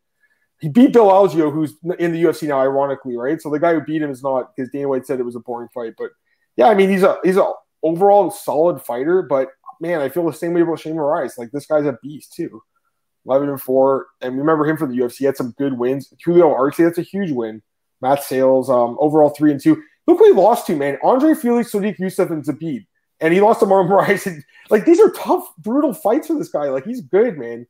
he 0.63 0.69
beat 0.69 0.93
Bill 0.93 1.09
Algeo, 1.09 1.53
who's 1.53 1.75
in 1.99 2.13
the 2.13 2.23
UFC 2.23 2.47
now, 2.47 2.61
ironically, 2.61 3.17
right? 3.17 3.43
So 3.43 3.51
the 3.51 3.59
guy 3.59 3.75
who 3.75 3.81
beat 3.81 4.01
him 4.01 4.13
is 4.13 4.23
not 4.23 4.55
because 4.55 4.71
Dana 4.71 4.89
White 4.89 5.05
said 5.05 5.19
it 5.19 5.25
was 5.25 5.35
a 5.35 5.41
boring 5.41 5.69
fight. 5.75 5.95
But 5.99 6.11
yeah, 6.57 6.69
I 6.69 6.75
mean, 6.75 6.89
he's 6.89 7.03
a 7.03 7.19
he's 7.25 7.37
a 7.37 7.53
overall 7.83 8.31
solid 8.31 8.81
fighter. 8.81 9.23
But 9.23 9.49
man, 9.83 10.01
I 10.01 10.09
feel 10.09 10.25
the 10.25 10.33
same 10.33 10.55
way 10.55 10.63
about 10.63 10.79
Sheymon 10.79 10.95
Moraes. 10.95 11.37
Like 11.37 11.51
this 11.51 11.67
guy's 11.67 11.85
a 11.85 11.99
beast 12.03 12.33
too. 12.33 12.63
11 13.27 13.51
and 13.51 13.61
4. 13.61 14.07
And 14.23 14.39
remember 14.39 14.67
him 14.67 14.77
for 14.77 14.87
the 14.87 14.95
UFC. 14.95 15.19
He 15.19 15.25
had 15.27 15.37
some 15.37 15.55
good 15.59 15.79
wins. 15.79 16.13
Julio 16.25 16.53
Arce, 16.55 16.79
that's 16.79 16.99
a 16.99 17.03
huge 17.03 17.31
win. 17.31 17.63
Matt 18.01 18.25
Sayles, 18.25 18.71
um, 18.71 18.97
overall 18.99 19.31
3 19.31 19.53
and 19.53 19.61
2. 19.61 19.81
Look 20.07 20.19
who 20.19 20.25
he 20.25 20.33
lost 20.33 20.67
to, 20.67 20.77
man. 20.77 20.99
Andre 21.05 21.35
Felix, 21.35 21.71
Sodiq 21.71 21.99
Yusuff, 21.99 22.31
and 22.31 22.45
Zabit. 22.45 22.87
And 23.21 23.33
he 23.33 23.41
lost 23.41 23.61
to 23.61 23.67
Marlon 23.67 23.89
Moraes. 23.89 24.43
like, 24.71 24.85
these 24.85 24.99
are 24.99 25.13
tough, 25.13 25.45
brutal 25.59 25.95
fights 25.95 26.27
for 26.27 26.37
this 26.37 26.49
guy. 26.49 26.65
Like, 26.65 26.85
he's 26.85 27.01
good, 27.01 27.39
man 27.39 27.67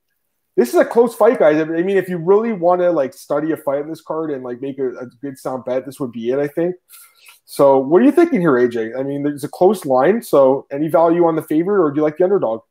this 0.57 0.69
is 0.69 0.75
a 0.75 0.85
close 0.85 1.15
fight, 1.15 1.39
guys. 1.39 1.61
I 1.61 1.65
mean, 1.65 1.97
if 1.97 2.09
you 2.09 2.19
really 2.19 2.53
want 2.53 2.83
to 2.83 2.91
like 2.91 3.15
study 3.15 3.53
a 3.53 3.57
fight 3.57 3.83
in 3.83 3.89
this 3.89 4.03
card 4.03 4.31
and 4.31 4.45
like 4.45 4.61
make 4.61 4.79
a, 4.79 4.91
a, 4.97 5.07
good 5.23 5.39
sound 5.39 5.65
bet, 5.65 5.87
this 5.87 5.99
would 5.99 6.13
be 6.13 6.31
it, 6.31 6.39
I 6.39 6.49
think. 6.49 6.75
So, 7.53 7.77
what 7.77 8.01
are 8.01 8.05
you 8.07 8.13
thinking 8.13 8.41
here, 8.41 8.53
AJ? 8.53 8.99
I 8.99 9.03
mean, 9.03 9.25
there's 9.25 9.45
a 9.45 9.49
close 9.49 9.85
line. 9.85 10.23
So, 10.23 10.67
any 10.73 10.89
value 10.89 11.27
on 11.27 11.37
the 11.37 11.43
favorite, 11.43 11.85
or 11.85 11.91
do 11.91 11.99
you 11.99 12.03
like 12.03 12.17
the 12.17 12.25
underdog? 12.25 12.63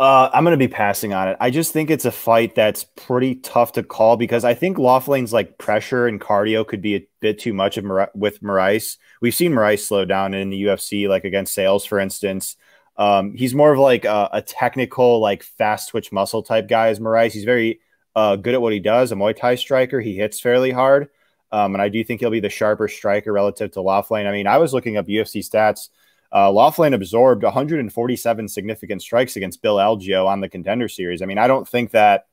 Uh, 0.00 0.30
I'm 0.32 0.44
going 0.44 0.58
to 0.58 0.66
be 0.66 0.66
passing 0.66 1.12
on 1.12 1.28
it. 1.28 1.36
I 1.40 1.50
just 1.50 1.74
think 1.74 1.90
it's 1.90 2.06
a 2.06 2.10
fight 2.10 2.54
that's 2.54 2.84
pretty 2.84 3.34
tough 3.34 3.72
to 3.72 3.82
call 3.82 4.16
because 4.16 4.46
I 4.46 4.54
think 4.54 4.78
Loughnane's 4.78 5.34
like 5.34 5.58
pressure 5.58 6.06
and 6.06 6.18
cardio 6.18 6.66
could 6.66 6.80
be 6.80 6.96
a 6.96 7.06
bit 7.20 7.38
too 7.38 7.52
much 7.52 7.76
of 7.76 7.84
Mar- 7.84 8.10
with 8.14 8.40
Moraes. 8.40 8.96
We've 9.20 9.34
seen 9.34 9.52
Moraes 9.52 9.80
slow 9.80 10.06
down 10.06 10.32
in 10.32 10.48
the 10.48 10.62
UFC, 10.62 11.06
like 11.06 11.24
against 11.24 11.52
Sayles, 11.52 11.84
for 11.84 12.00
instance. 12.00 12.56
Um, 12.96 13.34
he's 13.34 13.54
more 13.54 13.74
of 13.74 13.78
like 13.78 14.06
a, 14.06 14.30
a, 14.32 14.40
technical, 14.40 15.20
like 15.20 15.42
fast 15.42 15.88
switch 15.88 16.12
muscle 16.12 16.42
type 16.42 16.66
guy 16.66 16.88
as 16.88 16.98
Moraes. 16.98 17.32
He's 17.32 17.44
very 17.44 17.80
uh, 18.16 18.36
good 18.36 18.54
at 18.54 18.62
what 18.62 18.72
he 18.72 18.80
does, 18.80 19.12
a 19.12 19.16
Muay 19.16 19.36
Thai 19.36 19.56
striker. 19.56 20.00
He 20.00 20.16
hits 20.16 20.40
fairly 20.40 20.70
hard. 20.70 21.10
Um, 21.52 21.74
and 21.74 21.82
I 21.82 21.88
do 21.88 22.02
think 22.02 22.20
he'll 22.20 22.30
be 22.30 22.40
the 22.40 22.48
sharper 22.48 22.88
striker 22.88 23.32
relative 23.32 23.70
to 23.72 23.80
Loughnane. 23.80 24.26
I 24.26 24.32
mean, 24.32 24.46
I 24.46 24.58
was 24.58 24.72
looking 24.72 24.96
up 24.96 25.06
UFC 25.06 25.46
stats. 25.46 25.90
Uh, 26.32 26.48
Loughnane 26.50 26.94
absorbed 26.94 27.42
147 27.42 28.48
significant 28.48 29.02
strikes 29.02 29.36
against 29.36 29.60
Bill 29.60 29.76
Algeo 29.76 30.26
on 30.26 30.40
the 30.40 30.48
contender 30.48 30.88
series. 30.88 31.20
I 31.20 31.26
mean, 31.26 31.36
I 31.36 31.46
don't 31.46 31.68
think 31.68 31.90
that 31.90 32.26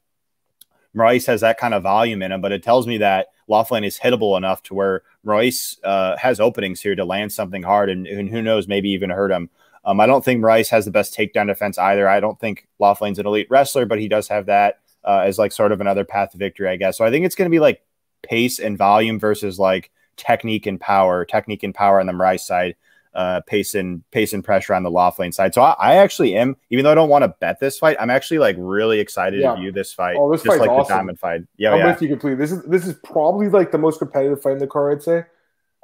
Moraes 0.96 1.28
has 1.28 1.42
that 1.42 1.60
kind 1.60 1.74
of 1.74 1.84
volume 1.84 2.22
in 2.22 2.32
him, 2.32 2.40
but 2.40 2.54
it 2.54 2.64
tells 2.64 2.88
me 2.88 2.98
that 3.00 3.28
Loughnane 3.50 3.86
is 3.86 4.00
hittable 4.00 4.38
enough 4.38 4.64
to 4.64 4.74
where 4.74 5.04
Moraes 5.26 5.78
uh, 5.84 6.16
has 6.18 6.40
openings 6.40 6.82
here 6.82 6.96
to 6.96 7.04
land 7.04 7.34
something 7.34 7.62
hard 7.62 7.90
and, 7.90 8.08
and, 8.08 8.30
who 8.30 8.42
knows, 8.42 8.68
maybe 8.68 8.90
even 8.90 9.10
hurt 9.10 9.32
him. 9.32 9.50
Um, 9.84 10.00
I 10.00 10.08
don't 10.08 10.24
think 10.24 10.42
Moraes 10.42 10.70
has 10.70 10.86
the 10.86 10.92
best 10.92 11.16
takedown 11.16 11.48
defense 11.48 11.78
either. 11.78 12.08
I 12.08 12.20
don't 12.20 12.40
think 12.40 12.68
Loughnane's 12.80 13.20
an 13.20 13.28
elite 13.28 13.48
wrestler, 13.50 13.86
but 13.86 14.00
he 14.00 14.08
does 14.08 14.30
have 14.30 14.46
that 14.46 14.80
uh, 15.04 15.24
as 15.26 15.38
like 15.38 15.52
sort 15.52 15.72
of 15.72 15.82
another 15.82 16.06
path 16.06 16.32
to 16.32 16.38
victory, 16.38 16.70
I 16.70 16.76
guess. 16.76 16.98
So 16.98 17.06
I 17.06 17.12
think 17.12 17.26
it's 17.26 17.36
going 17.36 17.50
to 17.50 17.54
be 17.54 17.60
like 17.60 17.82
pace 18.22 18.60
and 18.60 18.78
volume 18.78 19.20
versus 19.20 19.60
like 19.60 19.92
technique 20.18 20.66
and 20.66 20.80
power, 20.80 21.26
technique 21.26 21.64
and 21.64 21.74
power 21.74 22.00
on 22.00 22.08
the 22.08 22.14
Moraes 22.14 22.42
side, 22.42 22.76
uh, 23.14 23.42
pace 23.48 23.76
and 23.76 24.10
pace 24.12 24.34
and 24.34 24.44
pressure 24.44 24.74
on 24.74 24.84
the 24.84 24.92
Loughnane 24.92 25.34
side. 25.34 25.54
So 25.54 25.62
I, 25.62 25.76
I, 25.80 25.96
actually 25.96 26.36
am, 26.36 26.56
even 26.70 26.84
though 26.84 26.92
I 26.92 26.96
don't 26.96 27.10
want 27.10 27.24
to 27.24 27.34
bet 27.40 27.60
this 27.60 27.80
fight, 27.80 27.98
I'm 28.00 28.10
actually 28.10 28.38
like 28.38 28.56
really 28.60 29.00
excited 29.00 29.42
yeah. 29.42 29.56
to 29.56 29.60
view 29.60 29.72
this 29.72 29.92
fight. 29.92 30.16
Oh, 30.18 30.32
this 30.32 30.44
just 30.44 30.60
like 30.60 30.70
awesome. 30.70 30.90
the 30.90 30.96
diamond 30.96 31.20
fight. 31.20 31.42
Yeah, 31.58 31.72
I'm 31.72 31.80
yeah. 31.80 31.88
with 31.88 32.02
you 32.02 32.10
completely. 32.10 32.38
This 32.38 32.52
is 32.52 32.64
this 32.66 32.86
is 32.86 32.94
probably 33.04 33.50
like 33.50 33.72
the 33.72 33.78
most 33.78 33.98
competitive 33.98 34.42
fight 34.42 34.54
in 34.54 34.60
the 34.60 34.68
card, 34.68 34.98
I'd 34.98 35.04
say 35.04 35.24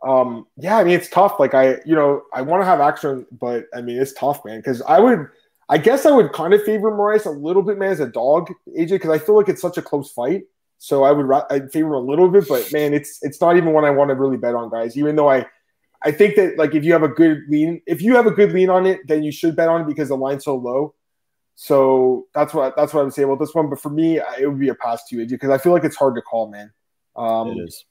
um, 0.06 0.46
yeah, 0.58 0.78
I 0.78 0.84
mean, 0.84 0.94
it's 0.94 1.10
tough. 1.10 1.40
Like 1.40 1.54
I, 1.54 1.80
you 1.86 1.96
know, 1.96 2.24
I 2.34 2.42
want 2.42 2.62
to 2.62 2.66
have 2.66 2.80
action, 2.80 3.26
but 3.32 3.66
I 3.74 3.82
mean, 3.82 4.00
it's 4.00 4.14
tough, 4.14 4.46
man. 4.46 4.60
Because 4.60 4.82
I 4.84 5.00
would, 5.00 5.28
I 5.68 5.80
guess 5.80 6.06
I 6.06 6.12
would 6.12 6.32
kind 6.32 6.54
of 6.54 6.64
favor 6.64 6.92
Moraes 6.92 7.26
a 7.26 7.32
little 7.32 7.64
bit, 7.64 7.78
man, 7.78 7.92
as 7.92 8.00
a 8.00 8.08
dog, 8.08 8.52
AJ, 8.78 8.90
because 8.90 9.10
I 9.10 9.18
feel 9.18 9.36
like 9.36 9.50
it's 9.50 9.62
such 9.62 9.78
a 9.78 9.82
close 9.82 10.12
fight. 10.12 10.44
So 10.78 11.04
I 11.04 11.12
would, 11.12 11.30
I'd 11.50 11.72
favor 11.72 11.94
a 11.94 12.00
little 12.00 12.30
bit, 12.30 12.48
but 12.48 12.72
man, 12.72 12.94
it's 12.94 13.20
it's 13.22 13.42
not 13.42 13.58
even 13.58 13.74
one 13.74 13.86
I 13.86 13.90
want 13.90 14.10
to 14.10 14.16
really 14.16 14.38
bet 14.38 14.56
on, 14.56 14.70
guys. 14.70 14.98
Even 14.98 15.16
though 15.16 15.30
I, 15.30 15.46
I 16.04 16.12
think 16.12 16.36
that 16.36 16.58
like 16.58 16.76
if 16.76 16.84
you 16.84 16.94
have 16.94 17.04
a 17.04 17.08
good 17.08 17.44
lean, 17.50 17.82
if 17.88 18.02
you 18.02 18.16
have 18.16 18.28
a 18.28 18.32
good 18.32 18.52
lean 18.52 18.70
on 18.70 18.86
it, 18.86 19.00
then 19.08 19.24
you 19.24 19.32
should 19.32 19.56
bet 19.56 19.70
on 19.70 19.82
it 19.82 19.88
because 19.88 20.10
the 20.10 20.18
line's 20.18 20.44
so 20.44 20.56
low. 20.56 20.94
So 21.56 22.28
that's 22.36 22.54
what 22.54 22.76
that's 22.76 22.94
what 22.94 23.02
I 23.02 23.04
would 23.06 23.14
say 23.14 23.24
about 23.24 23.40
this 23.40 23.56
one. 23.56 23.70
But 23.70 23.82
for 23.82 23.90
me, 23.90 24.20
it 24.40 24.48
would 24.48 24.60
be 24.60 24.70
a 24.70 24.76
pass 24.76 25.08
to 25.08 25.16
AJ 25.16 25.30
because 25.30 25.50
I 25.50 25.58
feel 25.58 25.72
like 25.72 25.86
it's 25.86 25.96
hard 25.96 26.16
to 26.16 26.22
call, 26.22 26.52
man. 26.52 26.72
Um, 27.16 27.50
it 27.50 27.64
is. 27.64 27.86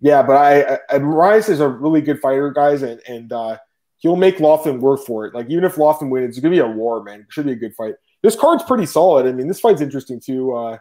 Yeah, 0.00 0.22
but 0.22 0.36
I, 0.36 0.78
I 0.90 0.98
Moraes 0.98 1.48
is 1.48 1.60
a 1.60 1.68
really 1.68 2.02
good 2.02 2.20
fighter, 2.20 2.50
guys, 2.50 2.82
and 2.82 3.00
and 3.08 3.32
uh, 3.32 3.58
he'll 3.98 4.16
make 4.16 4.38
Loughnane 4.38 4.80
work 4.80 5.00
for 5.06 5.26
it. 5.26 5.34
Like 5.34 5.48
even 5.48 5.64
if 5.64 5.76
Loughnane 5.76 6.10
wins, 6.10 6.36
it's 6.36 6.40
gonna 6.40 6.54
be 6.54 6.58
a 6.58 6.66
war, 6.66 7.02
man. 7.02 7.20
It 7.20 7.26
should 7.30 7.46
be 7.46 7.52
a 7.52 7.56
good 7.56 7.74
fight. 7.74 7.94
This 8.22 8.36
card's 8.36 8.64
pretty 8.64 8.86
solid. 8.86 9.26
I 9.26 9.32
mean, 9.32 9.48
this 9.48 9.60
fight's 9.60 9.80
interesting 9.80 10.20
too. 10.20 10.52
Uh, 10.52 10.78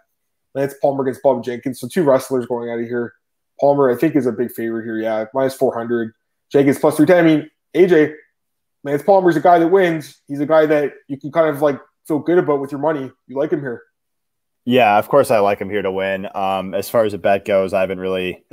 Lance 0.55 0.73
Palmer 0.81 1.03
against 1.03 1.23
Bubba 1.23 1.43
Jenkins, 1.43 1.79
so 1.79 1.87
two 1.87 2.03
wrestlers 2.03 2.45
going 2.45 2.69
out 2.69 2.79
of 2.79 2.85
here. 2.85 3.13
Palmer, 3.59 3.89
I 3.91 3.95
think, 3.95 4.15
is 4.15 4.25
a 4.25 4.31
big 4.31 4.51
favorite 4.51 4.83
here. 4.85 4.97
Yeah, 4.97 5.25
minus 5.33 5.55
four 5.55 5.73
hundred. 5.73 6.13
Jenkins 6.51 6.79
plus 6.79 6.97
three 6.97 7.05
ten. 7.05 7.17
I 7.25 7.27
mean, 7.27 7.49
AJ, 7.75 8.13
Lance 8.83 9.03
Palmer's 9.03 9.35
a 9.35 9.41
guy 9.41 9.59
that 9.59 9.67
wins. 9.67 10.21
He's 10.27 10.39
a 10.39 10.45
guy 10.45 10.65
that 10.65 10.93
you 11.07 11.17
can 11.17 11.31
kind 11.31 11.49
of 11.49 11.61
like 11.61 11.79
feel 12.07 12.19
good 12.19 12.37
about 12.37 12.59
with 12.59 12.71
your 12.71 12.81
money. 12.81 13.11
You 13.27 13.37
like 13.37 13.51
him 13.51 13.61
here. 13.61 13.81
Yeah, 14.65 14.97
of 14.97 15.09
course 15.09 15.29
I 15.29 15.39
like 15.39 15.59
him 15.59 15.69
here 15.69 15.81
to 15.81 15.91
win. 15.91 16.27
Um, 16.33 16.73
as 16.73 16.89
far 16.89 17.03
as 17.03 17.13
a 17.13 17.17
bet 17.17 17.43
goes, 17.43 17.73
I 17.73 17.81
haven't 17.81 17.99
really 17.99 18.45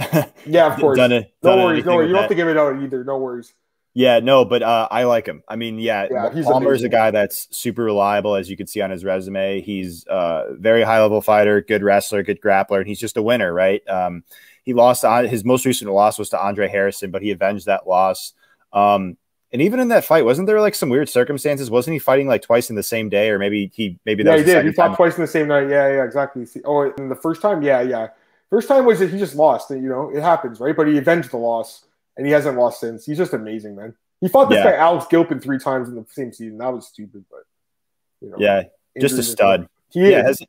yeah, 0.45 0.73
of 0.73 0.77
course. 0.81 0.97
done 0.97 1.13
it. 1.13 1.33
No 1.43 1.57
worries, 1.57 1.85
no 1.85 1.97
worries. 1.97 2.09
You 2.09 2.15
don't 2.15 2.23
have 2.23 2.31
to 2.31 2.35
give 2.35 2.49
it 2.49 2.57
out 2.57 2.83
either. 2.83 3.05
No 3.05 3.19
worries. 3.19 3.53
Yeah, 4.01 4.21
no, 4.21 4.47
but 4.47 4.63
uh, 4.63 4.89
I 4.91 5.05
like 5.05 5.27
him. 5.27 5.43
I 5.47 5.57
mean, 5.57 5.79
yeah, 5.79 6.07
Yeah, 6.11 6.33
he's 6.33 6.47
Palmer's 6.47 6.81
amazing. 6.81 6.87
a 6.87 6.89
guy 6.89 7.11
that's 7.11 7.49
super 7.51 7.85
reliable, 7.85 8.35
as 8.35 8.49
you 8.49 8.57
can 8.57 8.67
see 8.67 8.81
on 8.81 8.91
his 8.91 9.05
resume. 9.05 9.61
He's 9.61 10.07
a 10.09 10.55
very 10.59 10.83
high 10.83 11.03
level 11.03 11.21
fighter, 11.21 11.61
good 11.61 11.83
wrestler, 11.83 12.23
good 12.23 12.41
grappler, 12.41 12.79
and 12.79 12.87
he's 12.87 12.99
just 12.99 13.19
a 13.19 13.23
winner, 13.23 13.53
right? 13.53 13.87
Um, 13.87 14.25
he 14.65 14.73
lost 14.73 15.05
on 15.05 15.27
his 15.27 15.45
most 15.45 15.67
recent 15.67 15.91
loss 15.93 16.19
was 16.19 16.31
to 16.31 16.41
Andre 16.43 16.67
Harrison, 16.69 17.11
but 17.11 17.21
he 17.21 17.31
avenged 17.31 17.67
that 17.67 17.87
loss. 17.87 18.33
Um, 18.73 19.19
and 19.53 19.61
even 19.61 19.81
in 19.81 19.89
that 19.89 20.05
fight, 20.07 20.25
wasn't 20.25 20.47
there 20.47 20.63
like 20.63 20.75
some 20.75 20.89
weird 20.89 21.11
circumstances? 21.11 21.71
Wasn't 21.71 21.93
he 21.93 21.99
fighting 21.99 22.27
like 22.27 22.41
twice 22.41 22.71
in 22.71 22.77
the 22.77 22.83
same 22.83 23.11
day, 23.11 23.29
or 23.29 23.39
maybe 23.39 23.71
he 23.75 23.99
maybe 24.07 24.23
that 24.23 24.31
Yeah, 24.31 24.37
he 24.39 24.45
did. 24.45 24.65
He 24.65 24.73
fought 24.73 24.97
twice 24.97 25.17
in 25.17 25.21
the 25.23 25.27
same 25.29 25.49
night. 25.49 25.69
Yeah, 25.69 25.89
yeah, 25.93 26.05
exactly. 26.05 26.47
See- 26.47 26.63
Oh, 26.65 26.91
and 26.97 27.11
the 27.11 27.17
first 27.17 27.43
time, 27.43 27.61
yeah, 27.61 27.83
yeah. 27.83 28.09
First 28.49 28.67
time 28.69 28.87
was 28.87 28.99
that 29.01 29.11
he 29.11 29.19
just 29.19 29.35
lost. 29.35 29.71
You 29.71 29.89
know, 29.89 30.11
it 30.15 30.23
happens, 30.23 30.59
right? 30.59 30.75
But 30.75 30.87
he 30.89 30.97
avenged 30.99 31.33
the 31.33 31.37
loss, 31.37 31.85
and 32.17 32.27
he 32.27 32.33
hasn't 32.33 32.59
lost 32.59 32.81
since. 32.81 33.05
He's 33.07 33.19
just 33.19 33.33
amazing, 33.33 33.77
man. 33.77 33.95
He 34.21 34.29
fought 34.29 34.49
this 34.51 34.57
Yeah. 34.59 34.73
guy 34.73 34.77
Alex 34.77 35.07
Gilpin 35.09 35.41
three 35.41 35.59
times 35.59 35.89
in 35.89 35.95
the 35.95 36.05
same 36.11 36.33
season. 36.33 36.59
That 36.59 36.73
was 36.73 36.87
stupid, 36.87 37.25
but 37.31 37.45
you 38.21 38.31
know, 38.31 38.37
Yeah, 38.39 38.65
just 39.01 39.19
a 39.19 39.23
stud. 39.23 39.67
He 39.91 40.11
Yeah, 40.11 40.23
has, 40.23 40.43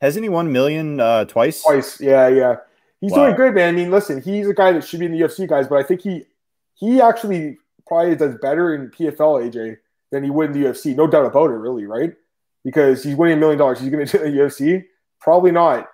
hasn't 0.00 0.22
he 0.22 0.28
won 0.28 0.52
million 0.52 1.00
uh, 1.00 1.24
twice? 1.24 1.62
twice. 1.62 2.00
Yeah, 2.00 2.28
yeah. 2.28 2.56
He's 3.00 3.12
Wow. 3.12 3.24
doing 3.24 3.36
good, 3.36 3.54
man. 3.54 3.74
I 3.74 3.76
mean, 3.76 3.90
listen, 3.90 4.20
he's 4.22 4.48
a 4.48 4.54
guy 4.54 4.72
that 4.72 4.84
should 4.84 5.00
be 5.00 5.06
in 5.06 5.12
the 5.12 5.18
UFC, 5.18 5.46
guys, 5.48 5.66
but 5.68 5.76
I 5.78 5.82
think 5.82 6.00
he 6.02 6.24
he 6.74 7.00
actually 7.00 7.58
probably 7.86 8.14
does 8.16 8.34
better 8.40 8.74
in 8.74 8.90
PFL, 8.90 9.38
AJ, 9.40 9.78
than 10.10 10.22
he 10.24 10.30
would 10.30 10.50
in 10.54 10.60
the 10.60 10.68
UFC. 10.68 10.94
No 10.94 11.06
doubt 11.06 11.24
about 11.26 11.50
it, 11.50 11.54
really, 11.54 11.86
right? 11.86 12.14
Because 12.64 13.02
he's 13.02 13.16
winning 13.16 13.36
a 13.38 13.40
million 13.40 13.58
dollars. 13.58 13.80
He's 13.80 13.90
going 13.90 14.04
to 14.06 14.18
do 14.18 14.24
the 14.24 14.30
UFC? 14.30 14.84
Probably 15.20 15.52
not. 15.52 15.88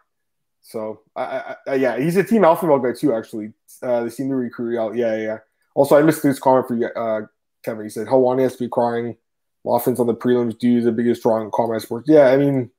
So, 0.62 1.00
I, 1.16 1.56
I, 1.66 1.74
yeah, 1.74 1.98
he's 1.98 2.16
a 2.16 2.24
Team 2.24 2.44
Alpha 2.44 2.66
Male 2.66 2.78
guy 2.78 2.92
too. 2.92 3.14
Actually, 3.14 3.52
uh, 3.82 4.04
they 4.04 4.10
seem 4.10 4.28
to 4.28 4.36
recruit 4.36 4.78
out. 4.78 4.94
Yeah, 4.94 5.16
yeah. 5.16 5.38
Also, 5.74 5.96
I 5.96 6.02
missed 6.02 6.22
this 6.22 6.38
comment 6.38 6.68
for 6.68 6.98
uh, 6.98 7.26
Kevin. 7.64 7.84
He 7.84 7.90
said 7.90 8.06
Helwani 8.06 8.42
has 8.42 8.52
to 8.56 8.64
be 8.64 8.68
crying. 8.68 9.16
Offense 9.64 10.00
on 10.00 10.08
the 10.08 10.14
prelims 10.14 10.58
due 10.58 10.80
the 10.80 10.90
biggest 10.90 11.22
draw 11.22 11.40
in 11.40 11.50
combat 11.52 11.82
sports. 11.82 12.08
Yeah, 12.08 12.28
I 12.28 12.36
mean, 12.36 12.70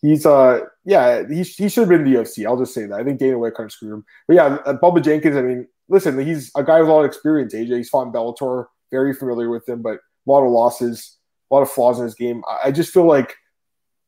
he's 0.00 0.24
uh, 0.24 0.60
yeah, 0.84 1.26
he, 1.28 1.42
he 1.42 1.68
should 1.68 1.82
have 1.82 1.88
been 1.88 2.04
the 2.04 2.18
UFC. 2.18 2.46
I'll 2.46 2.58
just 2.58 2.74
say 2.74 2.86
that. 2.86 2.98
I 2.98 3.04
think 3.04 3.18
Dana 3.18 3.38
White 3.38 3.54
kind 3.54 3.66
of 3.66 3.72
screwed 3.72 3.92
him. 3.92 4.04
But 4.26 4.34
yeah, 4.34 4.44
uh, 4.66 4.74
Bubba 4.74 5.02
Jenkins. 5.02 5.36
I 5.36 5.42
mean, 5.42 5.68
listen, 5.88 6.18
he's 6.24 6.50
a 6.56 6.64
guy 6.64 6.80
with 6.80 6.88
a 6.88 6.92
lot 6.92 7.00
of 7.00 7.06
experience. 7.06 7.54
AJ, 7.54 7.76
he's 7.76 7.88
fought 7.88 8.06
in 8.06 8.12
Bellator, 8.12 8.66
very 8.90 9.14
familiar 9.14 9.50
with 9.50 9.68
him, 9.68 9.82
but 9.82 9.94
a 9.94 10.30
lot 10.30 10.44
of 10.44 10.50
losses, 10.50 11.18
a 11.50 11.54
lot 11.54 11.62
of 11.62 11.70
flaws 11.70 11.98
in 11.98 12.04
his 12.04 12.14
game. 12.14 12.42
I, 12.48 12.68
I 12.68 12.70
just 12.70 12.92
feel 12.92 13.06
like, 13.06 13.34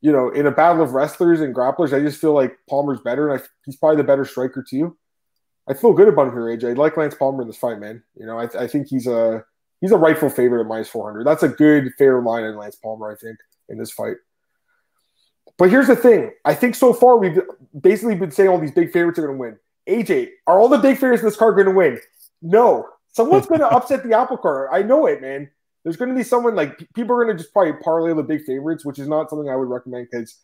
you 0.05 0.11
know, 0.11 0.29
in 0.29 0.45
a 0.45 0.51
battle 0.51 0.83
of 0.83 0.91
wrestlers 0.91 1.41
and 1.41 1.55
grapplers, 1.55 1.91
I 1.91 1.99
just 1.99 2.21
feel 2.21 2.33
like 2.33 2.59
Palmer's 2.69 3.01
better, 3.01 3.27
and 3.27 3.41
I, 3.41 3.43
he's 3.65 3.75
probably 3.75 3.97
the 3.97 4.03
better 4.03 4.23
striker 4.23 4.61
too. 4.61 4.95
I 5.67 5.73
feel 5.73 5.93
good 5.93 6.07
about 6.07 6.27
him 6.27 6.33
here, 6.33 6.43
AJ. 6.43 6.69
I 6.69 6.73
like 6.73 6.95
Lance 6.95 7.15
Palmer 7.15 7.41
in 7.41 7.47
this 7.47 7.57
fight, 7.57 7.79
man. 7.79 8.03
You 8.15 8.27
know, 8.27 8.37
I, 8.37 8.43
I 8.55 8.67
think 8.67 8.85
he's 8.87 9.07
a 9.07 9.43
he's 9.81 9.91
a 9.91 9.97
rightful 9.97 10.29
favorite 10.29 10.61
at 10.61 10.67
minus 10.67 10.89
four 10.89 11.09
hundred. 11.09 11.25
That's 11.25 11.41
a 11.41 11.47
good 11.47 11.91
fair 11.97 12.21
line 12.21 12.43
on 12.43 12.55
Lance 12.55 12.75
Palmer, 12.75 13.11
I 13.11 13.15
think, 13.15 13.39
in 13.67 13.79
this 13.79 13.91
fight. 13.91 14.17
But 15.57 15.71
here's 15.71 15.87
the 15.87 15.95
thing: 15.95 16.33
I 16.45 16.53
think 16.53 16.75
so 16.75 16.93
far 16.93 17.17
we've 17.17 17.41
basically 17.81 18.13
been 18.13 18.29
saying 18.29 18.49
all 18.49 18.59
these 18.59 18.69
big 18.69 18.91
favorites 18.91 19.17
are 19.17 19.25
going 19.25 19.35
to 19.35 19.41
win. 19.41 19.57
AJ, 19.89 20.29
are 20.45 20.59
all 20.59 20.69
the 20.69 20.77
big 20.77 20.97
favorites 20.97 21.23
in 21.23 21.29
this 21.29 21.35
card 21.35 21.55
going 21.55 21.65
to 21.65 21.71
win? 21.71 21.99
No, 22.43 22.89
someone's 23.07 23.47
going 23.47 23.61
to 23.61 23.69
upset 23.69 24.03
the 24.03 24.15
apple 24.15 24.37
cart. 24.37 24.69
I 24.71 24.83
know 24.83 25.07
it, 25.07 25.19
man. 25.19 25.49
There's 25.85 25.97
going 25.97 26.09
to 26.09 26.15
be 26.15 26.23
someone 26.23 26.55
like 26.55 26.79
people 26.95 27.15
are 27.15 27.23
going 27.23 27.37
to 27.37 27.41
just 27.41 27.53
probably 27.53 27.73
parlay 27.73 28.11
the 28.15 28.23
big 28.23 28.43
favorites, 28.43 28.83
which 28.83 28.97
is 28.97 29.07
not 29.07 29.29
something 29.29 29.47
I 29.47 29.55
would 29.55 29.69
recommend 29.69 30.07
because 30.11 30.35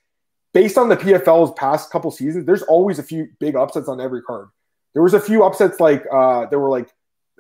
based 0.54 0.77
on 0.77 0.88
the 0.88 0.95
PFL's 0.95 1.51
past 1.58 1.89
couple 1.89 2.12
seasons, 2.12 2.45
there's 2.45 2.62
always 2.62 2.99
a 2.99 3.04
few 3.04 3.27
big 3.39 3.56
upsets 3.56 3.88
on 3.88 3.99
every 3.99 4.21
card. 4.21 4.49
There 4.93 5.01
was 5.01 5.15
a 5.15 5.19
few 5.19 5.43
upsets 5.43 5.80
like 5.80 6.06
uh, 6.13 6.45
there 6.45 6.60
were 6.60 6.69
like 6.69 6.89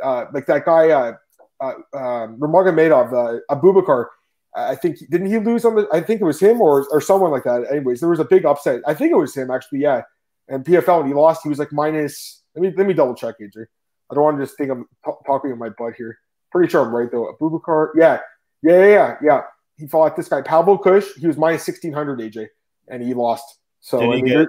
uh, 0.03 0.25
like 0.33 0.47
that 0.47 0.65
guy 0.65 0.89
uh, 0.89 1.13
uh, 1.61 1.73
um, 1.93 2.39
Nurmagomedov, 2.39 3.13
uh, 3.13 3.55
Abubakar. 3.55 4.07
I 4.55 4.75
think 4.75 4.97
didn't 5.09 5.27
he 5.27 5.37
lose 5.37 5.63
on 5.63 5.75
the? 5.75 5.87
I 5.93 6.01
think 6.01 6.21
it 6.21 6.25
was 6.25 6.39
him 6.39 6.59
or 6.59 6.87
or 6.89 7.01
someone 7.01 7.29
like 7.29 7.43
that. 7.43 7.67
Anyways, 7.69 7.99
there 7.99 8.09
was 8.09 8.19
a 8.19 8.25
big 8.25 8.45
upset. 8.45 8.81
I 8.87 8.95
think 8.95 9.11
it 9.11 9.15
was 9.15 9.35
him 9.35 9.51
actually. 9.51 9.79
Yeah, 9.79 10.01
and 10.47 10.65
PFL 10.65 10.99
when 10.99 11.07
he 11.07 11.13
lost, 11.13 11.43
he 11.43 11.49
was 11.49 11.59
like 11.59 11.71
minus. 11.71 12.41
Let 12.55 12.63
me 12.63 12.73
let 12.75 12.87
me 12.87 12.93
double 12.93 13.15
check, 13.15 13.35
AJ. 13.39 13.65
I 14.11 14.15
don't 14.15 14.23
want 14.23 14.39
to 14.39 14.43
just 14.43 14.57
think 14.57 14.71
I'm 14.71 14.85
t- 15.05 15.11
talking 15.25 15.51
in 15.51 15.57
my 15.57 15.69
butt 15.69 15.93
here. 15.95 16.17
Pretty 16.51 16.69
sure 16.69 16.85
I'm 16.85 16.93
right 16.93 17.09
though. 17.11 17.33
Abubakar, 17.39 17.89
yeah, 17.95 18.19
yeah, 18.61 18.79
yeah, 18.79 18.87
yeah, 18.87 19.15
yeah. 19.23 19.41
He 19.77 19.87
fought 19.87 20.15
this 20.15 20.27
guy 20.29 20.41
Pavel 20.41 20.77
Kusch. 20.77 21.07
He 21.17 21.27
was 21.27 21.37
minus 21.37 21.63
sixteen 21.63 21.93
hundred, 21.93 22.19
AJ, 22.19 22.47
and 22.87 23.01
he 23.01 23.13
lost. 23.13 23.57
So 23.79 23.99
Did 23.99 24.13
he 24.15 24.21
get- 24.21 24.47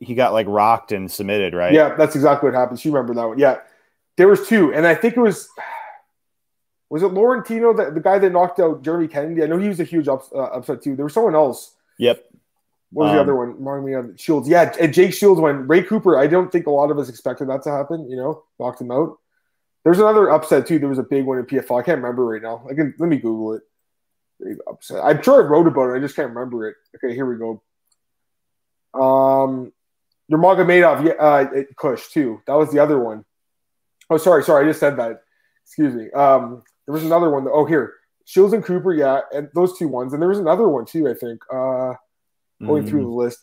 He 0.00 0.14
got 0.14 0.32
like 0.32 0.46
rocked 0.48 0.92
and 0.92 1.10
submitted, 1.10 1.54
right? 1.54 1.72
yeah, 1.72 1.94
that's 1.96 2.14
exactly 2.16 2.48
what 2.50 2.56
happened. 2.58 2.84
You 2.84 2.92
remember 2.92 3.14
that 3.14 3.26
one? 3.28 3.38
Yeah, 3.38 3.58
there 4.16 4.28
was 4.28 4.46
two, 4.46 4.72
and 4.74 4.86
I 4.86 4.94
think 4.94 5.16
it 5.16 5.20
was 5.20 5.48
was 6.88 7.02
it 7.02 7.10
Laurentino, 7.12 7.76
that 7.76 7.94
the 7.94 8.00
guy 8.00 8.18
that 8.18 8.30
knocked 8.30 8.60
out 8.60 8.82
Jeremy 8.82 9.08
Kennedy. 9.08 9.42
I 9.42 9.46
know 9.46 9.58
he 9.58 9.68
was 9.68 9.80
a 9.80 9.84
huge 9.84 10.06
ups, 10.08 10.30
uh, 10.34 10.38
upset 10.44 10.82
too. 10.82 10.94
There 10.96 11.04
was 11.06 11.14
someone 11.14 11.34
else. 11.34 11.74
Yep. 11.98 12.22
What 12.92 13.04
was 13.04 13.12
the 13.12 13.18
Um, 13.18 13.22
other 13.22 13.34
one? 13.34 13.56
Remind 13.56 13.84
me 13.84 13.92
of 13.94 14.20
Shields. 14.20 14.48
Yeah, 14.48 14.72
and 14.78 14.94
Jake 14.94 15.12
Shields 15.12 15.40
when 15.40 15.66
Ray 15.66 15.82
Cooper. 15.82 16.16
I 16.18 16.28
don't 16.28 16.52
think 16.52 16.66
a 16.68 16.70
lot 16.70 16.90
of 16.92 16.98
us 16.98 17.08
expected 17.08 17.48
that 17.48 17.62
to 17.62 17.70
happen. 17.72 18.08
You 18.08 18.16
know, 18.16 18.44
knocked 18.60 18.80
him 18.80 18.92
out. 18.92 19.18
There's 19.86 20.00
another 20.00 20.32
upset 20.32 20.66
too. 20.66 20.80
There 20.80 20.88
was 20.88 20.98
a 20.98 21.04
big 21.04 21.24
one 21.24 21.38
in 21.38 21.44
PFL. 21.44 21.80
I 21.80 21.84
can't 21.84 22.02
remember 22.02 22.24
right 22.26 22.42
now. 22.42 22.66
I 22.68 22.74
can 22.74 22.92
let 22.98 23.08
me 23.08 23.18
Google 23.18 23.52
it. 23.54 23.62
Big 24.42 24.56
upset. 24.68 25.04
I'm 25.04 25.22
sure 25.22 25.40
I 25.44 25.46
wrote 25.46 25.68
about 25.68 25.90
it. 25.90 25.96
I 25.96 26.00
just 26.00 26.16
can't 26.16 26.30
remember 26.34 26.66
it. 26.68 26.74
Okay, 26.96 27.14
here 27.14 27.24
we 27.24 27.38
go. 27.38 27.62
Um, 29.00 29.72
Nurmagomedov, 30.28 31.06
yeah, 31.06 31.12
uh, 31.12 31.62
Kusch 31.78 32.10
too. 32.10 32.42
That 32.48 32.54
was 32.54 32.72
the 32.72 32.80
other 32.80 32.98
one. 32.98 33.24
Oh, 34.10 34.16
sorry, 34.16 34.42
sorry. 34.42 34.64
I 34.64 34.68
just 34.68 34.80
said 34.80 34.96
that. 34.96 35.20
Excuse 35.64 35.94
me. 35.94 36.10
Um, 36.10 36.64
there 36.86 36.92
was 36.92 37.04
another 37.04 37.30
one. 37.30 37.44
That, 37.44 37.52
oh, 37.52 37.64
here, 37.64 37.94
Shields 38.24 38.54
and 38.54 38.64
Cooper. 38.64 38.92
Yeah, 38.92 39.20
and 39.32 39.48
those 39.54 39.78
two 39.78 39.86
ones. 39.86 40.12
And 40.12 40.20
there 40.20 40.28
was 40.28 40.40
another 40.40 40.68
one 40.68 40.84
too. 40.84 41.08
I 41.08 41.14
think. 41.14 41.40
Uh, 41.48 41.94
going 42.64 42.82
Mm. 42.84 42.88
through 42.88 43.02
the 43.02 43.08
list. 43.08 43.38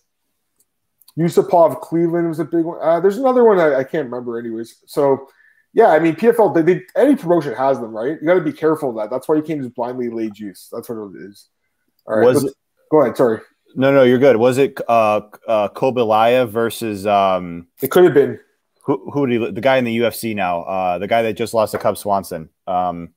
Yusupov 1.18 1.80
Cleveland 1.80 2.28
was 2.28 2.40
a 2.40 2.44
big 2.46 2.66
one. 2.66 2.80
Uh, 2.82 3.00
there's 3.00 3.18
another 3.18 3.46
one 3.46 3.60
I, 3.60 3.76
I 3.76 3.84
can't 3.86 4.10
remember, 4.10 4.38
anyways. 4.38 4.82
So, 4.88 5.30
yeah, 5.74 5.88
I 5.88 6.00
mean, 6.00 6.16
PFL, 6.16 6.54
they, 6.54 6.62
they, 6.62 6.82
any 6.96 7.16
promotion 7.16 7.54
has 7.56 7.80
them, 7.80 7.96
right? 7.96 8.18
You 8.22 8.28
got 8.28 8.36
to 8.36 8.42
be 8.42 8.54
careful 8.54 8.90
of 8.92 8.96
that. 8.98 9.10
That's 9.10 9.28
why 9.28 9.36
you 9.36 9.42
can't 9.42 9.62
just 9.62 9.74
blindly 9.74 10.10
lay 10.10 10.30
juice. 10.30 10.70
That's 10.72 10.88
what 10.88 10.98
it 11.16 11.22
is. 11.22 11.50
All 12.06 12.18
right. 12.18 12.26
Was 12.26 12.44
let's- 12.44 12.56
go 12.92 13.02
ahead. 13.02 13.18
Sorry. 13.18 13.40
No, 13.76 13.92
no, 13.92 14.04
you're 14.04 14.20
good. 14.20 14.38
Was 14.38 14.60
it 14.60 14.80
uh, 14.88 15.22
uh, 15.48 16.46
versus 16.46 17.08
um, 17.08 17.68
It 17.82 17.90
could 17.90 18.04
have 18.04 18.14
been. 18.14 18.40
who? 18.84 19.10
Who 19.12 19.26
did 19.26 19.42
he? 19.42 19.52
The 19.52 19.62
guy 19.62 19.78
in 19.78 19.84
the 19.86 19.98
UFC 19.98 20.36
now. 20.36 20.62
Uh, 20.62 20.98
the 21.00 21.08
guy 21.08 21.24
that 21.24 21.34
just 21.34 21.56
lost 21.56 21.72
to 21.72 21.80
Cub 21.80 21.98
Swanson. 21.98 22.50
Um, 22.68 23.16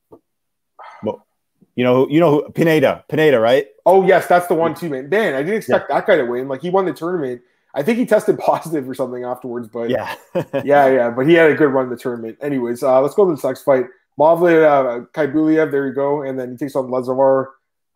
well, 1.03 1.27
you 1.75 1.83
know, 1.83 2.09
you 2.09 2.19
know 2.19 2.31
who? 2.31 2.51
Pineda. 2.53 3.05
Pineda, 3.07 3.39
right? 3.39 3.67
Oh, 3.85 4.03
yes, 4.03 4.25
that's 4.25 4.47
the 4.47 4.55
one 4.55 4.73
too, 4.73 4.89
man. 4.89 5.09
Man, 5.09 5.35
I 5.35 5.43
didn't 5.43 5.57
expect 5.57 5.89
that 5.89 6.07
guy 6.07 6.15
to 6.15 6.25
win. 6.25 6.47
Like, 6.47 6.61
he 6.61 6.71
won 6.71 6.85
the 6.85 6.93
tournament. 6.93 7.41
I 7.77 7.83
think 7.83 7.99
he 7.99 8.05
tested 8.07 8.39
positive 8.39 8.89
or 8.89 8.95
something 8.95 9.23
afterwards, 9.23 9.69
but 9.71 9.89
Yeah. 9.89 10.15
yeah, 10.63 10.87
yeah, 10.87 11.09
but 11.11 11.27
he 11.27 11.35
had 11.35 11.51
a 11.51 11.55
good 11.55 11.69
run 11.69 11.85
in 11.85 11.89
the 11.91 11.97
tournament. 11.97 12.37
Anyways, 12.41 12.81
uh, 12.81 12.99
let's 13.01 13.13
go 13.13 13.29
to 13.29 13.39
the 13.39 13.47
next 13.47 13.63
fight. 13.63 13.85
Mavli 14.19 14.63
uh, 14.65 15.05
Khaybulaev, 15.13 15.71
there 15.71 15.87
you 15.87 15.93
go. 15.93 16.23
And 16.23 16.39
then 16.39 16.51
he 16.51 16.57
takes 16.57 16.75
on 16.75 16.87
Lazavar 16.87 17.45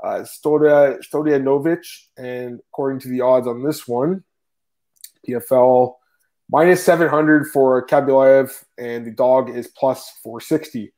uh, 0.03 0.23
Storia, 0.23 0.99
Stojadinovic. 0.99 1.83
And 2.15 2.59
according 2.71 2.99
to 2.99 3.09
the 3.09 3.21
odds 3.21 3.47
on 3.47 3.63
this 3.63 3.87
one, 3.87 4.23
PFL 5.27 5.95
minus 6.47 6.83
700 6.83 7.47
for 7.47 7.85
Khaybulaev, 7.87 8.51
and 8.77 9.05
the 9.05 9.11
dog 9.11 9.49
is 9.49 9.67
plus 9.67 10.11
460. 10.23 10.93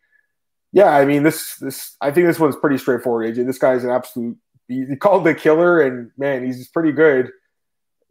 Yeah, 0.73 0.89
I 0.89 1.05
mean, 1.05 1.23
this, 1.23 1.55
this, 1.57 1.95
I 2.01 2.11
think 2.11 2.27
this 2.27 2.39
one's 2.39 2.55
pretty 2.57 2.79
straightforward, 2.79 3.33
AJ. 3.33 3.45
This 3.45 3.59
guy's 3.59 3.83
an 3.85 3.91
absolute, 3.91 4.37
he, 4.67 4.85
he 4.85 4.95
called 4.97 5.23
the 5.23 5.35
killer, 5.35 5.81
and 5.81 6.11
man, 6.17 6.43
he's 6.43 6.67
pretty 6.67 6.91
good 6.91 7.31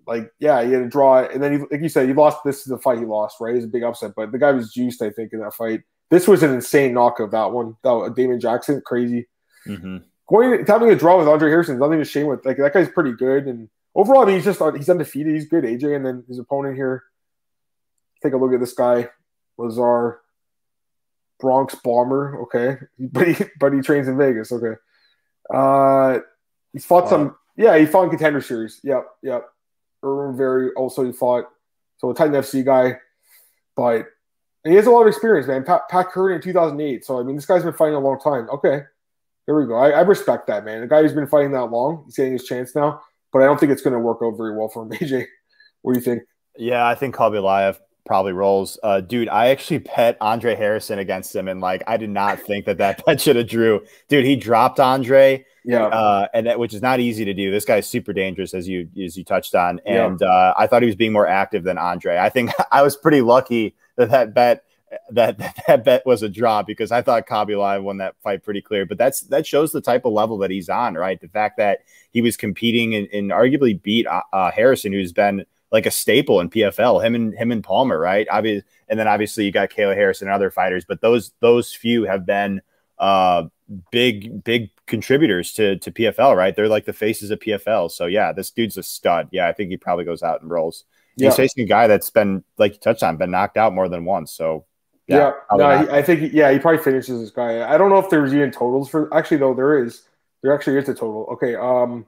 like 0.07 0.33
yeah, 0.39 0.63
he 0.65 0.73
had 0.73 0.83
a 0.83 0.89
draw, 0.89 1.25
and 1.25 1.43
then 1.43 1.53
he, 1.53 1.59
like 1.59 1.81
you 1.81 1.89
said, 1.89 2.09
he 2.09 2.15
lost. 2.15 2.39
This 2.45 2.59
is 2.59 2.65
the 2.65 2.79
fight 2.79 2.99
he 2.99 3.05
lost, 3.05 3.37
right? 3.41 3.53
It 3.53 3.57
was 3.57 3.65
a 3.65 3.69
big 3.69 3.85
upset, 3.85 4.13
but 4.17 4.33
the 4.33 4.39
guy 4.39 4.53
was 4.53 4.73
juiced, 4.73 5.03
I 5.03 5.11
think, 5.11 5.33
in 5.33 5.41
that 5.41 5.55
fight. 5.55 5.83
This 6.11 6.29
was 6.29 6.43
an 6.43 6.53
insane 6.53 6.95
knockout. 6.95 7.31
That 7.31 7.53
one, 7.53 7.77
that 7.83 8.15
Damon 8.17 8.41
Jackson, 8.41 8.83
crazy. 8.85 9.29
hmm 9.65 9.99
Going 10.29 10.65
having 10.67 10.91
a 10.91 10.97
draw 10.97 11.19
with 11.19 11.29
Andre 11.29 11.51
Harrison, 11.51 11.79
nothing 11.79 11.99
to 11.99 12.05
shame 12.05 12.27
with. 12.27 12.45
Like 12.45 12.57
that 12.57 12.73
guy's 12.73 12.89
pretty 12.89 13.13
good, 13.13 13.47
and 13.47 13.69
overall, 13.95 14.23
I 14.23 14.27
mean, 14.27 14.37
he's 14.37 14.45
just 14.45 14.63
he's 14.77 14.89
undefeated. 14.89 15.35
He's 15.35 15.49
good, 15.49 15.65
AJ, 15.65 15.97
and 15.97 16.07
then 16.07 16.25
his 16.29 16.39
opponent 16.39 16.77
here. 16.77 17.05
Take 18.23 18.33
a 18.33 18.37
look 18.37 18.53
at 18.53 18.61
this 18.61 18.73
guy, 18.73 19.09
Lazar, 19.59 20.21
Bronx 21.41 21.75
Bomber. 21.75 22.43
Okay, 22.43 22.79
but 22.99 23.29
he 23.29 23.45
but 23.59 23.73
he 23.73 23.81
trains 23.81 24.09
in 24.09 24.17
Vegas. 24.17 24.53
Okay, 24.53 24.75
uh, 25.53 26.21
he's 26.73 26.87
fought 26.87 27.09
some. 27.09 27.37
Yeah, 27.57 27.77
he 27.77 27.85
fought 27.85 28.05
in 28.05 28.11
contender 28.11 28.41
series. 28.41 28.81
Yep, 28.83 29.07
yep. 29.23 29.52
Irwin 30.05 30.29
Rivera 30.29 30.71
also 30.77 31.05
he 31.05 31.13
fought. 31.13 31.45
So 31.99 32.11
a 32.11 32.15
Titan 32.15 32.35
FC 32.35 32.65
guy, 32.65 32.99
but 33.77 34.07
he 34.65 34.75
has 34.75 34.87
a 34.87 34.91
lot 34.91 35.03
of 35.03 35.09
experience, 35.09 35.47
man. 35.47 35.65
Pat, 35.65 35.89
Pat 35.89 36.09
Curran 36.11 36.37
in 36.37 36.43
2008. 36.43 37.05
So 37.05 37.21
I 37.21 37.23
mean, 37.23 37.37
this 37.37 37.47
guy's 37.47 37.63
been 37.63 37.73
fighting 37.73 37.95
a 37.95 38.01
long 38.01 38.19
time. 38.21 38.49
Okay, 38.51 38.83
there 39.47 39.57
we 39.57 39.67
go. 39.67 39.77
I, 39.77 39.91
I 39.91 40.01
respect 40.01 40.47
that, 40.49 40.65
man. 40.65 40.81
The 40.81 40.87
guy 40.87 41.03
who's 41.03 41.13
been 41.13 41.27
fighting 41.27 41.53
that 41.53 41.67
long, 41.67 42.03
he's 42.07 42.17
getting 42.17 42.33
his 42.33 42.45
chance 42.45 42.75
now. 42.75 43.01
But 43.33 43.43
I 43.43 43.47
don't 43.47 43.59
think 43.59 43.73
it's 43.73 43.83
going 43.83 43.95
to 43.95 43.99
work 43.99 44.19
out 44.23 44.37
very 44.37 44.57
well 44.57 44.69
for 44.69 44.83
him, 44.83 44.91
AJ. 44.93 45.27
What 45.83 45.95
do 45.95 45.99
you 45.99 46.05
think? 46.05 46.23
Yeah, 46.57 46.87
I 46.87 46.95
think 46.95 47.15
Kobelia 47.15 47.77
probably 48.05 48.33
rolls. 48.33 48.79
Uh, 48.83 49.01
dude, 49.01 49.29
I 49.29 49.49
actually 49.49 49.79
bet 49.79 50.17
Andre 50.21 50.55
Harrison 50.55 50.99
against 50.99 51.35
him, 51.35 51.49
and 51.49 51.61
like 51.61 51.83
I 51.87 51.97
did 51.97 52.11
not 52.11 52.41
think 52.41 52.67
that 52.67 52.79
that 52.79 53.05
bet 53.07 53.21
should 53.21 53.37
have 53.37 53.49
drew. 53.49 53.85
Dude, 54.09 54.25
he 54.25 54.37
dropped 54.37 54.81
Andre. 54.81 55.45
Yeah, 55.65 55.87
uh, 55.87 56.27
and 56.35 56.47
that, 56.47 56.59
which 56.59 56.75
is 56.75 56.83
not 56.83 56.99
easy 56.99 57.25
to 57.25 57.35
do. 57.35 57.51
This 57.51 57.65
guy's 57.65 57.89
super 57.89 58.13
dangerous, 58.13 58.53
as 58.53 58.69
you 58.69 58.89
as 59.03 59.17
you 59.17 59.25
touched 59.25 59.55
on, 59.55 59.81
and 59.87 60.21
yeah. 60.21 60.27
uh, 60.27 60.55
I 60.57 60.67
thought 60.67 60.83
he 60.83 60.87
was 60.87 60.97
being 60.97 61.13
more 61.13 61.27
active 61.27 61.63
than 61.63 61.79
Andre. 61.79 62.19
I 62.19 62.29
think 62.31 62.51
I 62.73 62.83
was 62.83 62.97
pretty 62.97 63.21
lucky 63.21 63.77
that 63.97 64.11
that 64.11 64.35
bet 64.35 64.65
that 65.11 65.39
that 65.67 65.85
bet 65.85 66.05
was 66.05 66.23
a 66.23 66.29
draw 66.29 66.63
because 66.63 66.91
I 66.91 67.03
thought 67.03 67.27
Khabilov 67.27 67.83
won 67.83 67.99
that 67.99 68.17
fight 68.23 68.43
pretty 68.43 68.61
clear. 68.61 68.85
But 68.87 68.99
that's 68.99 69.21
that 69.23 69.47
shows 69.47 69.73
the 69.73 69.81
type 69.81 70.05
of 70.05 70.13
level 70.13 70.39
that 70.39 70.51
he's 70.51 70.69
on, 70.69 70.95
right? 70.95 71.21
The 71.21 71.29
fact 71.29 71.59
that 71.59 71.81
he 72.13 72.23
was 72.23 72.37
competing 72.37 72.95
and, 72.95 73.09
and 73.13 73.31
arguably 73.31 73.81
beat 73.81 74.07
uh, 74.07 74.23
uh 74.33 74.51
Harrison, 74.51 74.93
who's 74.93 75.13
been 75.13 75.45
like 75.71 75.87
a 75.87 75.91
staple 75.91 76.41
in 76.41 76.51
PFL. 76.51 77.05
Him 77.05 77.15
and 77.15 77.35
him 77.35 77.51
and 77.53 77.65
Palmer, 77.65 77.99
right? 77.99 78.27
Obviously, 78.31 78.69
and 78.89 78.99
then 78.99 79.09
obviously 79.09 79.45
you 79.45 79.53
got 79.53 79.71
Kayla 79.71 79.95
Harrison 79.95 80.29
and 80.29 80.35
other 80.35 80.51
fighters, 80.51 80.85
but 80.85 81.01
those 81.01 81.33
those 81.41 81.75
few 81.75 82.05
have 82.05 82.27
been 82.27 82.61
uh, 82.99 83.45
big 83.91 84.45
big 84.45 84.71
contributors 84.87 85.53
to 85.55 85.79
to 85.79 85.91
PFL, 85.91 86.37
right? 86.37 86.55
They're 86.55 86.69
like 86.69 86.85
the 86.85 86.93
faces 86.93 87.31
of 87.31 87.39
PFL. 87.39 87.91
So 87.91 88.07
yeah, 88.07 88.33
this 88.33 88.51
dude's 88.51 88.77
a 88.77 88.83
stud. 88.83 89.29
Yeah, 89.33 89.49
I 89.49 89.53
think 89.53 89.71
he 89.71 89.77
probably 89.77 90.05
goes 90.05 90.23
out 90.23 90.43
and 90.43 90.51
rolls. 90.51 90.85
Yeah. 91.17 91.29
He's 91.29 91.37
facing 91.37 91.65
a 91.65 91.67
guy 91.67 91.87
that's 91.87 92.11
been 92.11 92.45
like 92.59 92.75
you 92.75 92.79
touched 92.79 93.03
on, 93.03 93.17
been 93.17 93.31
knocked 93.31 93.57
out 93.57 93.75
more 93.75 93.89
than 93.89 94.05
once. 94.05 94.33
So 94.33 94.65
yeah, 95.07 95.33
yeah 95.51 95.57
no, 95.57 95.79
he, 95.79 95.91
I 95.91 96.03
think 96.03 96.33
yeah, 96.33 96.51
he 96.53 96.59
probably 96.59 96.83
finishes 96.83 97.21
this 97.21 97.31
guy. 97.31 97.69
I 97.69 97.77
don't 97.77 97.91
know 97.91 97.99
if 97.99 98.11
there's 98.11 98.35
even 98.35 98.51
totals 98.51 98.89
for. 98.89 99.13
Actually, 99.15 99.39
though, 99.39 99.55
there 99.55 99.85
is. 99.85 100.03
There 100.43 100.55
actually 100.55 100.79
is 100.79 100.89
a 100.89 100.95
total. 100.95 101.29
Okay, 101.33 101.55
um, 101.55 102.07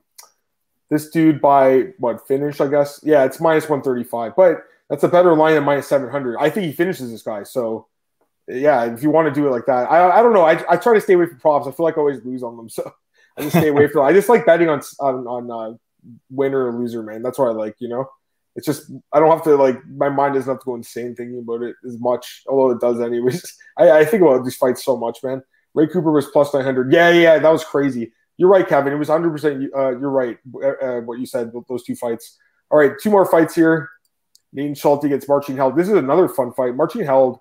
this 0.90 1.10
dude 1.10 1.40
by 1.40 1.92
what 1.98 2.26
finish? 2.26 2.60
I 2.60 2.68
guess 2.68 3.00
yeah, 3.02 3.24
it's 3.24 3.40
minus 3.40 3.68
one 3.68 3.82
thirty 3.82 4.04
five, 4.04 4.34
but 4.36 4.64
that's 4.88 5.02
a 5.04 5.08
better 5.08 5.34
line 5.34 5.54
than 5.54 5.64
minus 5.64 5.86
seven 5.86 6.08
hundred. 6.08 6.38
I 6.38 6.50
think 6.50 6.66
he 6.66 6.72
finishes 6.72 7.10
this 7.10 7.22
guy. 7.22 7.42
So 7.42 7.86
yeah, 8.48 8.92
if 8.92 9.02
you 9.02 9.10
want 9.10 9.32
to 9.32 9.40
do 9.40 9.46
it 9.46 9.50
like 9.50 9.66
that, 9.66 9.90
I, 9.90 10.18
I 10.18 10.22
don't 10.22 10.32
know. 10.32 10.44
I, 10.44 10.62
I 10.68 10.76
try 10.76 10.94
to 10.94 11.00
stay 11.00 11.14
away 11.14 11.26
from 11.26 11.38
props. 11.38 11.66
I 11.66 11.72
feel 11.72 11.84
like 11.84 11.96
I 11.96 12.00
always 12.00 12.24
lose 12.24 12.42
on 12.42 12.56
them, 12.56 12.68
so 12.70 12.90
I 13.36 13.42
just 13.42 13.56
stay 13.56 13.68
away 13.68 13.88
from. 13.88 14.04
I 14.04 14.12
just 14.12 14.28
like 14.28 14.46
betting 14.46 14.68
on 14.68 14.80
on, 15.00 15.26
on 15.26 15.50
uh, 15.50 15.76
winner 16.30 16.68
or 16.68 16.78
loser, 16.78 17.02
man. 17.02 17.22
That's 17.22 17.38
what 17.38 17.48
I 17.48 17.52
like. 17.52 17.76
You 17.78 17.88
know, 17.88 18.06
it's 18.56 18.66
just 18.66 18.90
I 19.12 19.18
don't 19.18 19.30
have 19.30 19.42
to 19.44 19.56
like 19.56 19.84
my 19.86 20.08
mind 20.08 20.34
doesn't 20.34 20.50
have 20.50 20.60
to 20.60 20.64
go 20.64 20.74
insane 20.74 21.14
thinking 21.14 21.38
about 21.38 21.62
it 21.62 21.76
as 21.86 21.98
much, 21.98 22.42
although 22.46 22.70
it 22.70 22.80
does 22.80 23.00
anyways. 23.00 23.56
I, 23.78 23.90
I 23.90 24.04
think 24.04 24.22
about 24.22 24.44
these 24.44 24.56
fights 24.56 24.84
so 24.84 24.96
much, 24.96 25.22
man. 25.22 25.42
Ray 25.74 25.88
Cooper 25.88 26.12
was 26.12 26.26
plus 26.26 26.52
nine 26.54 26.64
hundred. 26.64 26.92
Yeah, 26.92 27.10
yeah, 27.10 27.38
that 27.38 27.52
was 27.52 27.64
crazy. 27.64 28.12
You're 28.36 28.50
right, 28.50 28.66
Kevin. 28.66 28.92
It 28.92 28.96
was 28.96 29.08
100. 29.08 29.28
Uh, 29.28 29.32
percent 29.32 29.62
You're 29.62 30.10
right. 30.10 30.38
Uh, 30.54 30.68
uh, 30.68 31.00
what 31.02 31.20
you 31.20 31.26
said 31.26 31.52
with 31.52 31.68
those 31.68 31.84
two 31.84 31.94
fights. 31.94 32.36
All 32.70 32.78
right, 32.78 32.92
two 33.00 33.10
more 33.10 33.26
fights 33.26 33.54
here. 33.54 33.88
Nate 34.52 34.76
Schulte 34.76 35.08
gets 35.08 35.28
Marcin 35.28 35.56
Held. 35.56 35.76
This 35.76 35.88
is 35.88 35.94
another 35.94 36.28
fun 36.28 36.52
fight. 36.52 36.74
Marcin 36.74 37.04
Held, 37.04 37.38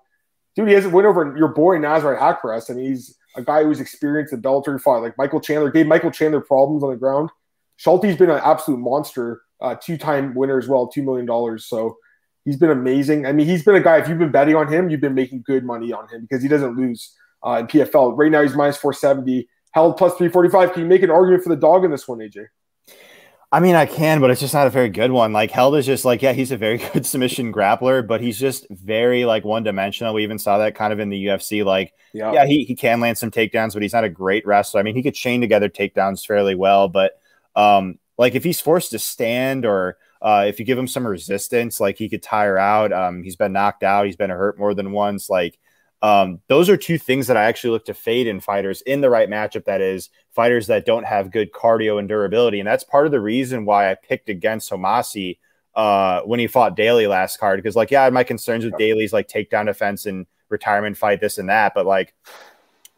dude, 0.54 0.68
he 0.68 0.74
hasn't 0.74 0.94
win 0.94 1.06
over 1.06 1.34
your 1.36 1.48
boy 1.48 1.78
Nasrat 1.78 2.18
Haqparast, 2.18 2.70
and 2.70 2.78
he's 2.78 3.16
a 3.36 3.42
guy 3.42 3.64
who's 3.64 3.80
experienced 3.80 4.32
in 4.32 4.42
Bellator 4.42 4.80
fight. 4.80 4.98
Like 4.98 5.18
Michael 5.18 5.40
Chandler 5.40 5.70
gave 5.70 5.86
Michael 5.86 6.10
Chandler 6.10 6.40
problems 6.40 6.82
on 6.82 6.90
the 6.90 6.96
ground. 6.96 7.30
Schulte's 7.76 8.16
been 8.16 8.30
an 8.30 8.40
absolute 8.44 8.78
monster, 8.78 9.42
uh, 9.60 9.74
two-time 9.74 10.34
winner 10.34 10.58
as 10.58 10.68
well, 10.68 10.86
two 10.86 11.02
million 11.02 11.26
dollars. 11.26 11.66
So 11.66 11.96
he's 12.44 12.56
been 12.56 12.70
amazing. 12.70 13.26
I 13.26 13.32
mean, 13.32 13.46
he's 13.46 13.64
been 13.64 13.74
a 13.74 13.80
guy. 13.80 13.98
If 13.98 14.08
you've 14.08 14.18
been 14.18 14.30
betting 14.30 14.54
on 14.54 14.72
him, 14.72 14.90
you've 14.90 15.00
been 15.00 15.14
making 15.14 15.42
good 15.46 15.64
money 15.64 15.92
on 15.92 16.08
him 16.08 16.22
because 16.22 16.42
he 16.42 16.48
doesn't 16.48 16.76
lose 16.76 17.12
uh, 17.44 17.56
in 17.60 17.66
PFL. 17.66 18.16
Right 18.16 18.30
now, 18.30 18.42
he's 18.42 18.54
minus 18.54 18.76
four 18.76 18.92
seventy. 18.92 19.48
Held 19.74 19.96
plus 19.96 20.14
345. 20.14 20.72
Can 20.72 20.82
you 20.82 20.88
make 20.88 21.02
an 21.02 21.10
argument 21.10 21.42
for 21.42 21.48
the 21.48 21.56
dog 21.56 21.84
in 21.84 21.90
this 21.90 22.06
one, 22.06 22.20
AJ? 22.20 22.46
I 23.54 23.60
mean, 23.60 23.76
I 23.76 23.86
can, 23.86 24.20
but 24.20 24.32
it's 24.32 24.40
just 24.40 24.52
not 24.52 24.66
a 24.66 24.70
very 24.70 24.88
good 24.88 25.12
one. 25.12 25.32
Like 25.32 25.52
Held 25.52 25.76
is 25.76 25.86
just 25.86 26.04
like, 26.04 26.22
yeah, 26.22 26.32
he's 26.32 26.50
a 26.50 26.56
very 26.56 26.78
good 26.92 27.06
submission 27.06 27.52
grappler, 27.52 28.04
but 28.04 28.20
he's 28.20 28.36
just 28.36 28.66
very 28.68 29.24
like 29.24 29.44
one 29.44 29.62
dimensional. 29.62 30.12
We 30.12 30.24
even 30.24 30.40
saw 30.40 30.58
that 30.58 30.74
kind 30.74 30.92
of 30.92 30.98
in 30.98 31.08
the 31.08 31.26
UFC. 31.26 31.64
Like, 31.64 31.92
yeah, 32.12 32.32
yeah 32.32 32.46
he, 32.46 32.64
he 32.64 32.74
can 32.74 32.98
land 32.98 33.16
some 33.16 33.30
takedowns, 33.30 33.74
but 33.74 33.82
he's 33.82 33.92
not 33.92 34.02
a 34.02 34.08
great 34.08 34.44
wrestler. 34.44 34.80
I 34.80 34.82
mean, 34.82 34.96
he 34.96 35.04
could 35.04 35.14
chain 35.14 35.40
together 35.40 35.68
takedowns 35.68 36.26
fairly 36.26 36.56
well, 36.56 36.88
but 36.88 37.20
um, 37.54 38.00
like 38.18 38.34
if 38.34 38.42
he's 38.42 38.60
forced 38.60 38.90
to 38.90 38.98
stand 38.98 39.64
or 39.64 39.98
uh, 40.20 40.46
if 40.48 40.58
you 40.58 40.64
give 40.64 40.76
him 40.76 40.88
some 40.88 41.06
resistance, 41.06 41.78
like 41.78 41.96
he 41.96 42.08
could 42.08 42.24
tire 42.24 42.58
out. 42.58 42.92
Um, 42.92 43.22
he's 43.22 43.36
been 43.36 43.52
knocked 43.52 43.84
out. 43.84 44.06
He's 44.06 44.16
been 44.16 44.30
hurt 44.30 44.58
more 44.58 44.74
than 44.74 44.90
once. 44.90 45.30
Like 45.30 45.60
um, 46.04 46.40
those 46.48 46.68
are 46.68 46.76
two 46.76 46.98
things 46.98 47.28
that 47.28 47.38
I 47.38 47.44
actually 47.44 47.70
look 47.70 47.86
to 47.86 47.94
fade 47.94 48.26
in 48.26 48.38
fighters 48.38 48.82
in 48.82 49.00
the 49.00 49.08
right 49.08 49.30
matchup. 49.30 49.64
That 49.64 49.80
is, 49.80 50.10
fighters 50.32 50.66
that 50.66 50.84
don't 50.84 51.06
have 51.06 51.32
good 51.32 51.50
cardio 51.50 51.98
and 51.98 52.06
durability. 52.06 52.60
And 52.60 52.66
that's 52.66 52.84
part 52.84 53.06
of 53.06 53.12
the 53.12 53.22
reason 53.22 53.64
why 53.64 53.90
I 53.90 53.94
picked 53.94 54.28
against 54.28 54.70
Homasi 54.70 55.38
uh, 55.74 56.20
when 56.20 56.40
he 56.40 56.46
fought 56.46 56.76
Daley 56.76 57.06
last 57.06 57.38
card. 57.38 57.58
Because, 57.58 57.74
like, 57.74 57.90
yeah, 57.90 58.02
I 58.02 58.04
had 58.04 58.12
my 58.12 58.22
concerns 58.22 58.66
with 58.66 58.76
Daley's 58.76 59.14
like 59.14 59.28
takedown 59.28 59.64
defense 59.64 60.04
and 60.04 60.26
retirement 60.50 60.98
fight, 60.98 61.22
this 61.22 61.38
and 61.38 61.48
that. 61.48 61.72
But, 61.74 61.86
like, 61.86 62.12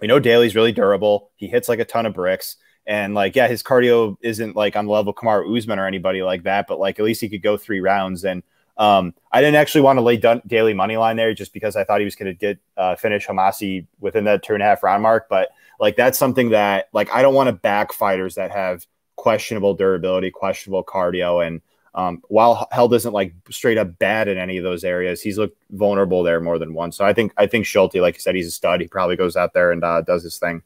we 0.01 0.09
know 0.09 0.19
Daley's 0.19 0.57
really 0.57 0.73
durable. 0.73 1.31
He 1.37 1.47
hits 1.47 1.69
like 1.69 1.79
a 1.79 1.85
ton 1.85 2.07
of 2.07 2.15
bricks. 2.15 2.57
And, 2.89 3.15
like, 3.15 3.37
yeah, 3.37 3.47
his 3.47 3.63
cardio 3.63 4.17
isn't 4.21 4.57
like 4.57 4.75
on 4.75 4.87
the 4.87 4.93
level 4.93 5.11
of 5.11 5.17
Kamaru 5.17 5.57
Usman 5.57 5.79
or 5.79 5.87
anybody 5.87 6.25
like 6.25 6.43
that. 6.43 6.67
But, 6.67 6.81
like, 6.81 6.99
at 6.99 7.05
least 7.05 7.21
he 7.21 7.29
could 7.29 7.43
go 7.43 7.57
three 7.57 7.81
rounds. 7.81 8.25
And, 8.25 8.43
um, 8.79 9.15
I 9.33 9.41
didn't 9.41 9.57
actually 9.57 9.81
want 9.83 9.99
to 9.99 10.03
lay 10.03 10.17
Daley 10.47 10.75
money 10.75 10.97
line 10.97 11.17
there 11.17 11.35
just 11.35 11.53
because 11.53 11.77
I 11.77 11.85
thought 11.85 12.01
he 12.01 12.05
was 12.05 12.17
going 12.17 12.33
to 12.33 12.39
get 12.39 12.59
uh, 12.77 12.97
finish 12.97 13.27
Homasi 13.27 13.87
within 14.01 14.25
that 14.25 14.43
two 14.43 14.55
and 14.55 14.63
a 14.63 14.67
half 14.67 14.83
round 14.83 15.03
mark. 15.03 15.29
But 15.29 15.49
like 15.81 15.97
that's 15.97 16.19
something 16.19 16.51
that 16.51 16.89
like 16.93 17.11
I 17.13 17.23
don't 17.23 17.35
want 17.35 17.49
to 17.49 17.53
back 17.53 17.93
fighters 17.93 18.35
that 18.35 18.51
have 18.51 18.87
questionable 19.17 19.75
durability, 19.75 20.31
questionable 20.31 20.85
cardio, 20.85 21.47
and 21.47 21.61
um, 21.95 22.23
while 22.29 22.69
Held 22.73 22.93
isn't 22.93 23.15
like 23.15 23.33
straight 23.51 23.79
up 23.79 23.99
bad 23.99 24.29
in 24.29 24.37
any 24.37 24.59
of 24.59 24.65
those 24.65 24.85
areas, 24.85 25.23
he's 25.23 25.39
looked 25.39 25.57
vulnerable 25.71 26.23
there 26.23 26.41
more 26.41 26.59
than 26.59 26.75
once. 26.75 26.97
So 26.97 27.07
I 27.07 27.15
think 27.15 27.33
I 27.39 27.47
think 27.47 27.65
Schulte, 27.65 27.95
like 27.97 28.17
you 28.17 28.21
said, 28.21 28.35
he's 28.35 28.49
a 28.49 28.51
stud. 28.51 28.83
He 28.83 28.87
probably 28.87 29.17
goes 29.17 29.35
out 29.35 29.55
there 29.55 29.73
and 29.73 29.83
uh, 29.83 30.03
does 30.03 30.23
his 30.23 30.39
thing. 30.39 30.63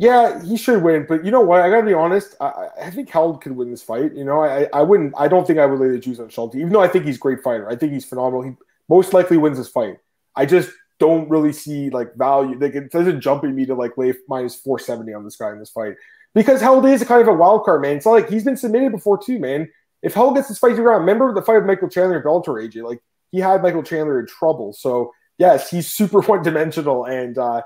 Yeah, 0.00 0.42
he 0.44 0.56
should 0.56 0.82
win. 0.82 1.06
But 1.08 1.24
you 1.24 1.32
know 1.32 1.40
what? 1.40 1.60
I 1.60 1.68
gotta 1.70 1.84
be 1.84 1.92
honest. 1.92 2.36
I, 2.40 2.68
I 2.84 2.90
think 2.90 3.10
Held 3.10 3.40
could 3.42 3.52
win 3.52 3.70
this 3.70 3.82
fight. 3.82 4.14
You 4.14 4.24
know, 4.24 4.40
I, 4.42 4.68
I 4.72 4.82
wouldn't. 4.82 5.12
I 5.16 5.26
don't 5.26 5.44
think 5.46 5.58
I 5.58 5.66
would 5.66 5.80
lay 5.80 5.88
the 5.88 5.98
juice 5.98 6.20
on 6.20 6.28
Schulte, 6.28 6.54
even 6.54 6.72
though 6.72 6.80
I 6.82 6.86
think 6.88 7.04
he's 7.04 7.16
a 7.16 7.20
great 7.20 7.42
fighter. 7.42 7.68
I 7.68 7.74
think 7.74 7.92
he's 7.92 8.04
phenomenal. 8.04 8.42
He 8.42 8.52
most 8.88 9.12
likely 9.12 9.36
wins 9.38 9.58
this 9.58 9.68
fight. 9.68 9.98
I 10.36 10.46
just 10.46 10.70
don't 11.00 11.28
really 11.28 11.52
see 11.52 11.90
like 11.90 12.14
value. 12.14 12.56
Like 12.58 12.74
it 12.76 12.92
doesn't 12.92 13.20
jump 13.20 13.42
at 13.42 13.50
me 13.50 13.66
to 13.66 13.74
like 13.74 13.98
lay 13.98 14.14
minus 14.28 14.54
four 14.54 14.78
seventy 14.78 15.12
on 15.14 15.24
this 15.24 15.36
guy 15.36 15.50
in 15.50 15.58
this 15.58 15.70
fight 15.70 15.94
because 16.32 16.60
Held 16.60 16.86
is 16.86 17.02
kind 17.02 17.20
of 17.22 17.26
a 17.28 17.32
wild 17.32 17.64
card 17.64 17.82
man. 17.82 17.96
It's 17.96 18.06
not 18.06 18.12
like 18.12 18.28
he's 18.28 18.44
been 18.44 18.56
submitted 18.56 18.92
before 18.92 19.18
too, 19.18 19.40
man. 19.40 19.68
If 20.02 20.14
Held 20.14 20.36
gets 20.36 20.46
this 20.46 20.58
fight 20.58 20.76
to 20.76 20.82
ground, 20.82 21.00
remember 21.00 21.34
the 21.34 21.42
fight 21.42 21.56
with 21.56 21.66
Michael 21.66 21.88
Chandler 21.88 22.16
and 22.18 22.24
Bellator 22.24 22.64
AJ? 22.64 22.84
Like 22.84 23.02
he 23.32 23.40
had 23.40 23.62
Michael 23.62 23.82
Chandler 23.82 24.20
in 24.20 24.26
trouble. 24.28 24.72
So 24.72 25.12
yes, 25.38 25.70
he's 25.70 25.88
super 25.88 26.20
one 26.32 26.44
dimensional 26.44 27.04
and. 27.04 27.36
uh 27.36 27.62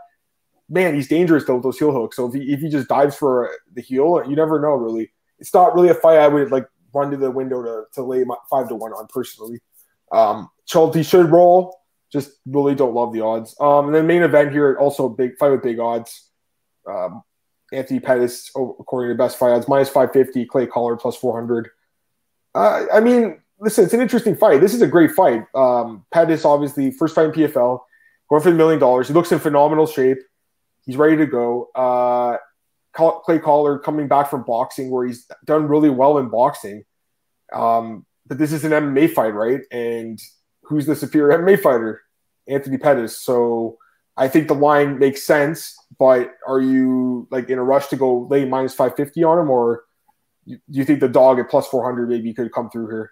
man, 0.72 0.94
he's 0.94 1.08
dangerous 1.08 1.44
though 1.44 1.54
with 1.54 1.62
those 1.62 1.78
heel 1.78 1.92
hooks. 1.92 2.16
So 2.16 2.26
if 2.26 2.34
he 2.34 2.52
if 2.52 2.60
he 2.60 2.68
just 2.68 2.88
dives 2.88 3.14
for 3.14 3.50
the 3.74 3.82
heel, 3.82 4.22
you 4.28 4.34
never 4.34 4.58
know. 4.58 4.74
Really, 4.74 5.12
it's 5.38 5.54
not 5.54 5.74
really 5.74 5.90
a 5.90 5.94
fight 5.94 6.18
I 6.18 6.28
would 6.28 6.50
like 6.50 6.66
run 6.94 7.10
to 7.10 7.16
the 7.16 7.30
window 7.30 7.62
to 7.62 7.84
to 7.94 8.02
lay 8.02 8.24
my 8.24 8.36
five 8.50 8.68
to 8.68 8.74
one 8.74 8.92
on 8.92 9.06
personally. 9.08 9.60
Um, 10.10 10.50
Schulte 10.64 11.04
should 11.04 11.30
roll. 11.30 11.78
Just 12.10 12.32
really 12.46 12.74
don't 12.74 12.94
love 12.94 13.12
the 13.12 13.20
odds. 13.20 13.54
Um, 13.60 13.86
and 13.86 13.94
then 13.94 14.06
main 14.06 14.22
event 14.22 14.52
here 14.52 14.76
also 14.78 15.08
big 15.08 15.36
fight 15.38 15.50
with 15.50 15.62
big 15.62 15.78
odds. 15.78 16.28
Um, 16.86 17.22
Anthony 17.72 18.00
Pettis, 18.00 18.50
oh, 18.54 18.76
according 18.78 19.16
to 19.16 19.22
best 19.22 19.38
fight 19.38 19.52
odds, 19.52 19.68
minus 19.68 19.88
five 19.88 20.12
fifty. 20.12 20.44
Clay 20.44 20.66
Collard 20.66 20.98
plus 20.98 21.16
four 21.16 21.34
hundred. 21.34 21.68
Uh, 22.54 22.84
I 22.92 23.00
mean, 23.00 23.40
listen, 23.60 23.84
it's 23.84 23.94
an 23.94 24.00
interesting 24.00 24.36
fight. 24.36 24.60
This 24.60 24.74
is 24.74 24.82
a 24.82 24.86
great 24.86 25.12
fight. 25.12 25.44
Um, 25.54 26.04
Pettis, 26.12 26.44
obviously, 26.44 26.90
first 26.90 27.14
fight 27.14 27.26
in 27.26 27.32
PFL, 27.32 27.80
going 28.28 28.42
for 28.42 28.50
a 28.50 28.54
million 28.54 28.78
dollars. 28.78 29.08
He 29.08 29.14
looks 29.14 29.32
in 29.32 29.38
phenomenal 29.38 29.86
shape. 29.86 30.18
He's 30.84 30.96
ready 30.96 31.16
to 31.16 31.26
go. 31.26 31.70
Uh, 31.74 32.36
Clay 32.94 33.38
Collard 33.38 33.82
coming 33.82 34.08
back 34.08 34.28
from 34.28 34.44
boxing, 34.44 34.90
where 34.90 35.06
he's 35.06 35.26
done 35.44 35.66
really 35.66 35.90
well 35.90 36.18
in 36.18 36.28
boxing. 36.28 36.84
Um, 37.52 38.06
but 38.26 38.38
this 38.38 38.52
is 38.52 38.64
an 38.64 38.72
MMA 38.72 39.12
fight, 39.12 39.34
right? 39.34 39.60
And 39.70 40.20
who's 40.62 40.86
the 40.86 40.96
superior 40.96 41.38
MMA 41.38 41.60
fighter? 41.60 42.02
Anthony 42.48 42.78
Pettis. 42.78 43.16
So 43.16 43.78
I 44.16 44.28
think 44.28 44.48
the 44.48 44.54
line 44.54 44.98
makes 44.98 45.22
sense. 45.22 45.76
But 45.98 46.32
are 46.46 46.60
you 46.60 47.28
like 47.30 47.48
in 47.48 47.58
a 47.58 47.64
rush 47.64 47.88
to 47.88 47.96
go 47.96 48.26
lay 48.30 48.44
minus 48.44 48.74
five 48.74 48.96
fifty 48.96 49.24
on 49.24 49.38
him, 49.38 49.50
or 49.50 49.84
do 50.46 50.58
you 50.68 50.84
think 50.84 51.00
the 51.00 51.08
dog 51.08 51.38
at 51.38 51.50
plus 51.50 51.68
four 51.68 51.84
hundred 51.84 52.08
maybe 52.08 52.34
could 52.34 52.52
come 52.52 52.70
through 52.70 52.88
here? 52.88 53.10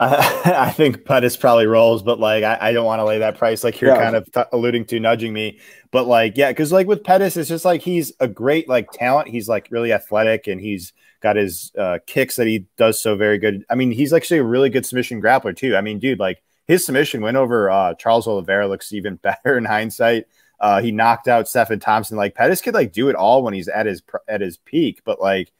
I 0.00 0.70
think 0.70 1.04
Pettis 1.04 1.36
probably 1.36 1.66
rolls, 1.66 2.04
but 2.04 2.20
like 2.20 2.44
I, 2.44 2.58
I 2.60 2.72
don't 2.72 2.86
want 2.86 3.00
to 3.00 3.04
lay 3.04 3.18
that 3.18 3.36
price 3.36 3.64
like 3.64 3.80
you're 3.80 3.94
yeah. 3.94 4.02
kind 4.02 4.14
of 4.14 4.30
t- 4.30 4.42
alluding 4.52 4.84
to, 4.86 5.00
nudging 5.00 5.32
me. 5.32 5.58
But 5.90 6.06
like, 6.06 6.36
yeah, 6.36 6.50
because 6.50 6.70
like 6.70 6.86
with 6.86 7.02
Pettis, 7.02 7.36
it's 7.36 7.48
just 7.48 7.64
like 7.64 7.82
he's 7.82 8.12
a 8.20 8.28
great 8.28 8.68
like 8.68 8.92
talent. 8.92 9.28
He's 9.28 9.48
like 9.48 9.66
really 9.72 9.92
athletic 9.92 10.46
and 10.46 10.60
he's 10.60 10.92
got 11.20 11.34
his 11.34 11.72
uh, 11.76 11.98
kicks 12.06 12.36
that 12.36 12.46
he 12.46 12.66
does 12.76 13.02
so 13.02 13.16
very 13.16 13.38
good. 13.38 13.64
I 13.70 13.74
mean, 13.74 13.90
he's 13.90 14.12
actually 14.12 14.38
a 14.38 14.44
really 14.44 14.70
good 14.70 14.86
submission 14.86 15.20
grappler 15.20 15.56
too. 15.56 15.74
I 15.74 15.80
mean, 15.80 15.98
dude, 15.98 16.20
like 16.20 16.44
his 16.68 16.84
submission 16.84 17.20
went 17.20 17.36
over 17.36 17.68
uh, 17.68 17.94
Charles 17.94 18.28
Oliveira 18.28 18.68
looks 18.68 18.92
even 18.92 19.16
better 19.22 19.58
in 19.58 19.64
hindsight. 19.64 20.26
Uh, 20.60 20.80
he 20.80 20.92
knocked 20.92 21.26
out 21.26 21.48
Stephen 21.48 21.80
Thompson. 21.80 22.16
Like 22.16 22.36
Pettis 22.36 22.60
could 22.60 22.74
like 22.74 22.92
do 22.92 23.08
it 23.08 23.16
all 23.16 23.42
when 23.42 23.54
he's 23.54 23.68
at 23.68 23.86
his 23.86 24.02
at 24.28 24.40
his 24.40 24.58
peak, 24.58 25.00
but 25.04 25.20
like 25.20 25.50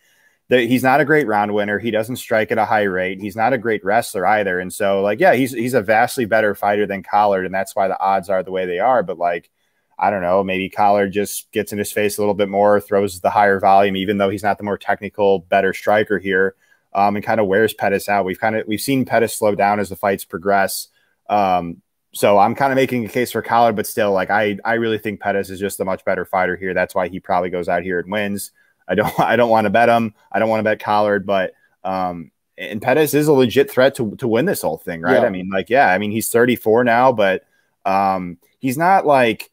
he's 0.48 0.82
not 0.82 1.00
a 1.00 1.04
great 1.04 1.26
round 1.26 1.52
winner. 1.52 1.78
He 1.78 1.90
doesn't 1.90 2.16
strike 2.16 2.50
at 2.50 2.58
a 2.58 2.64
high 2.64 2.84
rate. 2.84 3.20
He's 3.20 3.36
not 3.36 3.52
a 3.52 3.58
great 3.58 3.84
wrestler 3.84 4.26
either. 4.26 4.58
And 4.58 4.72
so, 4.72 5.02
like, 5.02 5.20
yeah, 5.20 5.34
he's 5.34 5.52
he's 5.52 5.74
a 5.74 5.82
vastly 5.82 6.24
better 6.24 6.54
fighter 6.54 6.86
than 6.86 7.02
Collard, 7.02 7.44
and 7.44 7.54
that's 7.54 7.76
why 7.76 7.88
the 7.88 8.00
odds 8.00 8.30
are 8.30 8.42
the 8.42 8.50
way 8.50 8.64
they 8.64 8.78
are. 8.78 9.02
But 9.02 9.18
like, 9.18 9.50
I 9.98 10.10
don't 10.10 10.22
know, 10.22 10.42
maybe 10.42 10.70
Collard 10.70 11.12
just 11.12 11.50
gets 11.52 11.72
in 11.72 11.78
his 11.78 11.92
face 11.92 12.16
a 12.16 12.22
little 12.22 12.34
bit 12.34 12.48
more, 12.48 12.80
throws 12.80 13.20
the 13.20 13.30
higher 13.30 13.60
volume, 13.60 13.96
even 13.96 14.16
though 14.18 14.30
he's 14.30 14.42
not 14.42 14.56
the 14.56 14.64
more 14.64 14.78
technical, 14.78 15.40
better 15.40 15.74
striker 15.74 16.18
here, 16.18 16.54
um, 16.94 17.16
and 17.16 17.24
kind 17.24 17.40
of 17.40 17.46
wears 17.46 17.74
Pettis 17.74 18.08
out. 18.08 18.24
We've 18.24 18.40
kind 18.40 18.56
of 18.56 18.66
we've 18.66 18.80
seen 18.80 19.04
Pettis 19.04 19.36
slow 19.36 19.54
down 19.54 19.80
as 19.80 19.90
the 19.90 19.96
fights 19.96 20.24
progress. 20.24 20.88
Um, 21.28 21.82
so 22.14 22.38
I'm 22.38 22.54
kind 22.54 22.72
of 22.72 22.76
making 22.76 23.04
a 23.04 23.08
case 23.08 23.32
for 23.32 23.42
Collard, 23.42 23.76
but 23.76 23.86
still, 23.86 24.12
like 24.12 24.30
I 24.30 24.56
I 24.64 24.74
really 24.74 24.98
think 24.98 25.20
Pettis 25.20 25.50
is 25.50 25.60
just 25.60 25.78
a 25.80 25.84
much 25.84 26.06
better 26.06 26.24
fighter 26.24 26.56
here. 26.56 26.72
That's 26.72 26.94
why 26.94 27.08
he 27.08 27.20
probably 27.20 27.50
goes 27.50 27.68
out 27.68 27.82
here 27.82 28.00
and 28.00 28.10
wins. 28.10 28.50
I 28.88 28.94
don't 28.94 29.12
I 29.20 29.36
don't 29.36 29.50
want 29.50 29.66
to 29.66 29.70
bet 29.70 29.88
him. 29.88 30.14
I 30.32 30.38
don't 30.38 30.48
want 30.48 30.60
to 30.60 30.64
bet 30.64 30.80
Collard, 30.80 31.26
but 31.26 31.52
um, 31.84 32.30
and 32.56 32.82
Pettis 32.82 33.14
is 33.14 33.28
a 33.28 33.32
legit 33.32 33.70
threat 33.70 33.94
to 33.96 34.16
to 34.16 34.28
win 34.28 34.44
this 34.44 34.62
whole 34.62 34.78
thing, 34.78 35.00
right? 35.02 35.20
Yeah. 35.20 35.26
I 35.26 35.30
mean, 35.30 35.50
like, 35.52 35.70
yeah, 35.70 35.92
I 35.92 35.98
mean, 35.98 36.10
he's 36.10 36.30
34 36.30 36.84
now, 36.84 37.12
but 37.12 37.44
um, 37.84 38.38
he's 38.58 38.78
not 38.78 39.06
like 39.06 39.50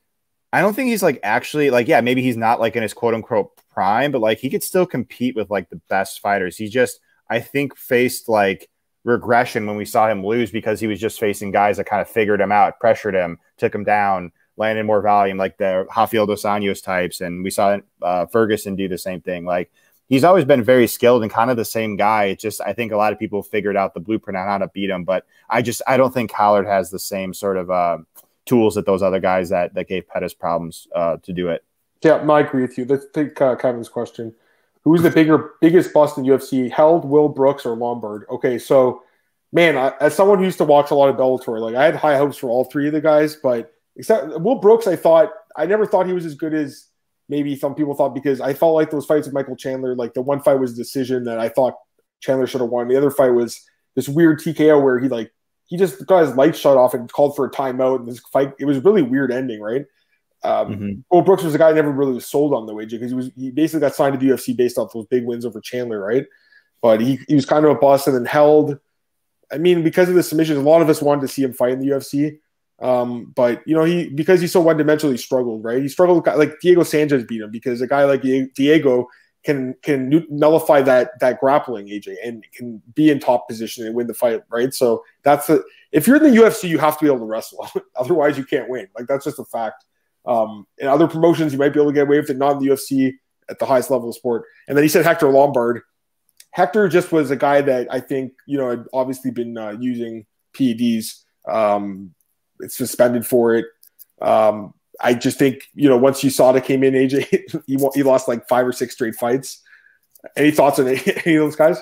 I 0.52 0.62
don't 0.62 0.74
think 0.74 0.90
he's 0.90 1.04
like 1.04 1.20
actually 1.24 1.70
like 1.70 1.88
yeah, 1.88 2.02
maybe 2.02 2.22
he's 2.22 2.38
not 2.38 2.60
like 2.60 2.76
in 2.76 2.84
his 2.84 2.94
quote 2.94 3.14
unquote 3.14 3.52
prime, 3.74 4.12
but 4.12 4.22
like 4.22 4.40
he 4.40 4.50
could 4.50 4.64
still 4.64 4.86
compete 4.86 5.36
with 5.36 5.50
like 5.50 5.70
the 5.70 5.82
best 5.90 6.22
fighters. 6.22 6.58
He 6.58 6.70
just 6.70 7.00
I 7.30 7.40
think 7.40 7.76
faced 7.76 8.30
like 8.30 8.70
regression 9.04 9.68
when 9.68 9.78
we 9.78 9.86
saw 9.86 10.10
him 10.10 10.26
lose 10.26 10.52
because 10.52 10.80
he 10.80 10.88
was 10.88 11.00
just 11.00 11.20
facing 11.20 11.52
guys 11.52 11.78
that 11.78 11.86
kind 11.86 12.02
of 12.02 12.10
figured 12.10 12.42
him 12.42 12.52
out, 12.52 12.80
pressured 12.80 13.14
him, 13.14 13.38
took 13.58 13.74
him 13.74 13.84
down, 13.84 14.32
landed 14.58 14.86
more 14.86 15.02
volume, 15.02 15.38
like 15.38 15.58
the 15.58 15.86
Rafael 15.96 16.26
dos 16.26 16.44
Anjos 16.44 16.84
types, 16.84 17.22
and 17.22 17.44
we 17.44 17.50
saw 17.50 17.78
uh, 18.02 18.26
Ferguson 18.28 18.76
do 18.76 18.88
the 18.88 18.98
same 18.98 19.22
thing. 19.22 19.46
Like 19.46 19.72
he's 20.08 20.24
always 20.24 20.46
been 20.46 20.64
very 20.64 20.88
skilled 20.88 21.24
and 21.24 21.32
kind 21.32 21.52
of 21.52 21.58
the 21.58 21.66
same 21.66 21.96
guy. 21.96 22.26
It's 22.26 22.42
just 22.42 22.62
I 22.62 22.74
think 22.74 22.92
a 22.92 22.98
lot 22.98 23.14
of 23.14 23.20
people 23.20 23.44
figured 23.44 23.78
out 23.78 23.94
the 23.94 24.00
blueprint 24.00 24.38
on 24.38 24.48
how 24.48 24.58
to 24.58 24.68
beat 24.68 24.90
him, 24.90 25.04
but 25.04 25.26
I 25.50 25.62
just 25.62 25.82
I 25.88 25.98
don't 25.98 26.14
think 26.14 26.32
Collard 26.32 26.68
has 26.68 26.90
the 26.90 27.00
same 27.00 27.34
sort 27.34 27.58
of 27.58 27.70
uh, 27.70 28.00
tools 28.46 28.76
that 28.76 28.86
those 28.86 29.02
other 29.02 29.20
guys 29.20 29.50
that 29.50 29.74
that 29.74 29.88
gave 29.88 30.08
Pettis 30.08 30.34
problems 30.34 30.88
uh, 30.96 31.18
to 31.24 31.34
do 31.34 31.50
it. 31.50 31.64
Yeah, 32.04 32.18
I 32.18 32.42
agree 32.42 32.62
with 32.62 32.78
you. 32.78 32.86
Let's 32.86 33.08
take 33.14 33.40
uh, 33.42 33.56
Kevin's 33.56 33.90
question. 33.90 34.34
Who's 34.84 35.02
the 35.02 35.10
bigger 35.10 35.54
biggest 35.62 35.92
bust 35.94 36.18
in 36.18 36.26
UFC? 36.26 36.72
Held, 36.72 37.06
Will 37.06 37.28
Brooks, 37.28 37.66
or 37.66 37.76
Lombard? 37.76 38.26
Okay, 38.30 38.60
so 38.60 39.02
man, 39.52 39.78
I, 39.78 39.94
as 40.00 40.14
someone 40.14 40.38
who 40.38 40.46
used 40.46 40.60
to 40.60 40.66
watch 40.66 40.92
a 40.92 40.96
lot 40.96 41.10
of 41.10 41.16
Bellator, 41.16 41.60
like 41.60 41.76
I 41.76 41.86
had 41.86 41.96
high 41.96 42.18
hopes 42.18 42.38
for 42.38 42.50
all 42.50 42.66
three 42.66 42.88
of 42.88 42.94
the 42.94 43.02
guys, 43.02 43.36
but 43.36 43.74
except 43.96 44.40
Will 44.40 44.56
Brooks, 44.56 44.88
I 44.88 44.96
thought 44.96 45.32
I 45.56 45.66
never 45.66 45.86
thought 45.86 46.08
he 46.08 46.14
was 46.14 46.26
as 46.26 46.36
good 46.36 46.54
as 46.54 46.88
maybe 47.30 47.56
some 47.56 47.76
people 47.76 47.96
thought 47.96 48.14
because 48.14 48.42
I 48.42 48.54
felt 48.54 48.76
like 48.76 48.92
those 48.92 49.06
fights 49.06 49.28
with 49.28 49.34
Michael 49.34 49.56
Chandler, 49.56 49.96
like 49.96 50.14
the 50.14 50.22
one 50.22 50.42
fight 50.42 50.60
was 50.60 50.74
a 50.74 50.76
decision 50.76 51.24
that 51.26 51.40
I 51.40 51.50
thought 51.50 51.76
Chandler 52.22 52.48
should 52.48 52.62
have 52.62 52.70
won. 52.70 52.88
The 52.88 52.98
other 52.98 53.12
fight 53.12 53.30
was 53.30 53.62
this 53.96 54.10
weird 54.10 54.40
TKO 54.40 54.84
where 54.84 55.00
he 55.00 55.08
like 55.08 55.32
he 55.66 55.78
just 55.78 56.06
got 56.06 56.26
his 56.26 56.36
lights 56.36 56.60
shut 56.60 56.78
off 56.78 56.94
and 56.94 57.12
called 57.12 57.36
for 57.36 57.46
a 57.46 57.52
timeout. 57.52 58.00
And 58.00 58.08
this 58.08 58.20
fight, 58.32 58.54
it 58.60 58.66
was 58.66 58.84
really 58.84 59.02
weird 59.02 59.32
ending, 59.32 59.62
right? 59.62 59.86
Um, 60.44 60.68
mm-hmm. 60.68 60.92
Will 61.10 61.24
Brooks 61.24 61.44
was 61.44 61.56
a 61.56 61.58
guy 61.58 61.70
I 61.70 61.74
never 61.74 61.92
really 61.92 62.14
was 62.14 62.28
sold 62.28 62.54
on 62.54 62.68
the 62.68 62.74
wager 62.74 62.98
because 62.98 63.12
he 63.12 63.16
was 63.16 63.32
he 63.36 63.52
basically 63.52 63.80
got 63.80 63.96
signed 63.96 64.20
to 64.20 64.24
the 64.24 64.34
UFC 64.34 64.56
based 64.56 64.78
off 64.78 64.94
those 64.94 65.08
big 65.08 65.26
wins 65.26 65.46
over 65.46 65.60
Chandler, 65.60 66.00
right? 66.00 66.26
But 66.82 67.02
he, 67.02 67.20
he 67.28 67.34
was 67.34 67.48
kind 67.48 67.66
of 67.66 67.72
a 67.72 67.76
bust 67.76 68.08
and 68.08 68.16
then 68.16 68.26
Held. 68.26 68.78
I 69.52 69.58
mean, 69.58 69.84
because 69.84 70.08
of 70.08 70.16
the 70.16 70.24
submissions, 70.24 70.60
a 70.60 70.62
lot 70.62 70.82
of 70.82 70.90
us 70.90 71.02
wanted 71.02 71.22
to 71.22 71.28
see 71.28 71.42
him 71.42 71.54
fight 71.54 71.72
in 71.72 71.80
the 71.80 71.88
UFC. 71.88 72.40
Um, 72.82 73.32
but 73.36 73.62
you 73.66 73.76
know, 73.76 73.84
he 73.84 74.10
because 74.10 74.42
he's 74.42 74.52
so 74.52 74.62
one 74.62 74.78
dimensional, 74.78 75.12
he 75.12 75.18
struggled, 75.18 75.64
right? 75.64 75.82
He 75.82 75.88
struggled 75.88 76.28
like 76.28 76.60
Diego 76.60 76.84
Sanchez 76.84 77.24
beat 77.24 77.42
him 77.42 77.52
because 77.52 77.82
a 77.82 77.88
guy 77.88 78.04
like 78.04 78.22
Diego 78.22 79.08
can 79.46 79.76
can 79.84 80.26
nullify 80.30 80.82
that 80.82 81.12
that 81.20 81.40
grappling 81.40 81.88
AJ 81.88 82.16
and 82.24 82.44
can 82.54 82.82
be 82.96 83.12
in 83.12 83.20
top 83.20 83.48
position 83.48 83.86
and 83.86 83.96
win 83.96 84.08
the 84.08 84.14
fight, 84.14 84.42
right? 84.50 84.74
So 84.74 85.04
that's 85.24 85.48
the 85.48 85.64
if 85.92 86.08
you're 86.08 86.18
in 86.18 86.24
the 86.24 86.42
UFC, 86.42 86.68
you 86.68 86.80
have 86.80 86.98
to 86.98 87.06
be 87.06 87.10
able 87.10 87.20
to 87.20 87.26
wrestle. 87.26 87.66
Otherwise, 87.96 88.38
you 88.38 88.44
can't 88.44 88.68
win. 88.68 88.88
Like 88.98 89.08
that's 89.08 89.24
just 89.24 89.40
a 89.40 89.46
fact. 89.46 89.86
Um, 90.26 90.66
in 90.80 90.88
other 90.88 91.08
promotions, 91.08 91.54
you 91.54 91.60
might 91.60 91.74
be 91.74 91.80
able 91.80 91.92
to 91.92 91.94
get 91.94 92.08
away 92.08 92.20
with 92.20 92.32
it, 92.32 92.38
not 92.38 92.54
in 92.54 92.60
the 92.60 92.74
UFC 92.74 93.14
at 93.48 93.60
the 93.60 93.66
highest 93.68 93.92
level 93.92 94.10
of 94.10 94.16
sport. 94.16 94.46
And 94.68 94.76
then 94.76 94.84
he 94.84 94.90
said 94.90 95.06
Hector 95.06 95.30
Lombard. 95.30 95.82
Hector 96.50 96.88
just 96.88 97.12
was 97.12 97.30
a 97.30 97.36
guy 97.36 97.62
that 97.62 97.88
I 97.92 98.00
think 98.00 98.34
you 98.48 98.58
know 98.58 98.72
had 98.72 98.86
obviously 98.92 99.30
been 99.30 99.58
uh, 99.58 99.78
using 99.80 100.26
PEDs. 100.54 101.24
Um, 101.48 102.15
suspended 102.68 103.26
for 103.26 103.56
it. 103.56 103.66
Um, 104.22 104.74
I 105.00 105.14
just 105.14 105.38
think 105.38 105.64
you 105.74 105.90
know 105.90 105.98
once 105.98 106.24
you 106.24 106.30
saw 106.30 106.54
USADA 106.54 106.64
came 106.64 106.84
in, 106.84 106.94
AJ 106.94 107.64
he, 107.68 107.78
he 107.94 108.04
lost 108.04 108.28
like 108.28 108.48
five 108.48 108.66
or 108.66 108.72
six 108.72 108.94
straight 108.94 109.16
fights. 109.16 109.62
Any 110.36 110.52
thoughts 110.52 110.80
on 110.80 110.88
any 111.26 111.36
of 111.36 111.44
those 111.44 111.56
guys? 111.56 111.82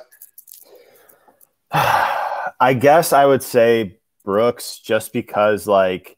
I 1.72 2.76
guess 2.80 3.14
I 3.14 3.26
would 3.26 3.44
say 3.44 4.00
Brooks 4.24 4.80
just 4.80 5.14
because 5.14 5.68
like 5.68 6.18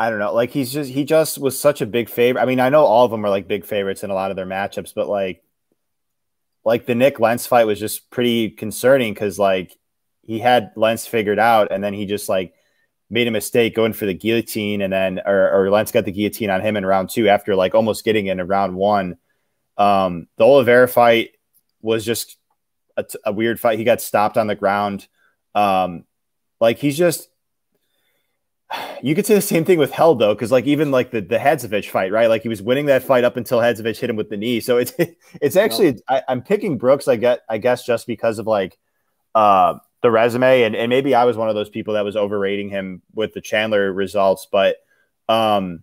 I 0.00 0.10
don't 0.10 0.20
know, 0.20 0.32
like 0.32 0.50
he's 0.50 0.72
just 0.72 0.90
he 0.90 1.04
just 1.04 1.38
was 1.38 1.60
such 1.60 1.80
a 1.80 1.86
big 1.86 2.08
favorite. 2.08 2.40
I 2.40 2.44
mean, 2.44 2.60
I 2.60 2.68
know 2.68 2.84
all 2.84 3.04
of 3.04 3.10
them 3.10 3.24
are 3.24 3.30
like 3.30 3.48
big 3.48 3.64
favorites 3.64 4.04
in 4.04 4.10
a 4.10 4.14
lot 4.14 4.30
of 4.30 4.36
their 4.36 4.46
matchups, 4.46 4.94
but 4.94 5.08
like 5.08 5.42
like 6.64 6.86
the 6.86 6.94
Nik 6.94 7.18
Lentz 7.18 7.46
fight 7.46 7.66
was 7.66 7.80
just 7.80 8.10
pretty 8.10 8.50
concerning 8.50 9.12
because 9.12 9.38
like 9.38 9.76
he 10.22 10.38
had 10.38 10.70
Lentz 10.76 11.06
figured 11.06 11.38
out 11.38 11.72
and 11.72 11.82
then 11.82 11.94
he 11.94 12.06
just 12.06 12.28
like 12.28 12.54
made 13.10 13.26
a 13.26 13.30
mistake 13.30 13.74
going 13.74 13.92
for 13.92 14.06
the 14.06 14.14
guillotine, 14.14 14.82
and 14.82 14.92
then 14.92 15.20
or, 15.24 15.50
or 15.50 15.70
Lentz 15.70 15.92
got 15.92 16.04
the 16.04 16.12
guillotine 16.12 16.50
on 16.50 16.60
him 16.60 16.76
in 16.76 16.84
round 16.84 17.10
two 17.10 17.28
after 17.28 17.56
like 17.56 17.74
almost 17.74 18.04
getting 18.04 18.26
in 18.26 18.40
round 18.46 18.74
one. 18.74 19.16
Um, 19.76 20.26
the 20.36 20.44
Oliveira 20.44 20.88
fight 20.88 21.30
was 21.80 22.04
just 22.04 22.36
a, 22.96 23.04
a, 23.24 23.32
weird 23.32 23.60
fight. 23.60 23.78
He 23.78 23.84
got 23.84 24.02
stopped 24.02 24.36
on 24.36 24.48
the 24.48 24.56
ground. 24.56 25.06
Um, 25.54 26.04
like 26.60 26.78
he's 26.78 26.98
just. 26.98 27.28
You 29.00 29.14
could 29.14 29.24
say 29.24 29.34
the 29.34 29.40
same 29.40 29.64
thing 29.64 29.78
with 29.78 29.92
Held 29.92 30.18
though, 30.18 30.34
because 30.34 30.52
like 30.52 30.66
even 30.66 30.90
like 30.90 31.10
the 31.10 31.22
the 31.22 31.38
Hadzovic 31.38 31.88
fight, 31.88 32.12
right? 32.12 32.28
Like 32.28 32.42
he 32.42 32.50
was 32.50 32.60
winning 32.60 32.86
that 32.86 33.02
fight 33.02 33.24
up 33.24 33.38
until 33.38 33.60
Hadzovic 33.60 33.98
hit 33.98 34.10
him 34.10 34.16
with 34.16 34.28
the 34.28 34.36
knee. 34.36 34.60
So 34.60 34.76
it's 34.76 34.92
it's 35.40 35.56
actually 35.56 36.02
I, 36.06 36.22
am 36.28 36.42
picking 36.42 36.76
Brooks. 36.76 37.08
I 37.08 37.16
get 37.16 37.40
I 37.48 37.56
guess 37.56 37.86
just 37.86 38.06
because 38.06 38.38
of 38.38 38.46
like 38.46 38.76
uh 39.34 39.78
the 40.02 40.10
resume, 40.10 40.62
and, 40.62 40.76
and 40.76 40.90
maybe 40.90 41.14
I 41.14 41.24
was 41.24 41.36
one 41.36 41.48
of 41.48 41.54
those 41.54 41.70
people 41.70 41.94
that 41.94 42.04
was 42.04 42.16
overrating 42.16 42.68
him 42.68 43.02
with 43.14 43.34
the 43.34 43.40
Chandler 43.40 43.92
results, 43.92 44.46
but 44.50 44.76
um, 45.28 45.82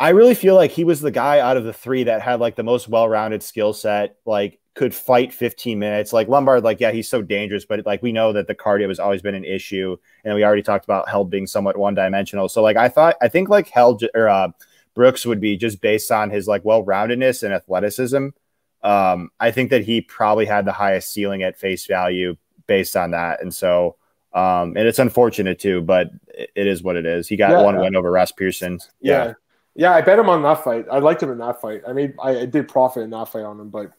I 0.00 0.10
really 0.10 0.34
feel 0.34 0.54
like 0.54 0.70
he 0.70 0.84
was 0.84 1.00
the 1.00 1.10
guy 1.10 1.40
out 1.40 1.56
of 1.56 1.64
the 1.64 1.72
three 1.72 2.04
that 2.04 2.22
had 2.22 2.40
like 2.40 2.56
the 2.56 2.62
most 2.62 2.88
well-rounded 2.88 3.42
skill 3.42 3.72
set, 3.72 4.16
like 4.24 4.58
could 4.74 4.94
fight 4.94 5.32
15 5.32 5.78
minutes. 5.78 6.12
Like 6.12 6.28
Lombard, 6.28 6.64
like 6.64 6.80
yeah, 6.80 6.90
he's 6.90 7.08
so 7.08 7.22
dangerous, 7.22 7.64
but 7.64 7.84
like 7.84 8.02
we 8.02 8.10
know 8.10 8.32
that 8.32 8.46
the 8.46 8.54
cardio 8.54 8.88
has 8.88 8.98
always 8.98 9.22
been 9.22 9.34
an 9.34 9.44
issue, 9.44 9.96
and 10.24 10.34
we 10.34 10.42
already 10.42 10.62
talked 10.62 10.84
about 10.84 11.08
Held 11.08 11.30
being 11.30 11.46
somewhat 11.46 11.76
one-dimensional. 11.76 12.48
So 12.48 12.62
like 12.62 12.76
I 12.76 12.88
thought, 12.88 13.16
I 13.20 13.28
think 13.28 13.48
like 13.48 13.68
Held 13.68 14.02
or 14.14 14.28
uh, 14.28 14.48
Brooks 14.94 15.26
would 15.26 15.40
be 15.40 15.56
just 15.56 15.80
based 15.80 16.10
on 16.10 16.30
his 16.30 16.48
like 16.48 16.64
well-roundedness 16.64 17.42
and 17.42 17.52
athleticism. 17.52 18.28
Um, 18.82 19.30
I 19.38 19.50
think 19.50 19.68
that 19.68 19.84
he 19.84 20.00
probably 20.00 20.46
had 20.46 20.64
the 20.64 20.72
highest 20.72 21.12
ceiling 21.12 21.42
at 21.42 21.58
face 21.58 21.84
value 21.84 22.36
based 22.70 22.96
on 22.96 23.10
that. 23.10 23.42
And 23.42 23.52
so, 23.52 23.96
um, 24.32 24.76
and 24.76 24.86
it's 24.86 25.00
unfortunate 25.00 25.58
too, 25.58 25.82
but 25.82 26.12
it, 26.28 26.50
it 26.54 26.66
is 26.68 26.84
what 26.84 26.94
it 26.94 27.04
is. 27.04 27.26
He 27.26 27.36
got 27.36 27.50
yeah, 27.50 27.62
one 27.62 27.80
win 27.80 27.96
over 27.96 28.12
Ross 28.12 28.30
Pearson. 28.30 28.78
Yeah. 29.00 29.24
yeah. 29.24 29.32
yeah. 29.74 29.92
I 29.92 30.02
bet 30.02 30.20
him 30.20 30.28
on 30.28 30.40
that 30.44 30.62
fight. 30.62 30.86
I 30.88 31.00
liked 31.00 31.20
him 31.20 31.32
in 31.32 31.38
that 31.38 31.60
fight. 31.60 31.82
I 31.86 31.92
mean, 31.92 32.14
I, 32.22 32.42
I 32.42 32.46
did 32.46 32.68
profit 32.68 33.02
in 33.02 33.10
that 33.10 33.28
fight 33.28 33.42
on 33.42 33.58
him, 33.58 33.70
but 33.70 33.90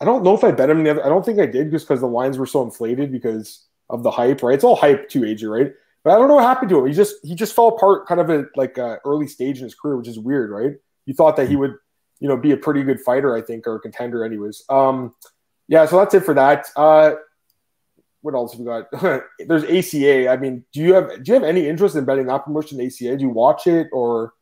I 0.00 0.04
don't 0.04 0.22
know 0.22 0.34
if 0.34 0.44
I 0.44 0.52
bet 0.52 0.70
him. 0.70 0.84
The 0.84 0.90
other, 0.90 1.04
I 1.04 1.08
don't 1.08 1.26
think 1.26 1.40
I 1.40 1.46
did 1.46 1.72
just 1.72 1.88
because 1.88 2.00
the 2.00 2.06
lines 2.06 2.38
were 2.38 2.46
so 2.46 2.62
inflated 2.62 3.10
because 3.10 3.66
of 3.90 4.04
the 4.04 4.10
hype, 4.12 4.40
right? 4.44 4.54
It's 4.54 4.62
all 4.62 4.76
hype 4.76 5.08
too, 5.08 5.22
AJ, 5.22 5.50
right? 5.50 5.72
But 6.04 6.14
I 6.14 6.16
don't 6.16 6.28
know 6.28 6.36
what 6.36 6.44
happened 6.44 6.70
to 6.70 6.78
him. 6.78 6.86
He 6.86 6.92
just 6.92 7.16
he 7.24 7.34
just 7.34 7.54
fell 7.56 7.68
apart 7.68 8.06
kind 8.06 8.20
of 8.20 8.30
at 8.30 8.46
like 8.56 8.78
a 8.78 8.98
early 9.04 9.26
stage 9.26 9.58
in 9.58 9.64
his 9.64 9.74
career, 9.74 9.96
which 9.96 10.08
is 10.08 10.18
weird, 10.18 10.50
right? 10.50 10.74
You 11.06 11.14
thought 11.14 11.34
that 11.36 11.48
he 11.48 11.56
would, 11.56 11.74
you 12.20 12.28
know, 12.28 12.36
be 12.36 12.52
a 12.52 12.56
pretty 12.56 12.84
good 12.84 13.00
fighter, 13.00 13.36
I 13.36 13.42
think, 13.42 13.66
or 13.66 13.76
a 13.76 13.80
contender, 13.80 14.24
anyways. 14.24 14.62
Um, 14.68 15.14
yeah, 15.68 15.86
so 15.86 15.98
that's 15.98 16.14
it 16.14 16.24
for 16.24 16.34
that. 16.34 16.66
Uh, 16.76 17.14
what 18.22 18.34
else 18.34 18.52
have 18.52 18.60
we 18.60 18.66
got? 18.66 19.22
There's 19.38 19.64
ACA. 19.64 20.28
I 20.28 20.36
mean, 20.36 20.64
do 20.72 20.80
you 20.80 20.94
have 20.94 21.22
do 21.22 21.30
you 21.30 21.34
have 21.34 21.44
any 21.44 21.68
interest 21.68 21.96
in 21.96 22.04
betting 22.04 22.26
that 22.26 22.44
promotion 22.44 22.80
ACA? 22.80 23.16
Do 23.16 23.22
you 23.22 23.30
watch 23.30 23.66
it 23.66 23.88
or? 23.92 24.32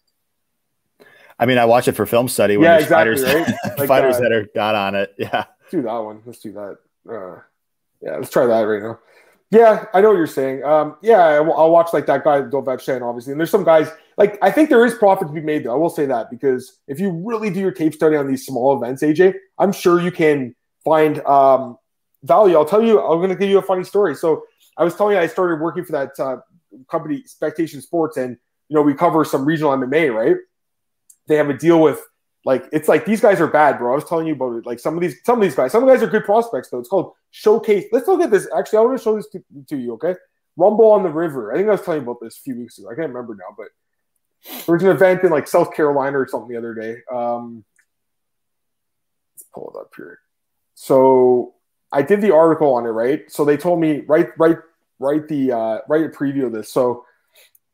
I 1.39 1.47
mean, 1.47 1.57
I 1.57 1.65
watch 1.65 1.89
it 1.89 1.93
for 1.93 2.05
film 2.05 2.29
study. 2.29 2.59
When 2.59 2.65
yeah, 2.65 2.79
exactly. 2.79 3.17
Fighters, 3.17 3.25
right? 3.25 3.55
like, 3.79 3.89
fighters 3.89 4.17
uh, 4.17 4.21
that 4.21 4.33
are 4.33 4.47
got 4.55 4.75
on 4.75 4.95
it. 4.95 5.15
Yeah. 5.19 5.45
Let's 5.61 5.71
do 5.71 5.83
that 5.83 5.99
one. 5.99 6.23
Let's 6.27 6.39
do 6.41 6.53
that. 6.53 6.77
Uh, 7.11 7.41
yeah, 8.03 8.17
let's 8.17 8.31
try 8.31 8.47
that 8.47 8.61
right 8.61 8.83
now. 8.83 8.99
Yeah, 9.51 9.87
I 9.93 10.01
know 10.01 10.11
what 10.11 10.17
you're 10.17 10.27
saying. 10.29 10.63
Um, 10.63 10.97
yeah, 11.03 11.19
I'll 11.19 11.71
watch 11.71 11.93
like 11.93 12.07
that 12.07 12.23
guy 12.23 12.43
Dovachan, 12.43 13.03
obviously. 13.03 13.33
And 13.33 13.41
there's 13.41 13.51
some 13.51 13.65
guys 13.65 13.91
like 14.17 14.39
I 14.43 14.51
think 14.51 14.69
there 14.69 14.85
is 14.85 14.95
profit 14.95 15.29
to 15.29 15.35
be 15.35 15.41
made 15.41 15.65
though. 15.65 15.73
I 15.73 15.77
will 15.77 15.91
say 15.91 16.07
that 16.07 16.31
because 16.31 16.79
if 16.87 17.01
you 17.01 17.11
really 17.11 17.51
do 17.51 17.59
your 17.59 17.73
tape 17.73 17.95
study 17.95 18.17
on 18.17 18.29
these 18.29 18.47
small 18.47 18.77
events, 18.77 19.03
AJ, 19.03 19.35
I'm 19.59 19.73
sure 19.73 20.01
you 20.01 20.13
can 20.13 20.55
find 20.85 21.21
um, 21.27 21.79
value. 22.23 22.57
I'll 22.57 22.65
tell 22.65 22.83
you, 22.83 23.01
I'm 23.01 23.19
going 23.19 23.31
to 23.31 23.37
give 23.37 23.49
you 23.49 23.59
a 23.59 23.63
funny 23.63 23.85
story. 23.85 24.15
So 24.15 24.45
I 24.77 24.85
was 24.85 24.95
telling 24.95 25.17
you, 25.17 25.23
I 25.23 25.27
started 25.27 25.61
working 25.61 25.85
for 25.85 25.93
that 25.93 26.19
uh, 26.19 26.39
company, 26.91 27.17
Expectation 27.17 27.81
Sports, 27.81 28.17
and 28.17 28.37
you 28.69 28.77
know 28.77 28.83
we 28.83 28.95
cover 28.95 29.25
some 29.25 29.45
regional 29.45 29.73
MMA, 29.73 30.15
right? 30.15 30.37
They 31.27 31.37
have 31.37 31.51
a 31.51 31.57
deal 31.57 31.81
with 31.81 32.01
Like 32.45 32.65
it's 32.73 32.89
like 32.89 33.05
these 33.05 33.21
guys 33.21 33.41
are 33.41 33.47
bad, 33.47 33.79
bro. 33.79 33.93
I 33.93 33.95
was 33.97 34.05
telling 34.05 34.27
you 34.27 34.35
about 34.35 34.57
it. 34.57 34.67
Like 34.67 34.79
some 34.81 34.95
of 34.95 35.01
these, 35.01 35.17
some 35.25 35.39
of 35.39 35.43
these 35.43 35.55
guys, 35.55 35.73
some 35.73 35.83
of 35.83 35.89
guys 35.89 36.03
are 36.03 36.07
good 36.07 36.25
prospects 36.25 36.71
though. 36.71 36.79
It's 36.79 36.89
called 36.89 37.13
showcase. 37.31 37.87
Let's 37.93 38.09
look 38.09 38.21
at 38.21 38.31
this. 38.31 38.49
Actually, 38.57 38.79
I 38.79 38.83
want 38.83 38.99
to 38.99 39.05
show 39.05 39.17
this 39.17 39.29
to, 39.31 39.43
to 39.69 39.77
you. 39.77 39.95
Okay, 39.95 40.15
Rumble 40.57 40.91
on 40.91 41.03
the 41.03 41.11
River. 41.11 41.53
I 41.53 41.57
think 41.57 41.69
I 41.69 41.73
was 41.73 41.83
telling 41.83 42.01
you 42.03 42.11
about 42.11 42.21
this 42.21 42.39
a 42.39 42.41
few 42.41 42.59
weeks 42.59 42.79
ago. 42.79 42.89
I 42.89 42.95
can't 42.95 43.13
remember 43.13 43.35
now, 43.35 43.55
but 43.57 43.69
there 44.67 44.75
was 44.75 44.83
an 44.83 44.91
event 44.91 45.23
in 45.23 45.31
like 45.31 45.47
South 45.47 45.75
Carolina 45.75 46.19
or 46.19 46.27
something 46.27 46.49
the 46.49 46.57
other 46.57 46.75
day. 46.75 46.97
Um, 47.13 47.65
let's 49.35 49.45
pull 49.53 49.73
it 49.75 49.79
up 49.79 49.93
here. 49.97 50.21
So 50.75 51.55
I 51.93 52.03
did 52.03 52.21
the 52.21 52.35
article 52.35 52.75
on 52.75 52.87
it, 52.87 52.91
right? 52.91 53.31
So 53.31 53.45
they 53.45 53.57
told 53.57 53.81
me 53.81 54.01
write 54.07 54.29
write 54.39 54.59
write 54.99 55.29
the 55.29 55.53
uh, 55.53 55.79
write 55.89 56.05
a 56.05 56.09
preview 56.09 56.47
of 56.47 56.53
this. 56.53 56.73
So 56.73 57.05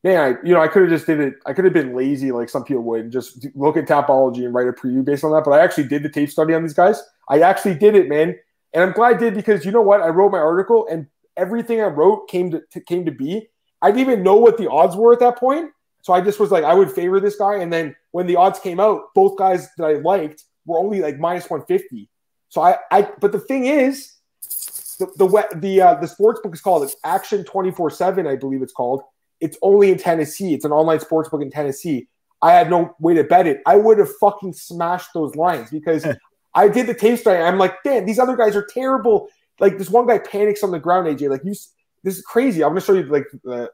man, 0.03 0.19
I 0.19 0.47
you 0.47 0.55
know 0.55 0.61
I 0.61 0.69
could 0.69 0.83
have 0.83 0.91
just 0.91 1.07
did 1.07 1.21
it. 1.21 1.35
I 1.45 1.53
could 1.53 1.65
have 1.65 1.75
been 1.75 1.95
lazy 1.95 2.33
like 2.33 2.49
some 2.49 2.65
people 2.65 2.83
would 2.85 3.01
and 3.03 3.13
just 3.13 3.47
look 3.55 3.77
at 3.77 3.87
Tapology 3.87 4.45
and 4.45 4.55
write 4.55 4.69
a 4.69 4.73
preview 4.73 5.05
based 5.05 5.25
on 5.25 5.33
that. 5.33 5.45
But 5.45 5.53
I 5.53 5.63
actually 5.63 5.89
did 5.89 6.03
the 6.03 6.09
tape 6.09 6.31
study 6.31 6.55
on 6.55 6.63
these 6.63 6.75
guys. 6.75 7.03
I 7.29 7.41
actually 7.41 7.75
did 7.75 7.95
it, 7.95 8.09
man, 8.09 8.37
and 8.73 8.85
I'm 8.85 8.93
glad 8.93 9.17
I 9.17 9.19
did 9.19 9.35
because 9.35 9.65
you 9.65 9.73
know 9.73 9.83
what? 9.83 10.01
I 10.01 10.09
wrote 10.09 10.33
my 10.33 10.39
article 10.39 10.87
and 10.91 11.07
everything 11.37 11.81
I 11.81 11.87
wrote 11.87 12.29
came 12.29 12.51
to, 12.51 12.63
to 12.71 12.81
came 12.81 13.05
to 13.05 13.13
be. 13.13 13.49
I 13.83 13.91
didn't 13.91 14.01
even 14.01 14.23
know 14.23 14.37
what 14.37 14.57
the 14.57 14.71
odds 14.71 14.97
were 14.97 15.13
at 15.13 15.21
that 15.21 15.39
point. 15.39 15.71
So 16.03 16.13
I 16.13 16.21
just 16.21 16.39
was 16.39 16.51
like, 16.51 16.65
I 16.65 16.73
would 16.73 16.91
favor 16.91 17.21
this 17.21 17.37
guy. 17.37 17.57
And 17.57 17.73
then 17.73 17.95
when 18.13 18.27
the 18.27 18.37
odds 18.37 18.59
came 18.61 18.79
out, 18.79 19.13
both 19.15 19.37
guys 19.37 19.69
that 19.77 19.85
I 19.85 19.95
liked 19.95 20.45
were 20.65 20.79
only 20.79 21.01
like 21.01 21.19
minus 21.19 21.51
150. 21.51 22.09
So 22.49 22.61
I, 22.61 22.79
I 22.91 23.09
but 23.21 23.33
the 23.33 23.41
thing 23.41 23.67
is, 23.67 24.13
the 24.99 25.07
the 25.17 25.57
the 25.57 25.81
uh, 25.81 25.95
the 25.97 26.09
sports 26.09 26.41
book 26.41 26.55
is 26.55 26.61
called 26.61 26.83
it's 26.83 26.97
Action 27.05 27.45
24 27.45 27.91
7, 27.91 28.27
I 28.27 28.37
believe 28.37 28.63
it's 28.63 28.73
called. 28.73 29.03
It's 29.41 29.59
only 29.63 29.91
in 29.93 29.99
Tennessee. 29.99 30.55
It's 30.55 30.65
an 30.65 30.73
online 30.73 31.01
sports 31.01 31.29
book 31.29 31.43
in 31.43 31.51
Tennessee. 31.51 32.09
I 32.41 32.53
had 32.53 32.71
no 32.71 32.95
way 32.99 33.15
to 33.15 33.25
bet 33.25 33.47
it. 33.47 33.61
I 33.67 33.77
would 33.77 33.99
have 33.99 34.15
fucking 34.17 34.53
smashed 34.53 35.11
those 35.15 35.35
lines 35.35 35.71
because 35.71 36.07
I 36.55 36.69
did 36.69 36.87
the 36.87 36.95
tape 36.95 37.19
study. 37.19 37.43
I'm 37.43 37.59
like, 37.59 37.83
damn, 37.85 38.07
these 38.07 38.19
other 38.19 38.37
guys 38.37 38.57
are 38.57 38.65
terrible. 38.65 39.29
Like 39.61 39.79
this 39.79 39.91
one 39.91 40.07
guy 40.07 40.19
panics 40.19 40.63
on 40.63 40.71
the 40.71 40.79
ground, 40.79 41.07
AJ. 41.07 41.31
Like 41.31 41.43
you, 41.45 41.55
this 42.03 42.17
is 42.17 42.23
crazy. 42.23 42.63
I'm 42.63 42.71
gonna 42.71 42.81
show 42.81 42.95
you 42.95 43.05
like 43.05 43.27
the. 43.45 43.71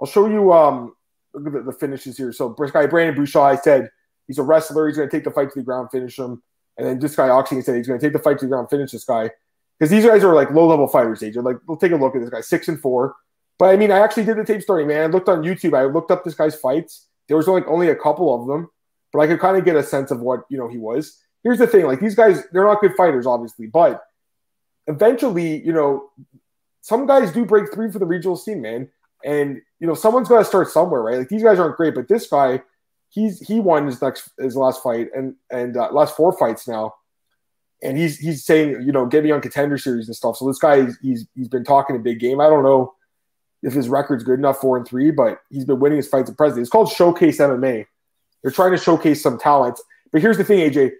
I'll 0.00 0.06
show 0.06 0.28
you 0.28 0.52
um 0.52 0.94
look 1.34 1.46
at 1.46 1.64
the, 1.64 1.72
the 1.72 1.78
finishes 1.78 2.16
here. 2.16 2.32
So 2.32 2.54
this 2.58 2.70
guy 2.70 2.86
Brandon 2.86 3.14
Bouchard, 3.14 3.58
I 3.58 3.60
said 3.60 3.88
he's 4.26 4.38
a 4.38 4.42
wrestler. 4.42 4.88
He's 4.88 4.96
gonna 4.96 5.10
take 5.10 5.24
the 5.24 5.30
fight 5.30 5.52
to 5.52 5.58
the 5.58 5.64
ground, 5.64 5.88
finish 5.90 6.18
him. 6.18 6.42
And 6.78 6.86
then 6.86 6.98
this 6.98 7.16
guy 7.16 7.28
Oxy 7.28 7.60
said 7.60 7.76
he's 7.76 7.86
gonna 7.86 8.00
take 8.00 8.12
the 8.12 8.18
fight 8.18 8.38
to 8.38 8.46
the 8.46 8.50
ground, 8.50 8.70
finish 8.70 8.92
this 8.92 9.04
guy. 9.04 9.30
Because 9.78 9.90
these 9.90 10.06
guys 10.06 10.22
are 10.22 10.34
like 10.34 10.50
low 10.50 10.66
level 10.66 10.86
fighters, 10.86 11.20
AJ. 11.20 11.42
Like 11.42 11.56
we'll 11.66 11.76
take 11.76 11.92
a 11.92 11.96
look 11.96 12.14
at 12.14 12.20
this 12.20 12.30
guy, 12.30 12.40
six 12.40 12.68
and 12.68 12.80
four. 12.80 13.16
But 13.58 13.66
I 13.66 13.76
mean, 13.76 13.90
I 13.90 13.98
actually 13.98 14.24
did 14.24 14.36
the 14.36 14.44
tape 14.44 14.62
story, 14.62 14.84
man. 14.84 15.02
I 15.02 15.06
looked 15.06 15.28
on 15.28 15.42
YouTube. 15.42 15.76
I 15.76 15.84
looked 15.84 16.10
up 16.10 16.24
this 16.24 16.34
guy's 16.34 16.54
fights. 16.54 17.06
There 17.28 17.36
was 17.36 17.48
like 17.48 17.66
only 17.66 17.88
a 17.88 17.96
couple 17.96 18.34
of 18.34 18.46
them, 18.46 18.70
but 19.12 19.20
I 19.20 19.26
could 19.26 19.40
kind 19.40 19.56
of 19.56 19.64
get 19.64 19.76
a 19.76 19.82
sense 19.82 20.10
of 20.10 20.20
what 20.20 20.44
you 20.48 20.58
know 20.58 20.68
he 20.68 20.78
was. 20.78 21.18
Here's 21.42 21.58
the 21.58 21.66
thing: 21.66 21.86
like 21.86 22.00
these 22.00 22.14
guys, 22.14 22.42
they're 22.52 22.64
not 22.64 22.80
good 22.80 22.94
fighters, 22.96 23.26
obviously, 23.26 23.66
but 23.66 24.02
eventually, 24.86 25.64
you 25.64 25.72
know, 25.72 26.10
some 26.80 27.06
guys 27.06 27.32
do 27.32 27.44
break 27.44 27.72
through 27.72 27.92
for 27.92 27.98
the 27.98 28.06
regional 28.06 28.36
scene, 28.36 28.60
man. 28.60 28.90
And 29.24 29.62
you 29.78 29.86
know, 29.86 29.94
someone's 29.94 30.28
got 30.28 30.38
to 30.38 30.44
start 30.44 30.68
somewhere, 30.68 31.02
right? 31.02 31.18
Like 31.18 31.28
these 31.28 31.42
guys 31.42 31.58
aren't 31.58 31.76
great, 31.76 31.94
but 31.94 32.08
this 32.08 32.26
guy, 32.26 32.62
he's 33.12 33.40
he 33.40 33.60
won 33.60 33.86
his 33.86 34.00
next 34.00 34.30
his 34.38 34.56
last 34.56 34.82
fight 34.82 35.08
and 35.14 35.36
and 35.50 35.76
uh, 35.76 35.90
last 35.92 36.16
four 36.16 36.36
fights 36.36 36.66
now, 36.66 36.94
and 37.82 37.96
he's 37.96 38.18
he's 38.18 38.44
saying, 38.44 38.82
you 38.82 38.92
know, 38.92 39.06
get 39.06 39.24
me 39.24 39.30
on 39.30 39.40
contender 39.40 39.78
series 39.78 40.08
and 40.08 40.16
stuff. 40.16 40.36
So 40.36 40.46
this 40.46 40.58
guy, 40.58 40.86
he's 41.02 41.26
he's 41.34 41.48
been 41.48 41.64
talking 41.64 41.96
a 41.96 42.00
big 42.00 42.20
game. 42.20 42.40
I 42.40 42.48
don't 42.48 42.64
know 42.64 42.94
if 43.62 43.72
his 43.72 43.88
record's 43.88 44.24
good 44.24 44.38
enough, 44.38 44.58
four 44.58 44.76
and 44.76 44.86
three, 44.86 45.10
but 45.10 45.40
he's 45.50 45.64
been 45.64 45.78
winning 45.78 45.98
his 45.98 46.08
fights 46.08 46.30
at 46.30 46.36
present. 46.36 46.60
It's 46.60 46.70
called 46.70 46.90
Showcase 46.90 47.38
MMA. 47.38 47.86
They're 48.42 48.50
trying 48.50 48.72
to 48.72 48.78
showcase 48.78 49.22
some 49.22 49.38
talents. 49.38 49.82
But 50.10 50.20
here's 50.20 50.36
the 50.36 50.44
thing, 50.44 50.68
AJ, 50.68 50.92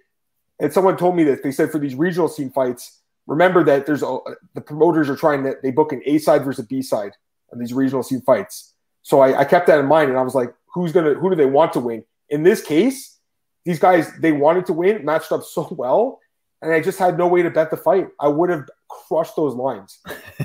and 0.59 0.71
someone 0.71 0.95
told 0.95 1.15
me 1.15 1.25
that 1.25 1.43
they 1.43 1.51
said 1.51 1.71
for 1.71 1.79
these 1.79 1.93
regional 1.93 2.29
scene 2.29 2.51
fights 2.51 3.01
remember 3.27 3.63
that 3.63 3.85
there's 3.85 4.03
a, 4.03 4.17
the 4.53 4.61
promoters 4.61 5.09
are 5.09 5.15
trying 5.15 5.43
to 5.43 5.55
they 5.61 5.71
book 5.71 5.91
an 5.91 6.01
A 6.05 6.17
side 6.17 6.43
versus 6.43 6.65
a 6.65 6.67
B 6.67 6.81
side 6.81 7.13
on 7.51 7.59
these 7.59 7.73
regional 7.73 8.03
scene 8.03 8.21
fights. 8.21 8.73
So 9.01 9.19
I, 9.19 9.39
I, 9.39 9.45
kept 9.45 9.67
that 9.67 9.79
in 9.79 9.85
mind, 9.85 10.09
and 10.09 10.17
I 10.17 10.21
was 10.21 10.35
like, 10.35 10.53
who's 10.73 10.91
gonna 10.91 11.13
who 11.13 11.29
do 11.29 11.35
they 11.35 11.45
want 11.45 11.73
to 11.73 11.79
win? 11.79 12.03
In 12.29 12.43
this 12.43 12.61
case, 12.61 13.19
these 13.65 13.79
guys 13.79 14.11
they 14.19 14.31
wanted 14.31 14.65
to 14.67 14.73
win, 14.73 15.05
matched 15.05 15.31
up 15.31 15.43
so 15.43 15.67
well, 15.71 16.19
and 16.61 16.73
I 16.73 16.81
just 16.81 16.99
had 16.99 17.17
no 17.17 17.27
way 17.27 17.41
to 17.41 17.49
bet 17.49 17.71
the 17.71 17.77
fight. 17.77 18.07
I 18.19 18.27
would 18.27 18.49
have 18.49 18.67
crushed 18.89 19.35
those 19.35 19.55
lines. 19.55 19.99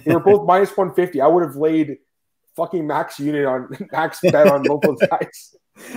They 0.04 0.14
were 0.14 0.20
both 0.20 0.46
minus 0.46 0.76
one 0.76 0.94
fifty. 0.94 1.20
I 1.20 1.26
would 1.26 1.42
have 1.42 1.56
laid 1.56 1.98
fucking 2.56 2.86
max 2.86 3.20
unit 3.20 3.46
on 3.46 3.68
max 3.92 4.18
bet 4.22 4.48
on 4.48 4.62
both 4.62 4.82
those 4.82 4.98
guys. 5.10 5.56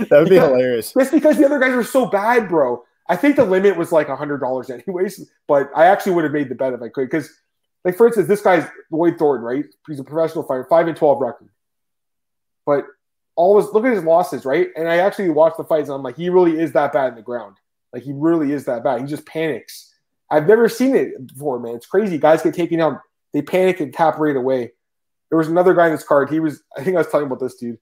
That 0.10 0.12
would 0.12 0.30
be 0.30 0.36
hilarious. 0.36 0.94
Just 0.94 1.12
because 1.12 1.38
the 1.38 1.46
other 1.46 1.60
guys 1.60 1.72
are 1.72 1.84
so 1.84 2.06
bad, 2.06 2.48
bro. 2.48 2.84
I 3.10 3.16
think 3.16 3.36
the 3.36 3.44
limit 3.44 3.76
was 3.76 3.92
like 3.92 4.08
hundred 4.08 4.38
dollars 4.38 4.70
anyways, 4.70 5.30
but 5.48 5.70
I 5.76 5.88
actually 5.88 6.14
would 6.14 6.24
have 6.24 6.34
made 6.34 6.50
the 6.50 6.56
bet 6.56 6.74
if 6.74 6.82
I 6.82 6.90
could. 6.90 7.10
Because, 7.10 7.30
like 7.84 7.98
for 7.98 8.08
instance, 8.08 8.28
this 8.28 8.42
guy's 8.42 8.66
Lloyd 8.92 9.18
Thornton, 9.18 9.44
right? 9.46 9.66
He's 9.88 10.00
a 10.00 10.04
professional 10.04 10.44
fighter, 10.44 10.66
five 10.70 10.88
and 10.88 10.96
twelve 10.96 11.20
record. 11.20 11.50
But 12.66 12.86
always 13.42 13.68
look 13.74 13.86
at 13.86 13.94
his 13.94 14.04
losses, 14.04 14.46
right? 14.46 14.70
And 14.76 14.88
I 14.88 14.98
actually 14.98 15.30
watched 15.30 15.58
the 15.58 15.64
fights, 15.64 15.90
and 15.90 15.96
I'm 15.96 16.04
like, 16.04 16.18
he 16.18 16.30
really 16.30 16.60
is 16.60 16.74
that 16.74 16.94
bad 16.94 17.10
in 17.10 17.16
the 17.16 17.22
ground. 17.22 17.58
Like 17.94 18.04
he 18.04 18.14
really 18.14 18.52
is 18.52 18.66
that 18.66 18.84
bad. 18.84 19.02
He 19.02 19.08
just 19.08 19.26
panics. 19.26 19.94
I've 20.30 20.48
never 20.48 20.70
seen 20.70 20.96
it 20.96 21.28
before, 21.28 21.60
man. 21.60 21.76
It's 21.76 21.86
crazy. 21.86 22.18
Guys 22.18 22.42
get 22.42 22.54
taken 22.54 22.80
down, 22.80 23.00
they 23.34 23.42
panic 23.42 23.80
and 23.80 23.94
tap 23.94 24.18
right 24.18 24.36
away. 24.36 24.72
There 25.30 25.38
was 25.38 25.48
another 25.48 25.74
guy 25.74 25.88
in 25.88 25.92
this 25.92 26.04
card. 26.04 26.30
He 26.30 26.40
was, 26.40 26.62
I 26.78 26.84
think 26.84 26.96
I 26.96 27.00
was 27.00 27.08
talking 27.08 27.28
about 27.28 27.40
this 27.40 27.56
dude, 27.56 27.80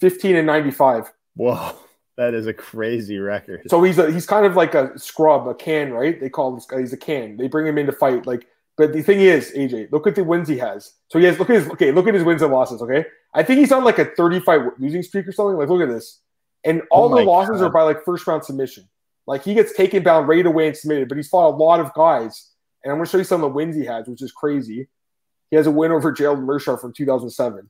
15 0.00 0.36
and 0.36 0.46
95. 0.46 1.12
Whoa. 1.34 1.76
That 2.16 2.34
is 2.34 2.46
a 2.46 2.52
crazy 2.52 3.16
record. 3.18 3.62
So 3.70 3.82
he's 3.82 3.96
a, 3.96 4.12
he's 4.12 4.26
kind 4.26 4.44
of 4.44 4.54
like 4.54 4.74
a 4.74 4.98
scrub, 4.98 5.48
a 5.48 5.54
can, 5.54 5.90
right? 5.90 6.20
They 6.20 6.28
call 6.28 6.54
this 6.54 6.66
guy 6.66 6.80
he's 6.80 6.92
a 6.92 6.98
can. 6.98 7.38
They 7.38 7.48
bring 7.48 7.66
him 7.66 7.78
in 7.78 7.86
to 7.86 7.92
fight. 7.92 8.26
Like, 8.26 8.46
but 8.76 8.92
the 8.92 9.02
thing 9.02 9.20
is, 9.20 9.52
AJ, 9.56 9.90
look 9.90 10.06
at 10.06 10.16
the 10.16 10.22
wins 10.22 10.46
he 10.46 10.58
has. 10.58 10.92
So 11.08 11.18
he 11.18 11.24
has 11.24 11.38
look 11.38 11.48
at 11.48 11.56
his 11.56 11.68
okay, 11.70 11.92
look 11.92 12.06
at 12.08 12.12
his 12.12 12.22
wins 12.22 12.42
and 12.42 12.52
losses. 12.52 12.82
Okay, 12.82 13.06
I 13.32 13.42
think 13.42 13.60
he's 13.60 13.72
on 13.72 13.84
like 13.84 13.98
a 13.98 14.06
35 14.06 14.62
losing 14.78 15.02
streak 15.02 15.26
or 15.26 15.32
something. 15.32 15.56
Like, 15.56 15.68
look 15.68 15.82
at 15.82 15.88
this, 15.88 16.20
and 16.64 16.82
all 16.90 17.12
oh 17.12 17.16
the 17.16 17.24
losses 17.24 17.60
God. 17.60 17.66
are 17.66 17.70
by 17.70 17.82
like 17.82 18.04
first 18.04 18.26
round 18.26 18.44
submission. 18.44 18.88
Like 19.26 19.44
he 19.44 19.54
gets 19.54 19.72
taken 19.74 20.02
down 20.02 20.26
right 20.26 20.44
away 20.44 20.66
and 20.66 20.76
submitted, 20.76 21.08
but 21.08 21.16
he's 21.16 21.28
fought 21.28 21.54
a 21.54 21.56
lot 21.56 21.80
of 21.80 21.94
guys. 21.94 22.50
And 22.82 22.90
I'm 22.90 22.98
gonna 22.98 23.08
show 23.08 23.18
you 23.18 23.24
some 23.24 23.42
of 23.42 23.50
the 23.50 23.54
wins 23.54 23.76
he 23.76 23.84
has, 23.84 24.08
which 24.08 24.22
is 24.22 24.32
crazy. 24.32 24.88
He 25.50 25.56
has 25.56 25.66
a 25.66 25.70
win 25.70 25.92
over 25.92 26.12
Gerald 26.12 26.40
Meerschaert 26.40 26.80
from 26.80 26.92
2007. 26.92 27.68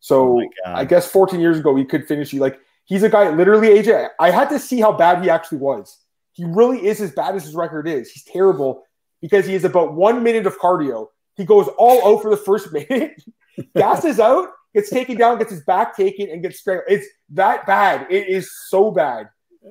So 0.00 0.40
oh 0.40 0.48
I 0.64 0.84
guess 0.84 1.10
14 1.10 1.40
years 1.40 1.58
ago 1.58 1.76
he 1.76 1.84
could 1.84 2.08
finish 2.08 2.32
you 2.32 2.40
like 2.40 2.58
He's 2.90 3.04
a 3.04 3.08
guy, 3.08 3.30
literally, 3.30 3.68
AJ. 3.68 4.08
I 4.18 4.32
had 4.32 4.48
to 4.48 4.58
see 4.58 4.80
how 4.80 4.92
bad 4.92 5.22
he 5.22 5.30
actually 5.30 5.58
was. 5.58 5.96
He 6.32 6.44
really 6.44 6.84
is 6.84 7.00
as 7.00 7.12
bad 7.12 7.36
as 7.36 7.44
his 7.44 7.54
record 7.54 7.86
is. 7.86 8.10
He's 8.10 8.24
terrible 8.24 8.82
because 9.20 9.46
he 9.46 9.52
has 9.52 9.62
about 9.62 9.94
one 9.94 10.24
minute 10.24 10.44
of 10.44 10.58
cardio. 10.58 11.06
He 11.36 11.44
goes 11.44 11.68
all 11.78 12.04
out 12.16 12.20
for 12.20 12.30
the 12.30 12.36
first 12.36 12.72
minute, 12.90 13.22
gasses 13.76 14.18
out, 14.18 14.48
gets 14.74 14.90
taken 14.90 15.16
down, 15.16 15.38
gets 15.38 15.50
his 15.50 15.62
back 15.64 15.96
taken, 15.96 16.30
and 16.30 16.42
gets 16.42 16.60
straight. 16.60 16.82
It's 16.88 17.06
that 17.30 17.66
bad. 17.66 18.06
It 18.10 18.28
is 18.28 18.50
so 18.68 18.90
bad. 18.90 19.28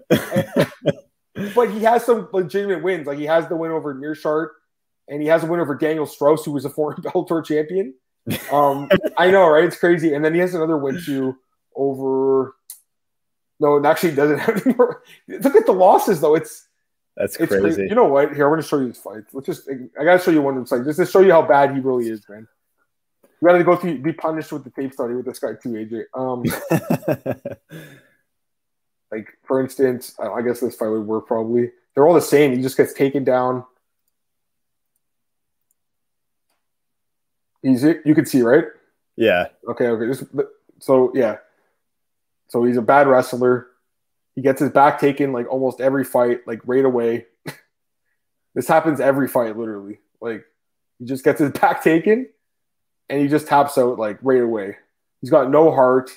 but 0.09 1.69
he 1.71 1.83
has 1.83 2.05
some 2.05 2.29
legitimate 2.33 2.83
wins. 2.83 3.07
Like 3.07 3.17
he 3.17 3.25
has 3.25 3.47
the 3.47 3.55
win 3.55 3.71
over 3.71 3.93
Meerschaert, 3.95 4.49
and 5.07 5.21
he 5.21 5.27
has 5.27 5.43
a 5.43 5.47
win 5.47 5.59
over 5.59 5.75
Daniel 5.75 6.05
Straus, 6.05 6.45
who 6.45 6.51
was 6.51 6.65
a 6.65 6.69
foreign 6.69 7.01
Bellator 7.01 7.43
champion. 7.43 7.93
Um, 8.51 8.89
I 9.17 9.31
know, 9.31 9.47
right? 9.47 9.63
It's 9.63 9.77
crazy. 9.77 10.13
And 10.13 10.23
then 10.23 10.33
he 10.33 10.39
has 10.39 10.53
another 10.53 10.77
win 10.77 11.01
too 11.03 11.35
over 11.75 12.55
no, 13.59 13.77
it 13.77 13.85
actually 13.85 14.15
doesn't 14.15 14.39
have 14.45 14.65
any 14.65 14.75
more. 14.75 15.03
Look 15.27 15.55
at 15.55 15.65
the 15.65 15.73
losses, 15.73 16.21
though. 16.21 16.35
It's 16.35 16.67
that's 17.17 17.35
it's 17.35 17.49
crazy. 17.49 17.61
crazy. 17.61 17.83
You 17.83 17.95
know 17.95 18.05
what? 18.05 18.33
Here, 18.33 18.45
I'm 18.45 18.51
going 18.51 18.61
to 18.61 18.67
show 18.67 18.79
you 18.79 18.87
his 18.87 18.97
fights. 18.97 19.33
Let's 19.33 19.47
just. 19.47 19.69
I 19.99 20.03
got 20.03 20.17
to 20.17 20.19
show 20.19 20.31
you 20.31 20.41
one 20.41 20.57
of 20.57 20.69
them. 20.69 20.85
Just 20.85 20.99
to 20.99 21.05
show 21.05 21.19
you 21.19 21.31
how 21.31 21.41
bad 21.41 21.73
he 21.73 21.79
really 21.79 22.09
is, 22.09 22.21
man. 22.29 22.47
You 23.41 23.47
got 23.47 23.57
to 23.57 23.63
go 23.63 23.75
through, 23.75 23.99
be 23.99 24.13
punished 24.13 24.51
with 24.51 24.65
the 24.65 24.69
tape 24.69 24.93
study 24.93 25.13
with 25.13 25.25
this 25.25 25.39
guy 25.39 25.53
too, 25.53 25.69
AJ. 25.69 26.03
Um, 26.13 26.43
like 29.11 29.29
for 29.47 29.61
instance, 29.61 30.15
I 30.19 30.41
guess 30.41 30.59
this 30.59 30.75
fight 30.75 30.89
would 30.89 31.07
work 31.07 31.27
probably. 31.27 31.71
They're 31.93 32.05
all 32.05 32.13
the 32.13 32.21
same. 32.21 32.55
He 32.55 32.61
just 32.61 32.77
gets 32.77 32.93
taken 32.93 33.23
down. 33.23 33.65
Easy. 37.65 37.95
You 38.05 38.15
can 38.15 38.25
see, 38.25 38.41
right? 38.41 38.65
Yeah. 39.15 39.47
Okay. 39.67 39.87
Okay. 39.87 40.07
Just, 40.07 40.23
so 40.79 41.11
yeah. 41.15 41.37
So 42.47 42.63
he's 42.63 42.77
a 42.77 42.81
bad 42.81 43.07
wrestler. 43.07 43.67
He 44.35 44.41
gets 44.41 44.61
his 44.61 44.69
back 44.69 44.99
taken 44.99 45.33
like 45.33 45.49
almost 45.49 45.81
every 45.81 46.03
fight, 46.03 46.41
like 46.45 46.61
right 46.65 46.85
away. 46.85 47.25
this 48.55 48.67
happens 48.67 48.99
every 48.99 49.27
fight, 49.27 49.57
literally. 49.57 49.99
Like 50.21 50.43
he 50.99 51.05
just 51.05 51.23
gets 51.23 51.39
his 51.39 51.51
back 51.59 51.83
taken 51.83 52.27
and 53.09 53.21
he 53.21 53.27
just 53.27 53.47
taps 53.47 53.77
out 53.77 53.99
like 53.99 54.19
right 54.21 54.41
away. 54.41 54.77
He's 55.21 55.29
got 55.29 55.49
no 55.49 55.71
heart. 55.71 56.11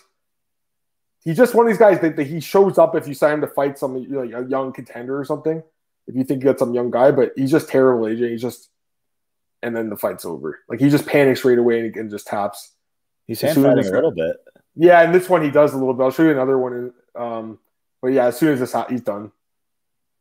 He's 1.24 1.36
just 1.36 1.55
one 1.55 1.66
of 1.66 1.72
these 1.72 1.78
guys 1.78 2.01
that, 2.01 2.16
that 2.16 2.26
he 2.26 2.40
shows 2.40 2.78
up 2.78 2.95
if 2.95 3.07
you 3.07 3.14
sign 3.14 3.34
him 3.34 3.40
to 3.43 3.47
fight 3.47 3.78
some 3.78 3.95
like 3.95 4.32
a 4.32 4.49
young 4.49 4.72
contender 4.72 5.18
or 5.18 5.24
something. 5.24 5.62
If 6.07 6.16
you 6.16 6.24
think 6.24 6.43
you 6.43 6.47
got 6.47 6.59
some 6.59 6.74
young 6.74 6.90
guy, 6.90 7.12
but 7.12 7.32
he's 7.36 7.51
just 7.51 7.68
terrible, 7.68 8.07
AJ. 8.07 8.30
He's 8.30 8.43
just 8.43 8.68
and 9.62 9.76
then 9.76 9.88
the 9.88 9.97
fight's 9.97 10.24
over. 10.24 10.61
Like 10.68 10.80
he 10.80 10.90
just 10.90 11.07
panics 11.07 11.45
right 11.45 11.59
away 11.59 11.80
and, 11.80 11.97
and 11.97 12.11
just 12.11 12.26
taps. 12.26 12.72
He's 13.26 13.40
hand 13.40 13.55
fighting 13.55 13.86
a 13.86 13.90
little 13.90 14.11
bit. 14.11 14.36
Yeah, 14.74 15.01
and 15.03 15.14
this 15.14 15.28
one 15.28 15.43
he 15.43 15.51
does 15.51 15.72
a 15.72 15.78
little 15.78 15.95
bit. 15.95 16.03
I'll 16.03 16.11
show 16.11 16.24
you 16.24 16.32
another 16.32 16.59
one. 16.59 16.93
Um, 17.14 17.59
but 18.01 18.09
yeah, 18.09 18.26
as 18.26 18.38
soon 18.38 18.53
as 18.53 18.61
this 18.61 18.74
he's 18.88 19.03
done. 19.03 19.30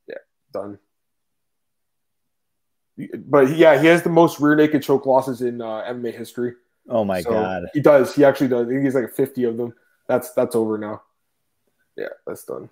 Yeah, 0.08 0.18
done. 0.54 0.78
But 3.16 3.56
yeah, 3.56 3.82
he 3.82 3.88
has 3.88 4.04
the 4.04 4.10
most 4.10 4.40
rear 4.40 4.56
naked 4.56 4.84
choke 4.84 5.06
losses 5.06 5.42
in 5.42 5.62
uh, 5.62 5.84
MMA 5.90 6.16
history. 6.16 6.54
Oh 6.90 7.06
my 7.06 7.22
so 7.22 7.32
god, 7.32 7.64
he 7.74 7.80
does. 7.80 8.16
He 8.16 8.26
actually 8.26 8.48
does. 8.48 8.68
I 8.68 8.70
think 8.70 8.84
he's 8.84 8.96
like 8.96 9.12
fifty 9.14 9.44
of 9.44 9.58
them. 9.58 9.74
That's 10.08 10.34
that's 10.34 10.56
over 10.56 10.78
now. 10.78 11.02
Yeah, 11.96 12.10
that's 12.26 12.44
done. 12.44 12.70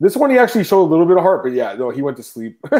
This 0.00 0.16
one 0.16 0.30
he 0.30 0.38
actually 0.38 0.64
showed 0.64 0.82
a 0.82 0.90
little 0.90 1.06
bit 1.06 1.16
of 1.16 1.22
heart, 1.22 1.42
but 1.42 1.52
yeah, 1.52 1.74
no, 1.74 1.90
he 1.90 2.02
went 2.02 2.16
to 2.18 2.22
sleep. 2.22 2.58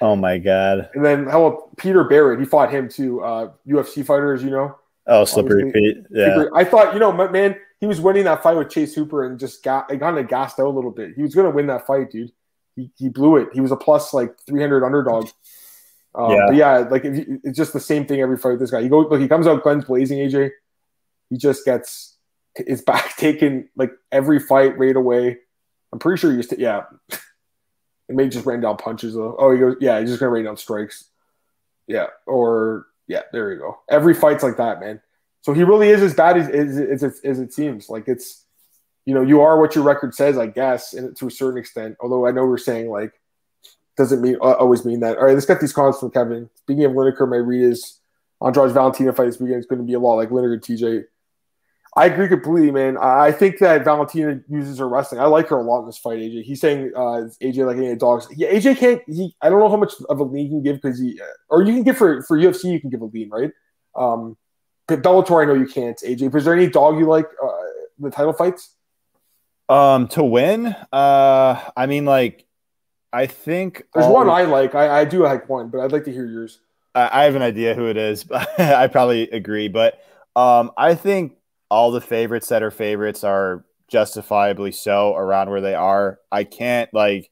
oh 0.00 0.16
my 0.16 0.38
god! 0.38 0.90
And 0.94 1.04
then 1.04 1.26
how 1.26 1.46
about 1.46 1.76
Peter 1.76 2.04
Barrett? 2.04 2.40
He 2.40 2.46
fought 2.46 2.70
him 2.70 2.88
too. 2.88 3.22
Uh, 3.22 3.52
UFC 3.66 4.04
fighter, 4.04 4.32
as 4.32 4.42
you 4.42 4.50
know. 4.50 4.76
Oh, 5.06 5.24
slippery 5.24 5.72
Pete. 5.72 6.04
Yeah. 6.10 6.44
I 6.54 6.64
thought, 6.64 6.94
you 6.94 7.00
know, 7.00 7.12
man, 7.12 7.56
he 7.80 7.86
was 7.86 8.00
winning 8.00 8.24
that 8.24 8.42
fight 8.42 8.56
with 8.56 8.70
Chase 8.70 8.94
Hooper 8.94 9.24
and 9.24 9.38
just 9.38 9.62
got 9.64 9.88
kind 9.88 10.18
of 10.18 10.28
gassed 10.28 10.60
out 10.60 10.66
a 10.66 10.70
little 10.70 10.90
bit. 10.90 11.14
He 11.16 11.22
was 11.22 11.34
going 11.34 11.46
to 11.46 11.54
win 11.54 11.66
that 11.66 11.86
fight, 11.86 12.10
dude. 12.10 12.30
He, 12.76 12.90
he 12.96 13.08
blew 13.08 13.36
it. 13.36 13.48
He 13.52 13.60
was 13.60 13.72
a 13.72 13.76
plus 13.76 14.14
like 14.14 14.38
300 14.46 14.84
underdog. 14.84 15.28
Um, 16.14 16.30
yeah. 16.32 16.50
Yeah, 16.50 16.78
like 16.78 17.04
you, 17.04 17.40
it's 17.42 17.56
just 17.56 17.72
the 17.72 17.80
same 17.80 18.06
thing 18.06 18.20
every 18.20 18.36
fight 18.36 18.52
with 18.52 18.60
this 18.60 18.70
guy. 18.70 18.82
He 18.82 18.88
go 18.88 19.00
look, 19.00 19.20
he 19.20 19.28
comes 19.28 19.46
out 19.46 19.64
guns 19.64 19.84
blazing, 19.84 20.18
AJ. 20.18 20.50
He 21.30 21.38
just 21.38 21.64
gets 21.64 22.16
his 22.54 22.82
back 22.82 23.16
taken 23.16 23.68
like 23.76 23.92
every 24.10 24.38
fight 24.38 24.78
right 24.78 24.96
away. 24.96 25.38
I'm 25.92 25.98
pretty 25.98 26.20
sure 26.20 26.34
he's 26.34 26.48
t- 26.48 26.56
yeah. 26.58 26.84
it 27.10 27.20
may 28.08 28.28
just 28.28 28.46
rain 28.46 28.60
down 28.60 28.76
punches 28.76 29.14
though. 29.14 29.36
Oh, 29.38 29.52
he 29.52 29.58
goes 29.58 29.76
yeah, 29.80 30.00
he's 30.00 30.10
just 30.10 30.20
gonna 30.20 30.30
rain 30.30 30.44
down 30.44 30.56
strikes. 30.56 31.04
Yeah, 31.86 32.06
or 32.26 32.86
yeah, 33.06 33.22
there 33.32 33.52
you 33.52 33.58
go. 33.58 33.78
Every 33.88 34.14
fight's 34.14 34.42
like 34.42 34.58
that, 34.58 34.80
man. 34.80 35.00
So 35.42 35.52
he 35.52 35.64
really 35.64 35.88
is 35.88 36.02
as 36.02 36.14
bad 36.14 36.38
as, 36.38 36.48
as, 36.48 37.02
as, 37.02 37.20
as 37.24 37.40
it 37.40 37.52
seems. 37.52 37.90
Like 37.90 38.06
it's, 38.06 38.44
you 39.04 39.12
know, 39.12 39.22
you 39.22 39.40
are 39.40 39.60
what 39.60 39.74
your 39.74 39.82
record 39.82 40.14
says, 40.14 40.38
I 40.38 40.46
guess, 40.46 40.94
and 40.94 41.16
to 41.16 41.26
a 41.26 41.30
certain 41.30 41.58
extent. 41.58 41.96
Although 42.00 42.26
I 42.26 42.30
know 42.30 42.46
we're 42.46 42.58
saying 42.58 42.88
like 42.88 43.12
doesn't 43.96 44.22
mean 44.22 44.36
always 44.36 44.84
mean 44.84 45.00
that. 45.00 45.18
All 45.18 45.24
right, 45.24 45.34
let's 45.34 45.46
get 45.46 45.60
these 45.60 45.72
comments 45.72 46.00
from 46.00 46.10
Kevin. 46.10 46.48
Speaking 46.56 46.84
of 46.84 46.92
Lineker, 46.92 47.28
my 47.28 47.36
read 47.36 47.62
is 47.62 48.00
Andrade 48.44 48.72
Valentina 48.72 49.12
fight 49.12 49.26
this 49.26 49.40
weekend 49.40 49.60
is 49.60 49.66
going 49.66 49.80
to 49.80 49.86
be 49.86 49.94
a 49.94 50.00
lot 50.00 50.14
like 50.14 50.30
Lineker 50.30 50.60
TJ. 50.60 51.04
I 51.94 52.06
agree 52.06 52.26
completely, 52.26 52.70
man. 52.70 52.96
I 52.96 53.32
think 53.32 53.58
that 53.58 53.84
Valentina 53.84 54.40
uses 54.48 54.78
her 54.78 54.88
wrestling. 54.88 55.20
I 55.20 55.26
like 55.26 55.48
her 55.48 55.58
a 55.58 55.62
lot 55.62 55.80
in 55.80 55.86
this 55.86 55.98
fight, 55.98 56.18
AJ. 56.18 56.42
He's 56.44 56.60
saying 56.60 56.92
uh, 56.96 57.28
AJ 57.42 57.66
like 57.66 57.76
any 57.76 57.94
dogs. 57.96 58.26
Yeah, 58.34 58.50
AJ 58.50 58.78
can't. 58.78 59.02
He 59.06 59.36
I 59.42 59.50
don't 59.50 59.60
know 59.60 59.68
how 59.68 59.76
much 59.76 59.92
of 60.08 60.18
a 60.18 60.24
lean 60.24 60.46
he 60.46 60.50
can 60.52 60.62
give 60.62 60.76
because 60.76 60.98
he, 60.98 61.20
or 61.50 61.62
you 61.62 61.74
can 61.74 61.82
give 61.82 61.98
for 61.98 62.22
for 62.22 62.38
UFC. 62.38 62.72
You 62.72 62.80
can 62.80 62.88
give 62.88 63.02
a 63.02 63.06
lean, 63.06 63.28
right? 63.28 63.50
Um, 63.94 64.38
but 64.88 65.02
Bellator, 65.02 65.42
I 65.42 65.44
know 65.44 65.54
you 65.54 65.66
can't. 65.66 65.98
AJ, 65.98 66.32
but 66.32 66.38
is 66.38 66.44
there 66.46 66.54
any 66.54 66.68
dog 66.68 66.98
you 66.98 67.04
like 67.04 67.26
uh, 67.42 67.48
the 67.98 68.10
title 68.10 68.32
fights? 68.32 68.74
Um, 69.68 70.08
to 70.08 70.24
win, 70.24 70.66
uh, 70.92 71.70
I 71.76 71.86
mean, 71.86 72.04
like, 72.04 72.46
I 73.12 73.26
think 73.26 73.84
there's 73.94 74.06
one 74.06 74.30
I 74.30 74.42
like. 74.42 74.74
I, 74.74 75.00
I 75.00 75.04
do 75.04 75.22
like 75.22 75.48
one, 75.48 75.68
but 75.68 75.80
I'd 75.80 75.92
like 75.92 76.04
to 76.04 76.12
hear 76.12 76.26
yours. 76.26 76.60
I, 76.94 77.20
I 77.20 77.24
have 77.24 77.34
an 77.34 77.42
idea 77.42 77.74
who 77.74 77.86
it 77.86 77.96
is, 77.96 78.24
but 78.24 78.48
I 78.58 78.86
probably 78.88 79.30
agree. 79.30 79.68
But 79.68 80.00
um, 80.34 80.70
I 80.76 80.94
think 80.94 81.36
all 81.70 81.90
the 81.90 82.00
favorites 82.00 82.48
that 82.48 82.62
are 82.62 82.70
favorites 82.70 83.24
are 83.24 83.64
justifiably 83.88 84.72
so 84.72 85.14
around 85.14 85.50
where 85.50 85.60
they 85.60 85.74
are. 85.74 86.18
I 86.30 86.44
can't 86.44 86.92
like 86.94 87.30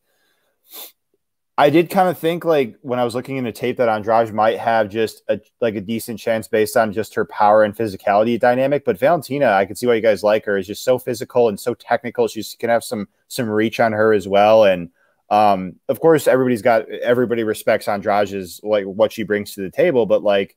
I 1.60 1.68
did 1.68 1.90
kind 1.90 2.08
of 2.08 2.16
think 2.16 2.46
like 2.46 2.76
when 2.80 2.98
I 2.98 3.04
was 3.04 3.14
looking 3.14 3.36
into 3.36 3.52
tape 3.52 3.76
that 3.76 3.88
Andrade 3.90 4.32
might 4.32 4.58
have 4.58 4.88
just 4.88 5.22
a 5.28 5.38
like 5.60 5.74
a 5.74 5.80
decent 5.82 6.18
chance 6.18 6.48
based 6.48 6.74
on 6.74 6.90
just 6.90 7.14
her 7.14 7.26
power 7.26 7.64
and 7.64 7.76
physicality 7.76 8.40
dynamic. 8.40 8.82
But 8.82 8.98
Valentina, 8.98 9.52
I 9.52 9.66
can 9.66 9.76
see 9.76 9.86
why 9.86 9.96
you 9.96 10.00
guys 10.00 10.22
like 10.22 10.46
her, 10.46 10.56
is 10.56 10.66
just 10.66 10.84
so 10.84 10.98
physical 10.98 11.50
and 11.50 11.60
so 11.60 11.74
technical. 11.74 12.28
She 12.28 12.42
can 12.58 12.70
have 12.70 12.82
some 12.82 13.08
some 13.28 13.46
reach 13.46 13.78
on 13.78 13.92
her 13.92 14.14
as 14.14 14.26
well. 14.26 14.64
And 14.64 14.88
um, 15.30 15.76
of 15.88 16.00
course, 16.00 16.26
everybody's 16.26 16.62
got 16.62 16.88
everybody 16.88 17.44
respects 17.44 17.86
Andrade's 17.86 18.60
like 18.62 18.84
what 18.84 19.12
she 19.12 19.22
brings 19.22 19.54
to 19.54 19.62
the 19.62 19.70
table, 19.70 20.06
but 20.06 20.22
like 20.22 20.56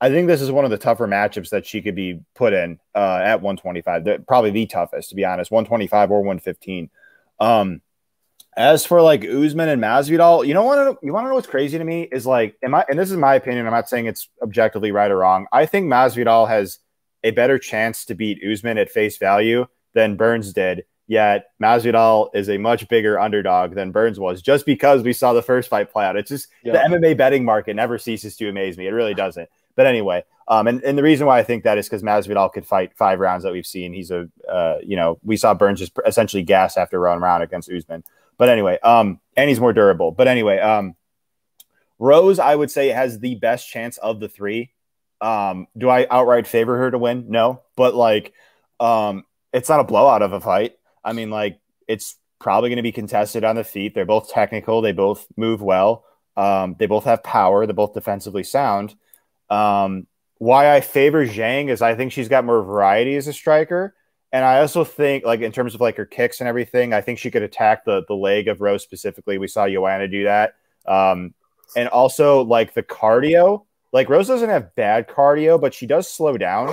I 0.00 0.10
think 0.10 0.26
this 0.26 0.42
is 0.42 0.50
one 0.50 0.64
of 0.64 0.70
the 0.70 0.78
tougher 0.78 1.06
matchups 1.06 1.50
that 1.50 1.64
she 1.64 1.80
could 1.80 1.94
be 1.94 2.20
put 2.34 2.52
in 2.52 2.78
uh, 2.94 3.20
at 3.22 3.40
125. 3.40 4.26
probably 4.26 4.50
the 4.50 4.66
toughest, 4.66 5.10
to 5.10 5.14
be 5.14 5.24
honest, 5.24 5.50
125 5.50 6.10
or 6.10 6.18
115. 6.18 6.90
Um, 7.40 7.80
as 8.56 8.84
for 8.84 9.00
like 9.00 9.24
Usman 9.24 9.68
and 9.68 9.82
Masvidal, 9.82 10.46
you 10.46 10.54
know 10.54 10.64
what? 10.64 10.98
You 11.02 11.12
want 11.12 11.24
to 11.24 11.28
know 11.28 11.34
what's 11.34 11.46
crazy 11.46 11.78
to 11.78 11.84
me 11.84 12.02
is 12.02 12.26
like, 12.26 12.56
am 12.62 12.74
I? 12.74 12.84
And 12.88 12.98
this 12.98 13.10
is 13.10 13.16
my 13.16 13.34
opinion. 13.34 13.66
I'm 13.66 13.72
not 13.72 13.88
saying 13.88 14.06
it's 14.06 14.28
objectively 14.42 14.92
right 14.92 15.10
or 15.10 15.18
wrong. 15.18 15.46
I 15.52 15.66
think 15.66 15.86
Masvidal 15.86 16.48
has 16.48 16.78
a 17.22 17.30
better 17.30 17.58
chance 17.58 18.04
to 18.06 18.14
beat 18.14 18.44
Usman 18.44 18.78
at 18.78 18.90
face 18.90 19.18
value 19.18 19.66
than 19.94 20.16
Burns 20.16 20.52
did. 20.52 20.84
Yet 21.06 21.50
Masvidal 21.62 22.30
is 22.34 22.48
a 22.48 22.56
much 22.56 22.88
bigger 22.88 23.20
underdog 23.20 23.74
than 23.74 23.92
Burns 23.92 24.18
was, 24.18 24.40
just 24.40 24.64
because 24.64 25.02
we 25.02 25.12
saw 25.12 25.34
the 25.34 25.42
first 25.42 25.68
fight 25.68 25.92
play 25.92 26.06
out. 26.06 26.16
It's 26.16 26.30
just 26.30 26.48
yeah. 26.62 26.72
the 26.72 26.96
MMA 26.96 27.16
betting 27.16 27.44
market 27.44 27.76
never 27.76 27.98
ceases 27.98 28.36
to 28.36 28.48
amaze 28.48 28.78
me. 28.78 28.86
It 28.86 28.92
really 28.92 29.12
doesn't. 29.12 29.48
But 29.76 29.86
anyway, 29.86 30.24
um, 30.48 30.66
and, 30.66 30.82
and 30.82 30.96
the 30.96 31.02
reason 31.02 31.26
why 31.26 31.38
I 31.38 31.42
think 31.42 31.64
that 31.64 31.78
is 31.78 31.86
because 31.86 32.02
Masvidal 32.02 32.52
could 32.52 32.66
fight 32.66 32.96
five 32.96 33.20
rounds 33.20 33.44
that 33.44 33.52
we've 33.52 33.66
seen. 33.66 33.92
He's 33.92 34.10
a, 34.10 34.28
uh, 34.50 34.78
you 34.82 34.96
know, 34.96 35.18
we 35.22 35.36
saw 35.36 35.52
Burns 35.52 35.78
just 35.78 35.92
essentially 36.06 36.42
gas 36.42 36.76
after 36.76 36.98
round 36.98 37.20
round 37.20 37.42
against 37.42 37.70
Usman. 37.70 38.04
But 38.38 38.48
anyway, 38.48 38.78
um, 38.82 39.20
and 39.36 39.48
he's 39.48 39.60
more 39.60 39.72
durable. 39.72 40.10
But 40.10 40.28
anyway, 40.28 40.58
um, 40.58 40.96
Rose, 41.98 42.38
I 42.38 42.54
would 42.54 42.70
say, 42.70 42.88
has 42.88 43.18
the 43.18 43.34
best 43.36 43.68
chance 43.68 43.98
of 43.98 44.20
the 44.20 44.28
three. 44.28 44.70
Um, 45.20 45.66
do 45.76 45.88
I 45.88 46.06
outright 46.10 46.46
favor 46.46 46.76
her 46.78 46.90
to 46.90 46.98
win? 46.98 47.26
No, 47.28 47.62
but 47.76 47.94
like, 47.94 48.32
um, 48.80 49.24
it's 49.52 49.68
not 49.68 49.80
a 49.80 49.84
blowout 49.84 50.22
of 50.22 50.32
a 50.32 50.40
fight. 50.40 50.76
I 51.04 51.12
mean, 51.12 51.30
like, 51.30 51.60
it's 51.86 52.16
probably 52.40 52.70
going 52.70 52.76
to 52.76 52.82
be 52.82 52.92
contested 52.92 53.44
on 53.44 53.56
the 53.56 53.64
feet. 53.64 53.94
They're 53.94 54.04
both 54.04 54.30
technical. 54.30 54.80
They 54.80 54.92
both 54.92 55.26
move 55.36 55.62
well. 55.62 56.04
Um, 56.36 56.76
they 56.78 56.86
both 56.86 57.04
have 57.04 57.22
power. 57.22 57.66
They're 57.66 57.74
both 57.74 57.94
defensively 57.94 58.42
sound. 58.42 58.94
Um, 59.50 60.06
why 60.38 60.74
I 60.74 60.80
favor 60.80 61.26
Zhang 61.26 61.68
is 61.68 61.80
I 61.80 61.94
think 61.94 62.12
she's 62.12 62.28
got 62.28 62.44
more 62.44 62.62
variety 62.62 63.16
as 63.16 63.28
a 63.28 63.32
striker. 63.32 63.94
And 64.32 64.44
I 64.44 64.60
also 64.60 64.82
think, 64.82 65.24
like 65.24 65.40
in 65.40 65.52
terms 65.52 65.74
of 65.74 65.80
like 65.80 65.96
her 65.96 66.04
kicks 66.04 66.40
and 66.40 66.48
everything, 66.48 66.92
I 66.92 67.00
think 67.00 67.18
she 67.18 67.30
could 67.30 67.42
attack 67.42 67.84
the 67.84 68.04
the 68.08 68.14
leg 68.14 68.48
of 68.48 68.60
Rose 68.60 68.82
specifically. 68.82 69.38
We 69.38 69.46
saw 69.46 69.68
Joanna 69.68 70.08
do 70.08 70.24
that. 70.24 70.54
Um, 70.86 71.34
and 71.76 71.88
also 71.88 72.42
like 72.42 72.74
the 72.74 72.82
cardio. 72.82 73.64
Like 73.92 74.08
Rose 74.08 74.26
doesn't 74.26 74.48
have 74.50 74.74
bad 74.74 75.08
cardio, 75.08 75.60
but 75.60 75.72
she 75.72 75.86
does 75.86 76.10
slow 76.10 76.36
down. 76.36 76.68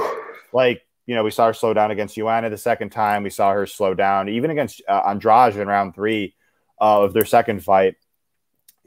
Like 0.52 0.82
you 1.12 1.16
know, 1.16 1.26
we 1.26 1.32
saw 1.32 1.47
her 1.47 1.53
slow 1.53 1.74
down 1.74 1.91
against 1.91 2.16
Joanna 2.16 2.49
the 2.49 2.57
second 2.57 2.91
time. 2.91 3.24
We 3.24 3.30
saw 3.30 3.51
her 3.51 3.66
slow 3.66 3.93
down 3.93 4.30
even 4.30 4.49
against 4.49 4.82
uh, 4.88 5.01
Andrade 5.05 5.57
in 5.57 5.68
round 5.68 5.93
three 5.93 6.36
uh, 6.80 7.03
of 7.03 7.12
their 7.12 7.26
second 7.26 7.66
fight. 7.66 7.95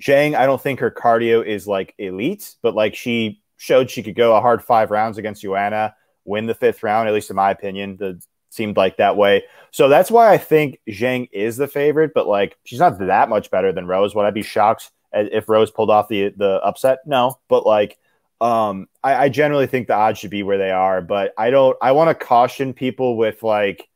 Zhang, 0.01 0.35
I 0.35 0.47
don't 0.47 0.59
think 0.59 0.81
her 0.81 0.91
cardio 0.91 1.45
is 1.45 1.69
like 1.69 1.95
elite, 1.99 2.55
but 2.63 2.75
like 2.75 2.95
she 2.95 3.43
showed 3.59 3.91
she 3.91 4.03
could 4.03 4.15
go 4.15 4.35
a 4.35 4.41
hard 4.41 4.65
five 4.65 4.91
rounds 4.91 5.19
against 5.19 5.43
Joanna, 5.43 5.95
win 6.25 6.47
the 6.47 6.55
fifth 6.55 6.83
round, 6.83 7.09
at 7.09 7.15
least 7.15 7.29
in 7.29 7.37
my 7.37 7.51
opinion. 7.51 7.99
The 7.99 8.23
seemed 8.49 8.79
like 8.79 8.97
that 8.97 9.19
way. 9.19 9.43
So 9.71 9.91
that's 9.91 10.11
why 10.11 10.33
I 10.33 10.39
think 10.39 10.79
Zhang 10.89 11.29
is 11.31 11.59
the 11.59 11.69
favorite, 11.69 12.13
but 12.15 12.27
like 12.27 12.57
she's 12.65 12.79
not 12.79 12.99
that 13.01 13.29
much 13.29 13.51
better 13.51 13.71
than 13.71 13.87
Rose. 13.87 14.15
Would 14.15 14.25
I 14.25 14.31
be 14.31 14.43
shocked 14.43 14.93
if 15.13 15.47
Rose 15.47 15.71
pulled 15.71 15.91
off 15.91 16.09
the 16.09 16.33
the 16.39 16.63
upset? 16.65 17.01
No, 17.05 17.39
but 17.51 17.67
like 17.67 17.99
um 18.41 18.89
I, 19.03 19.25
I 19.25 19.29
generally 19.29 19.67
think 19.67 19.87
the 19.87 19.95
odds 19.95 20.19
should 20.19 20.31
be 20.31 20.43
where 20.43 20.59
they 20.59 20.71
are, 20.71 21.01
but 21.01 21.33
I 21.39 21.51
don't 21.51 21.77
I 21.81 21.93
want 21.93 22.09
to 22.11 22.27
caution 22.27 22.75
people 22.75 23.17
with 23.17 23.43
like 23.43 23.89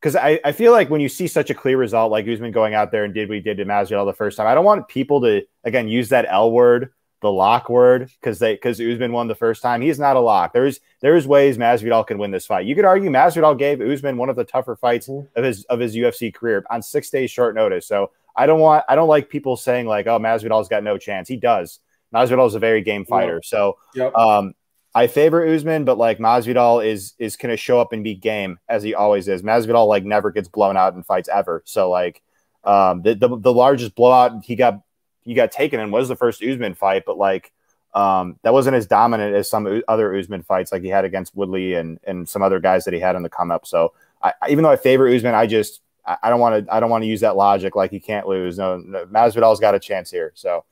because 0.00 0.16
I, 0.16 0.38
I 0.44 0.52
feel 0.52 0.72
like 0.72 0.90
when 0.90 1.00
you 1.00 1.08
see 1.08 1.26
such 1.26 1.48
a 1.48 1.54
clear 1.54 1.78
result 1.78 2.10
like 2.10 2.28
Usman 2.28 2.52
going 2.52 2.74
out 2.74 2.92
there 2.92 3.04
and 3.04 3.14
did 3.14 3.28
what 3.28 3.36
he 3.36 3.40
did 3.40 3.56
to 3.56 3.64
Masvidal 3.64 4.04
the 4.04 4.12
first 4.12 4.36
time, 4.36 4.46
I 4.46 4.54
don't 4.54 4.64
want 4.64 4.88
people 4.88 5.20
to 5.22 5.42
again 5.64 5.88
use 5.88 6.10
that 6.10 6.26
L 6.28 6.50
word 6.50 6.90
the 7.24 7.32
lock 7.32 7.70
word 7.70 8.10
because 8.20 8.38
they 8.38 8.52
because 8.52 8.78
Usman 8.78 9.10
won 9.10 9.28
the 9.28 9.34
first 9.34 9.62
time. 9.62 9.80
He's 9.80 9.98
not 9.98 10.16
a 10.16 10.20
lock. 10.20 10.52
There's 10.52 10.80
there's 11.00 11.26
ways 11.26 11.56
Masvidal 11.56 12.06
can 12.06 12.18
win 12.18 12.30
this 12.30 12.44
fight. 12.44 12.66
You 12.66 12.74
could 12.74 12.84
argue 12.84 13.08
Masvidal 13.08 13.58
gave 13.58 13.80
Usman 13.80 14.18
one 14.18 14.28
of 14.28 14.36
the 14.36 14.44
tougher 14.44 14.76
fights 14.76 15.08
mm-hmm. 15.08 15.26
of 15.34 15.42
his 15.42 15.64
of 15.64 15.80
his 15.80 15.96
UFC 15.96 16.32
career 16.34 16.62
on 16.68 16.82
six 16.82 17.08
days 17.08 17.30
short 17.30 17.54
notice. 17.54 17.86
So 17.86 18.10
I 18.36 18.44
don't 18.44 18.60
want 18.60 18.84
I 18.90 18.94
don't 18.94 19.08
like 19.08 19.30
people 19.30 19.56
saying 19.56 19.86
like 19.86 20.06
oh 20.06 20.18
Masvidal's 20.18 20.68
got 20.68 20.84
no 20.84 20.98
chance. 20.98 21.26
He 21.26 21.38
does. 21.38 21.80
Masvidal 22.14 22.46
is 22.46 22.54
a 22.54 22.58
very 22.58 22.82
game 22.82 23.04
fighter. 23.04 23.34
Yep. 23.34 23.44
So 23.44 23.78
yep. 23.94 24.14
um 24.14 24.54
I 24.94 25.08
favor 25.08 25.44
Usman, 25.44 25.84
but 25.84 25.98
like 25.98 26.18
Masvidal 26.18 26.84
is 26.84 27.14
is 27.18 27.36
gonna 27.36 27.56
show 27.56 27.80
up 27.80 27.92
and 27.92 28.04
be 28.04 28.14
game 28.14 28.58
as 28.68 28.82
he 28.82 28.94
always 28.94 29.28
is. 29.28 29.42
Masvidal 29.42 29.88
like 29.88 30.04
never 30.04 30.30
gets 30.30 30.48
blown 30.48 30.76
out 30.76 30.94
in 30.94 31.02
fights 31.02 31.28
ever. 31.28 31.62
So 31.66 31.90
like 31.90 32.22
um 32.64 33.02
the, 33.02 33.14
the, 33.14 33.36
the 33.36 33.52
largest 33.52 33.94
blowout 33.94 34.44
he 34.44 34.56
got 34.56 34.80
he 35.22 35.34
got 35.34 35.50
taken 35.50 35.80
and 35.80 35.92
was 35.92 36.08
the 36.08 36.16
first 36.16 36.42
Usman 36.42 36.74
fight, 36.74 37.04
but 37.06 37.18
like 37.18 37.52
um, 37.94 38.40
that 38.42 38.52
wasn't 38.52 38.74
as 38.76 38.86
dominant 38.86 39.36
as 39.36 39.48
some 39.48 39.82
other 39.86 40.16
Usman 40.16 40.42
fights 40.42 40.72
like 40.72 40.82
he 40.82 40.88
had 40.88 41.04
against 41.04 41.34
Woodley 41.34 41.74
and 41.74 41.98
and 42.04 42.28
some 42.28 42.42
other 42.42 42.58
guys 42.58 42.84
that 42.84 42.94
he 42.94 43.00
had 43.00 43.16
in 43.16 43.22
the 43.22 43.28
come 43.28 43.50
up. 43.50 43.66
So 43.66 43.92
I, 44.22 44.32
even 44.50 44.64
though 44.64 44.70
I 44.70 44.76
favor 44.76 45.08
Usman, 45.08 45.34
I 45.34 45.46
just 45.46 45.80
I 46.04 46.28
don't 46.28 46.40
want 46.40 46.66
to 46.66 46.74
I 46.74 46.80
don't 46.80 46.90
want 46.90 47.02
to 47.02 47.08
use 47.08 47.20
that 47.20 47.36
logic 47.36 47.76
like 47.76 47.90
he 47.90 48.00
can't 48.00 48.26
lose. 48.26 48.58
No, 48.58 48.78
no 48.78 49.06
Masvidal's 49.06 49.60
got 49.60 49.74
a 49.74 49.78
chance 49.78 50.10
here. 50.10 50.32
So 50.34 50.64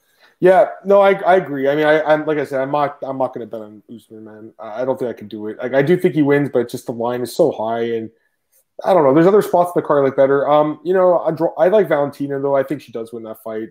yeah, 0.43 0.71
no, 0.85 1.01
I, 1.01 1.13
I 1.21 1.37
agree. 1.37 1.69
I 1.69 1.77
mean, 1.77 1.87
I, 1.87 2.03
I'm 2.03 2.27
like 2.27 2.37
I 2.37 2.45
said, 2.45 2.61
I'm 2.61 2.73
not 2.73 2.99
I'm 3.05 3.17
not 3.17 3.33
going 3.33 3.47
to 3.47 3.51
bet 3.51 3.61
on 3.61 3.81
Usman, 3.95 4.25
man. 4.25 4.53
I 4.59 4.85
don't 4.85 4.99
think 4.99 5.09
I 5.09 5.13
can 5.13 5.29
do 5.29 5.47
it. 5.47 5.57
Like 5.59 5.73
I 5.73 5.83
do 5.83 5.97
think 5.97 6.17
he 6.17 6.23
wins, 6.23 6.51
but 6.53 6.69
just 6.69 6.87
the 6.87 6.93
line 6.93 7.21
is 7.21 7.33
so 7.33 7.53
high, 7.53 7.83
and 7.83 8.11
I 8.85 8.93
don't 8.93 9.05
know. 9.05 9.15
There's 9.15 9.29
other 9.29 9.41
spots 9.41 9.71
in 9.73 9.81
the 9.81 9.87
card 9.87 10.01
I 10.01 10.07
like 10.07 10.17
better. 10.17 10.51
Um, 10.51 10.81
you 10.83 10.95
know, 10.95 11.21
I, 11.21 11.31
draw, 11.31 11.55
I 11.57 11.69
like 11.69 11.87
Valentina 11.87 12.41
though. 12.41 12.57
I 12.57 12.65
think 12.65 12.83
she 12.83 12.91
does 12.91 13.13
win 13.13 13.23
that 13.23 13.41
fight. 13.45 13.69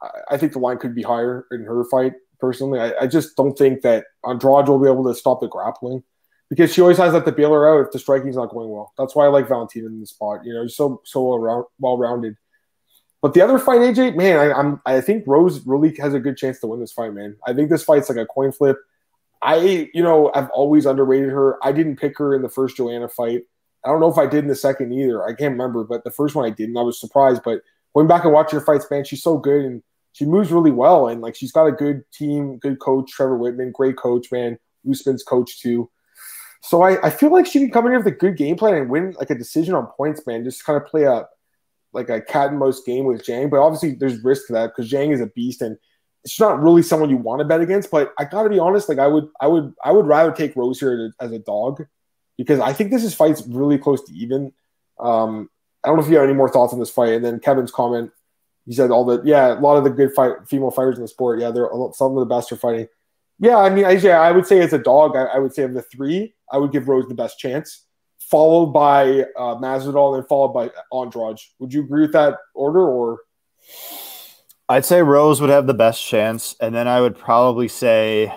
I, 0.00 0.08
I 0.30 0.36
think 0.38 0.54
the 0.54 0.58
line 0.58 0.78
could 0.78 0.94
be 0.94 1.02
higher 1.02 1.44
in 1.50 1.64
her 1.64 1.84
fight. 1.84 2.14
Personally, 2.40 2.80
I, 2.80 2.94
I, 3.02 3.06
just 3.08 3.36
don't 3.36 3.52
think 3.52 3.82
that 3.82 4.06
Andrade 4.26 4.68
will 4.68 4.78
be 4.78 4.88
able 4.88 5.04
to 5.04 5.14
stop 5.14 5.42
the 5.42 5.48
grappling 5.48 6.02
because 6.48 6.72
she 6.72 6.80
always 6.80 6.96
has 6.96 7.12
that 7.12 7.26
to 7.26 7.32
bail 7.32 7.52
her 7.52 7.68
out 7.68 7.84
if 7.84 7.92
the 7.92 7.98
striking's 7.98 8.36
not 8.36 8.48
going 8.48 8.70
well. 8.70 8.90
That's 8.96 9.14
why 9.14 9.26
I 9.26 9.28
like 9.28 9.48
Valentina 9.48 9.88
in 9.88 10.00
the 10.00 10.06
spot. 10.06 10.46
You 10.46 10.54
know, 10.54 10.66
so 10.66 11.02
so 11.04 11.68
well 11.78 11.98
rounded. 11.98 12.36
But 13.26 13.34
the 13.34 13.40
other 13.40 13.58
fight, 13.58 13.80
AJ, 13.80 14.14
man, 14.14 14.38
I, 14.38 14.52
I'm 14.52 14.80
I 14.86 15.00
think 15.00 15.24
Rose 15.26 15.66
really 15.66 15.92
has 15.96 16.14
a 16.14 16.20
good 16.20 16.36
chance 16.36 16.60
to 16.60 16.68
win 16.68 16.78
this 16.78 16.92
fight, 16.92 17.12
man. 17.12 17.34
I 17.44 17.54
think 17.54 17.70
this 17.70 17.82
fight's 17.82 18.08
like 18.08 18.18
a 18.18 18.24
coin 18.24 18.52
flip. 18.52 18.78
I, 19.42 19.90
you 19.92 20.00
know, 20.00 20.30
I've 20.32 20.48
always 20.50 20.86
underrated 20.86 21.30
her. 21.30 21.58
I 21.60 21.72
didn't 21.72 21.96
pick 21.96 22.16
her 22.18 22.36
in 22.36 22.42
the 22.42 22.48
first 22.48 22.76
Joanna 22.76 23.08
fight. 23.08 23.42
I 23.84 23.88
don't 23.88 23.98
know 23.98 24.12
if 24.12 24.16
I 24.16 24.26
did 24.26 24.44
in 24.44 24.46
the 24.46 24.54
second 24.54 24.92
either. 24.92 25.24
I 25.24 25.34
can't 25.34 25.50
remember, 25.50 25.82
but 25.82 26.04
the 26.04 26.12
first 26.12 26.36
one 26.36 26.44
I 26.44 26.50
didn't. 26.50 26.76
I 26.76 26.82
was 26.82 27.00
surprised. 27.00 27.42
But 27.44 27.62
going 27.96 28.06
back 28.06 28.22
and 28.22 28.32
watching 28.32 28.60
her 28.60 28.64
fights, 28.64 28.86
man, 28.92 29.02
she's 29.02 29.24
so 29.24 29.38
good 29.38 29.64
and 29.64 29.82
she 30.12 30.24
moves 30.24 30.52
really 30.52 30.70
well. 30.70 31.08
And 31.08 31.20
like 31.20 31.34
she's 31.34 31.50
got 31.50 31.66
a 31.66 31.72
good 31.72 32.04
team, 32.12 32.58
good 32.58 32.78
coach, 32.78 33.10
Trevor 33.10 33.36
Wittman, 33.36 33.72
great 33.72 33.96
coach, 33.96 34.30
man. 34.30 34.56
Usman's 34.88 35.24
coach 35.24 35.60
too. 35.60 35.90
So 36.62 36.82
I, 36.82 37.04
I 37.04 37.10
feel 37.10 37.32
like 37.32 37.46
she 37.46 37.58
can 37.58 37.72
come 37.72 37.86
in 37.86 37.90
here 37.90 37.98
with 37.98 38.06
a 38.06 38.16
good 38.16 38.36
game 38.36 38.54
plan 38.54 38.74
and 38.74 38.88
win 38.88 39.16
like 39.18 39.30
a 39.30 39.34
decision 39.34 39.74
on 39.74 39.88
points, 39.96 40.24
man. 40.28 40.44
Just 40.44 40.64
kind 40.64 40.80
of 40.80 40.86
play 40.86 41.02
a 41.02 41.26
like 41.96 42.10
a 42.10 42.20
cat 42.20 42.50
and 42.50 42.58
mouse 42.58 42.82
game 42.82 43.06
with 43.06 43.24
Zhang. 43.24 43.50
But 43.50 43.60
obviously 43.60 43.94
there's 43.94 44.22
risk 44.22 44.46
to 44.46 44.52
that 44.52 44.68
because 44.68 44.90
Zhang 44.90 45.12
is 45.12 45.20
a 45.20 45.26
beast 45.26 45.62
and 45.62 45.76
it's 46.24 46.38
not 46.38 46.60
really 46.60 46.82
someone 46.82 47.10
you 47.10 47.16
want 47.16 47.40
to 47.40 47.44
bet 47.44 47.60
against. 47.60 47.90
But 47.90 48.12
I 48.18 48.24
gotta 48.24 48.50
be 48.50 48.58
honest, 48.58 48.88
like 48.88 48.98
I 48.98 49.08
would 49.08 49.28
I 49.40 49.48
would 49.48 49.74
I 49.82 49.90
would 49.90 50.06
rather 50.06 50.30
take 50.30 50.54
Rose 50.54 50.78
here 50.78 51.12
as 51.20 51.32
a 51.32 51.38
dog 51.38 51.84
because 52.36 52.60
I 52.60 52.72
think 52.72 52.90
this 52.90 53.02
is 53.02 53.14
fights 53.14 53.42
really 53.46 53.78
close 53.78 54.04
to 54.04 54.12
even. 54.12 54.52
Um, 55.00 55.50
I 55.82 55.88
don't 55.88 55.96
know 55.96 56.04
if 56.04 56.10
you 56.10 56.16
have 56.16 56.24
any 56.24 56.34
more 56.34 56.48
thoughts 56.48 56.72
on 56.72 56.80
this 56.80 56.90
fight. 56.90 57.12
And 57.12 57.24
then 57.24 57.38
Kevin's 57.38 57.70
comment, 57.70 58.10
he 58.66 58.74
said 58.74 58.90
all 58.90 59.04
the 59.04 59.22
yeah, 59.24 59.58
a 59.58 59.60
lot 59.60 59.76
of 59.76 59.84
the 59.84 59.90
good 59.90 60.12
fight 60.12 60.32
female 60.48 60.70
fighters 60.70 60.96
in 60.96 61.02
the 61.02 61.08
sport. 61.08 61.40
Yeah, 61.40 61.50
they're 61.50 61.70
some 61.92 62.16
of 62.16 62.28
the 62.28 62.34
best 62.34 62.52
are 62.52 62.56
fighting. 62.56 62.88
Yeah, 63.38 63.58
I 63.58 63.70
mean, 63.70 63.84
I, 63.84 63.92
yeah, 63.92 64.20
I 64.20 64.32
would 64.32 64.46
say 64.46 64.60
as 64.60 64.72
a 64.72 64.78
dog, 64.78 65.14
I, 65.14 65.24
I, 65.24 65.38
would 65.38 65.54
say 65.54 65.62
of 65.62 65.74
the 65.74 65.82
three, 65.82 66.34
I 66.50 66.56
would 66.56 66.72
give 66.72 66.88
Rose 66.88 67.06
the 67.06 67.14
best 67.14 67.38
chance, 67.38 67.84
followed 68.30 68.66
by 68.66 69.22
uh, 69.36 69.56
Masvidal, 69.56 70.16
then 70.16 70.26
followed 70.28 70.52
by 70.52 70.70
Andrade. 70.96 71.38
Would 71.58 71.72
you 71.72 71.82
agree 71.82 72.02
with 72.02 72.12
that 72.12 72.38
order, 72.54 72.80
or? 72.80 73.20
I'd 74.68 74.84
say 74.84 75.02
Rose 75.02 75.40
would 75.40 75.50
have 75.50 75.66
the 75.66 75.74
best 75.74 76.04
chance, 76.04 76.56
and 76.60 76.74
then 76.74 76.88
I 76.88 77.00
would 77.00 77.16
probably 77.16 77.68
say, 77.68 78.32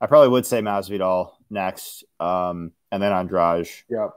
I 0.00 0.06
probably 0.06 0.28
would 0.30 0.46
say 0.46 0.60
Masvidal 0.60 1.32
next. 1.50 2.04
Um, 2.18 2.72
and 2.90 3.02
then 3.02 3.12
Andrade. 3.12 3.68
Yep. 3.88 4.10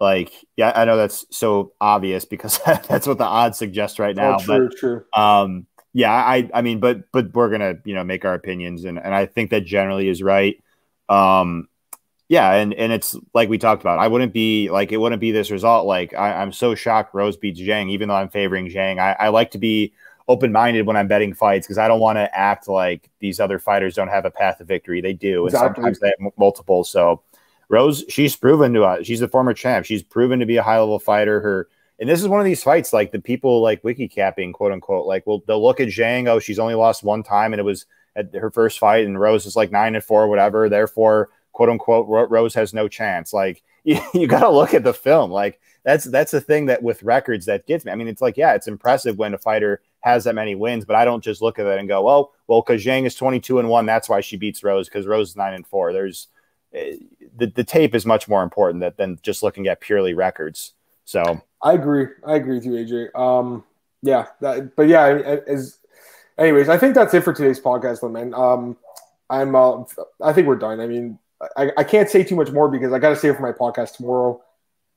Like, 0.00 0.32
yeah, 0.56 0.72
I 0.74 0.84
know 0.84 0.96
that's 0.96 1.24
so 1.30 1.72
obvious 1.80 2.24
because 2.24 2.58
that's 2.66 3.06
what 3.06 3.18
the 3.18 3.24
odds 3.24 3.58
suggest 3.58 3.98
right 3.98 4.16
now. 4.16 4.36
Oh, 4.36 4.44
true, 4.44 4.68
but, 4.68 4.78
true. 4.78 5.04
Um, 5.14 5.66
yeah, 5.92 6.12
I, 6.12 6.50
I 6.52 6.62
mean, 6.62 6.80
but, 6.80 7.12
but 7.12 7.32
we're 7.34 7.50
gonna, 7.50 7.76
you 7.84 7.94
know, 7.94 8.02
make 8.02 8.24
our 8.24 8.34
opinions, 8.34 8.84
and 8.84 8.98
and 8.98 9.14
I 9.14 9.26
think 9.26 9.50
that 9.50 9.64
generally 9.64 10.08
is 10.08 10.22
right. 10.22 10.60
Um, 11.08 11.68
yeah, 12.34 12.54
and 12.54 12.74
and 12.74 12.92
it's 12.92 13.16
like 13.32 13.48
we 13.48 13.58
talked 13.58 13.80
about. 13.80 14.00
I 14.00 14.08
wouldn't 14.08 14.32
be 14.32 14.68
like 14.68 14.90
it 14.90 14.96
wouldn't 14.96 15.20
be 15.20 15.30
this 15.30 15.52
result. 15.52 15.86
Like 15.86 16.12
I, 16.14 16.42
am 16.42 16.50
so 16.50 16.74
shocked 16.74 17.14
Rose 17.14 17.36
beats 17.36 17.60
Zhang, 17.60 17.90
even 17.90 18.08
though 18.08 18.16
I'm 18.16 18.28
favoring 18.28 18.68
Zhang. 18.68 18.98
I, 18.98 19.12
I 19.20 19.28
like 19.28 19.52
to 19.52 19.58
be 19.58 19.92
open 20.26 20.50
minded 20.50 20.84
when 20.84 20.96
I'm 20.96 21.06
betting 21.06 21.32
fights 21.32 21.64
because 21.64 21.78
I 21.78 21.86
don't 21.86 22.00
want 22.00 22.16
to 22.16 22.36
act 22.36 22.66
like 22.66 23.08
these 23.20 23.38
other 23.38 23.60
fighters 23.60 23.94
don't 23.94 24.08
have 24.08 24.24
a 24.24 24.32
path 24.32 24.58
to 24.58 24.64
victory. 24.64 25.00
They 25.00 25.12
do, 25.12 25.46
exactly. 25.46 25.68
and 25.68 25.76
sometimes 25.76 26.00
they 26.00 26.08
have 26.08 26.32
multiple. 26.36 26.82
So 26.82 27.22
Rose, 27.68 28.04
she's 28.08 28.34
proven 28.34 28.72
to 28.72 28.82
us. 28.82 29.06
She's 29.06 29.22
a 29.22 29.28
former 29.28 29.54
champ. 29.54 29.86
She's 29.86 30.02
proven 30.02 30.40
to 30.40 30.46
be 30.46 30.56
a 30.56 30.62
high 30.64 30.80
level 30.80 30.98
fighter. 30.98 31.40
Her 31.40 31.68
and 32.00 32.08
this 32.08 32.20
is 32.20 32.26
one 32.26 32.40
of 32.40 32.46
these 32.46 32.64
fights 32.64 32.92
like 32.92 33.12
the 33.12 33.20
people 33.20 33.62
like 33.62 33.84
wiki 33.84 34.08
capping, 34.08 34.52
quote 34.52 34.72
unquote. 34.72 35.06
Like, 35.06 35.24
well, 35.24 35.44
they'll 35.46 35.62
look 35.62 35.78
at 35.78 35.86
Zhang. 35.86 36.26
Oh, 36.26 36.40
she's 36.40 36.58
only 36.58 36.74
lost 36.74 37.04
one 37.04 37.22
time, 37.22 37.52
and 37.52 37.60
it 37.60 37.64
was 37.64 37.86
at 38.16 38.34
her 38.34 38.50
first 38.50 38.80
fight, 38.80 39.06
and 39.06 39.20
Rose 39.20 39.46
is 39.46 39.54
like 39.54 39.70
nine 39.70 39.94
and 39.94 40.02
four, 40.02 40.26
whatever. 40.26 40.68
Therefore, 40.68 41.30
quote 41.54 41.70
unquote, 41.70 42.06
Rose 42.06 42.54
has 42.54 42.74
no 42.74 42.88
chance. 42.88 43.32
Like, 43.32 43.62
you, 43.84 43.98
you 44.12 44.26
got 44.26 44.40
to 44.40 44.50
look 44.50 44.74
at 44.74 44.84
the 44.84 44.94
film. 44.94 45.30
Like, 45.30 45.60
that's 45.84 46.04
that's 46.04 46.30
the 46.30 46.40
thing 46.40 46.66
that 46.66 46.82
with 46.82 47.02
records 47.02 47.46
that 47.46 47.66
gets 47.66 47.84
me. 47.84 47.92
I 47.92 47.94
mean, 47.94 48.08
it's 48.08 48.22
like, 48.22 48.36
yeah, 48.36 48.54
it's 48.54 48.68
impressive 48.68 49.18
when 49.18 49.34
a 49.34 49.38
fighter 49.38 49.82
has 50.00 50.24
that 50.24 50.34
many 50.34 50.54
wins, 50.54 50.84
but 50.84 50.96
I 50.96 51.04
don't 51.04 51.24
just 51.24 51.42
look 51.42 51.58
at 51.58 51.66
it 51.66 51.78
and 51.78 51.88
go, 51.88 52.08
oh, 52.08 52.32
well, 52.46 52.62
because 52.62 52.84
Zhang 52.84 53.06
is 53.06 53.14
22 53.14 53.58
and 53.58 53.68
one, 53.68 53.86
that's 53.86 54.08
why 54.08 54.20
she 54.20 54.36
beats 54.36 54.62
Rose 54.62 54.88
because 54.88 55.06
Rose 55.06 55.30
is 55.30 55.36
nine 55.36 55.54
and 55.54 55.66
four. 55.66 55.92
There's 55.92 56.28
the, 56.72 57.46
the 57.46 57.64
tape 57.64 57.94
is 57.94 58.04
much 58.04 58.28
more 58.28 58.42
important 58.42 58.80
than, 58.80 58.92
than 58.96 59.18
just 59.22 59.42
looking 59.42 59.68
at 59.68 59.80
purely 59.80 60.14
records. 60.14 60.72
So 61.04 61.42
I 61.62 61.74
agree. 61.74 62.06
I 62.26 62.36
agree 62.36 62.56
with 62.56 62.66
you, 62.66 62.72
AJ. 62.72 63.18
Um, 63.18 63.64
yeah, 64.02 64.26
that, 64.40 64.74
but 64.76 64.88
yeah, 64.88 65.06
as 65.46 65.78
anyways, 66.38 66.68
I 66.68 66.78
think 66.78 66.94
that's 66.94 67.14
it 67.14 67.22
for 67.22 67.32
today's 67.32 67.60
podcast, 67.60 68.10
man. 68.10 68.34
Um, 68.34 68.76
I'm, 69.30 69.54
uh, 69.54 69.84
I 70.22 70.32
think 70.32 70.46
we're 70.46 70.56
done. 70.56 70.80
I 70.80 70.86
mean, 70.86 71.18
I, 71.56 71.70
I 71.78 71.84
can't 71.84 72.08
say 72.08 72.24
too 72.24 72.36
much 72.36 72.50
more 72.50 72.68
because 72.68 72.92
I 72.92 72.98
got 72.98 73.10
to 73.10 73.16
save 73.16 73.36
for 73.36 73.42
my 73.42 73.52
podcast 73.52 73.96
tomorrow 73.96 74.40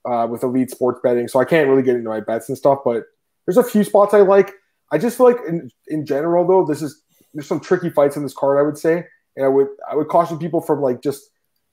uh, 0.06 0.28
with 0.30 0.44
elite 0.44 0.72
sports 0.72 1.00
betting, 1.04 1.28
so 1.28 1.40
I 1.40 1.46
can't 1.46 1.70
really 1.70 1.84
get 1.84 1.96
into 1.96 2.10
my 2.10 2.20
bets 2.20 2.50
and 2.50 2.58
stuff. 2.58 2.80
But 2.84 3.04
there's 3.46 3.58
a 3.58 3.64
few 3.64 3.84
spots 3.84 4.14
I 4.14 4.22
like. 4.22 4.54
I 4.92 4.98
just 4.98 5.18
feel 5.18 5.28
like 5.28 5.40
in 5.48 5.72
in 5.88 6.06
general, 6.06 6.48
though, 6.48 6.66
this 6.66 6.82
is 6.82 7.02
there's 7.34 7.48
some 7.48 7.60
tricky 7.60 7.90
fights 7.90 8.18
in 8.18 8.24
this 8.24 8.34
card. 8.34 8.58
I 8.58 8.62
would 8.62 8.78
say, 8.78 9.06
and 9.36 9.46
I 9.46 9.50
would 9.50 9.68
I 9.90 9.96
would 9.96 10.08
caution 10.08 10.38
people 10.38 10.62
from 10.62 10.82
like 10.82 11.02
just 11.02 11.30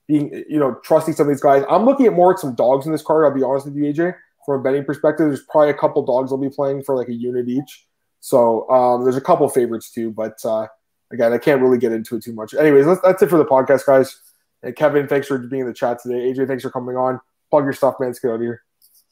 being, 0.07 0.43
you 0.49 0.59
know, 0.59 0.75
trusting 0.83 1.15
some 1.15 1.27
of 1.27 1.33
these 1.33 1.41
guys. 1.41 1.63
I'm 1.69 1.85
looking 1.85 2.05
at 2.05 2.13
more 2.13 2.33
at 2.33 2.39
some 2.39 2.55
dogs 2.55 2.85
in 2.85 2.91
this 2.91 3.01
card. 3.01 3.25
I'll 3.25 3.33
be 3.33 3.43
honest 3.43 3.65
with 3.65 3.75
you, 3.75 3.83
AJ. 3.83 4.15
From 4.45 4.59
a 4.59 4.63
betting 4.63 4.85
perspective, 4.85 5.27
there's 5.27 5.43
probably 5.49 5.71
a 5.71 5.73
couple 5.73 6.05
dogs 6.05 6.31
I'll 6.31 6.37
be 6.37 6.49
playing 6.49 6.83
for 6.83 6.95
like 6.95 7.09
a 7.09 7.13
unit 7.13 7.49
each. 7.49 7.87
So 8.19 8.69
um, 8.69 9.03
there's 9.03 9.15
a 9.15 9.21
couple 9.21 9.47
favorites 9.49 9.91
too, 9.91 10.11
but 10.11 10.37
uh, 10.45 10.67
again, 11.11 11.33
I 11.33 11.37
can't 11.37 11.61
really 11.61 11.77
get 11.77 11.91
into 11.91 12.15
it 12.15 12.23
too 12.23 12.33
much. 12.33 12.53
Anyways, 12.53 12.85
that's, 12.85 13.01
that's 13.01 13.21
it 13.23 13.29
for 13.29 13.37
the 13.37 13.45
podcast, 13.45 13.85
guys. 13.85 14.19
And 14.63 14.75
Kevin, 14.75 15.07
thanks 15.07 15.27
for 15.27 15.37
being 15.37 15.61
in 15.61 15.67
the 15.67 15.73
chat 15.73 15.99
today. 16.01 16.31
AJ, 16.31 16.47
thanks 16.47 16.63
for 16.63 16.71
coming 16.71 16.97
on. 16.97 17.19
Plug 17.51 17.63
your 17.63 17.73
stuff, 17.73 17.95
man. 17.99 18.09
Let's 18.09 18.19
get 18.19 18.31
out 18.31 18.35
of 18.35 18.41
here. 18.41 18.63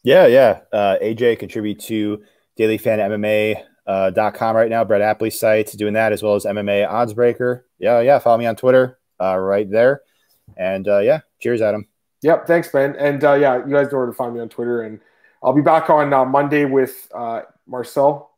Yeah, 0.04 0.28
yeah. 0.28 0.60
Uh, 0.72 0.98
AJ 1.02 1.40
contribute 1.40 1.80
to 1.82 2.24
dailyfanmma.com 2.60 3.64
uh, 3.86 4.10
dot 4.12 4.34
com 4.34 4.56
right 4.56 4.70
now. 4.70 4.84
Brett 4.84 5.02
Apley's 5.02 5.40
site 5.40 5.72
doing 5.78 5.94
that 5.94 6.12
as 6.12 6.24
well 6.24 6.36
as 6.36 6.46
MMA 6.46 6.90
Oddsbreaker. 6.90 7.64
Yeah, 7.80 8.00
yeah. 8.00 8.20
Follow 8.20 8.38
me 8.38 8.46
on 8.46 8.56
Twitter 8.56 9.00
uh, 9.22 9.38
right 9.38 9.70
there. 9.70 10.02
And 10.58 10.88
uh, 10.88 11.00
yeah, 11.00 11.22
cheers, 11.40 11.62
Adam. 11.62 11.88
Yep, 12.22 12.48
thanks, 12.48 12.74
man. 12.74 12.96
And 12.98 13.24
uh, 13.24 13.34
yeah, 13.34 13.58
you 13.58 13.72
guys 13.74 13.92
know 13.92 13.98
where 13.98 14.08
to 14.08 14.14
find 14.14 14.34
me 14.34 14.40
on 14.40 14.50
Twitter. 14.50 14.84
And 14.84 15.00
I'll 15.42 15.54
be 15.54 15.62
back 15.62 15.90
on 15.90 16.14
uh, 16.14 16.24
Monday 16.26 16.66
with 16.66 17.10
uh, 17.14 17.42
Marcel, 17.68 18.32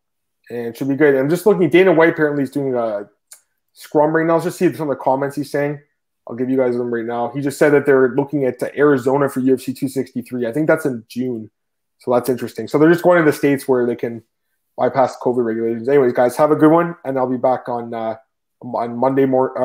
and 0.50 0.76
should 0.76 0.88
be 0.88 0.96
good. 0.96 1.16
I'm 1.16 1.30
just 1.30 1.46
looking. 1.46 1.70
Dana 1.70 1.94
White 1.94 2.10
apparently 2.10 2.44
is 2.44 2.52
doing 2.52 2.74
a 2.74 3.08
scrum 3.74 4.16
right 4.16 4.26
now. 4.26 4.34
Let's 4.34 4.46
just 4.46 4.58
see 4.58 4.74
some 4.74 4.90
of 4.90 4.98
the 4.98 5.04
comments 5.04 5.36
he's 5.36 5.52
saying. 5.52 5.80
I'll 6.28 6.36
give 6.36 6.50
you 6.50 6.58
guys 6.58 6.76
them 6.76 6.94
right 6.94 7.06
now. 7.06 7.32
He 7.34 7.42
just 7.42 7.60
said 7.60 7.72
that 7.74 7.86
they're 7.86 8.10
looking 8.10 8.46
at 8.46 8.62
Arizona 8.76 9.30
for 9.30 9.42
UFC 9.42 9.66
263. 9.66 10.48
I 10.48 10.52
think 10.52 10.68
that's 10.68 10.86
in 10.86 11.06
June, 11.08 11.52
so 12.00 12.12
that's 12.12 12.30
interesting. 12.30 12.68
So 12.68 12.80
they're 12.80 12.92
just 12.92 13.04
going 13.04 13.24
to 13.24 13.30
the 13.30 13.36
states 13.36 13.68
where 13.68 13.86
they 13.86 13.96
can 13.96 14.24
bypass 14.78 15.16
COVID 15.22 15.46
regulations. 15.46 15.88
Anyways, 15.88 16.14
guys, 16.14 16.36
have 16.38 16.52
a 16.52 16.56
good 16.56 16.72
one, 16.72 16.96
and 17.06 17.18
I'll 17.18 17.30
be 17.30 17.38
back 17.38 17.70
on 17.70 17.94
uh, 17.94 18.16
on 18.62 18.98
Monday 18.98 19.26
more. 19.26 19.58
Uh, 19.58 19.64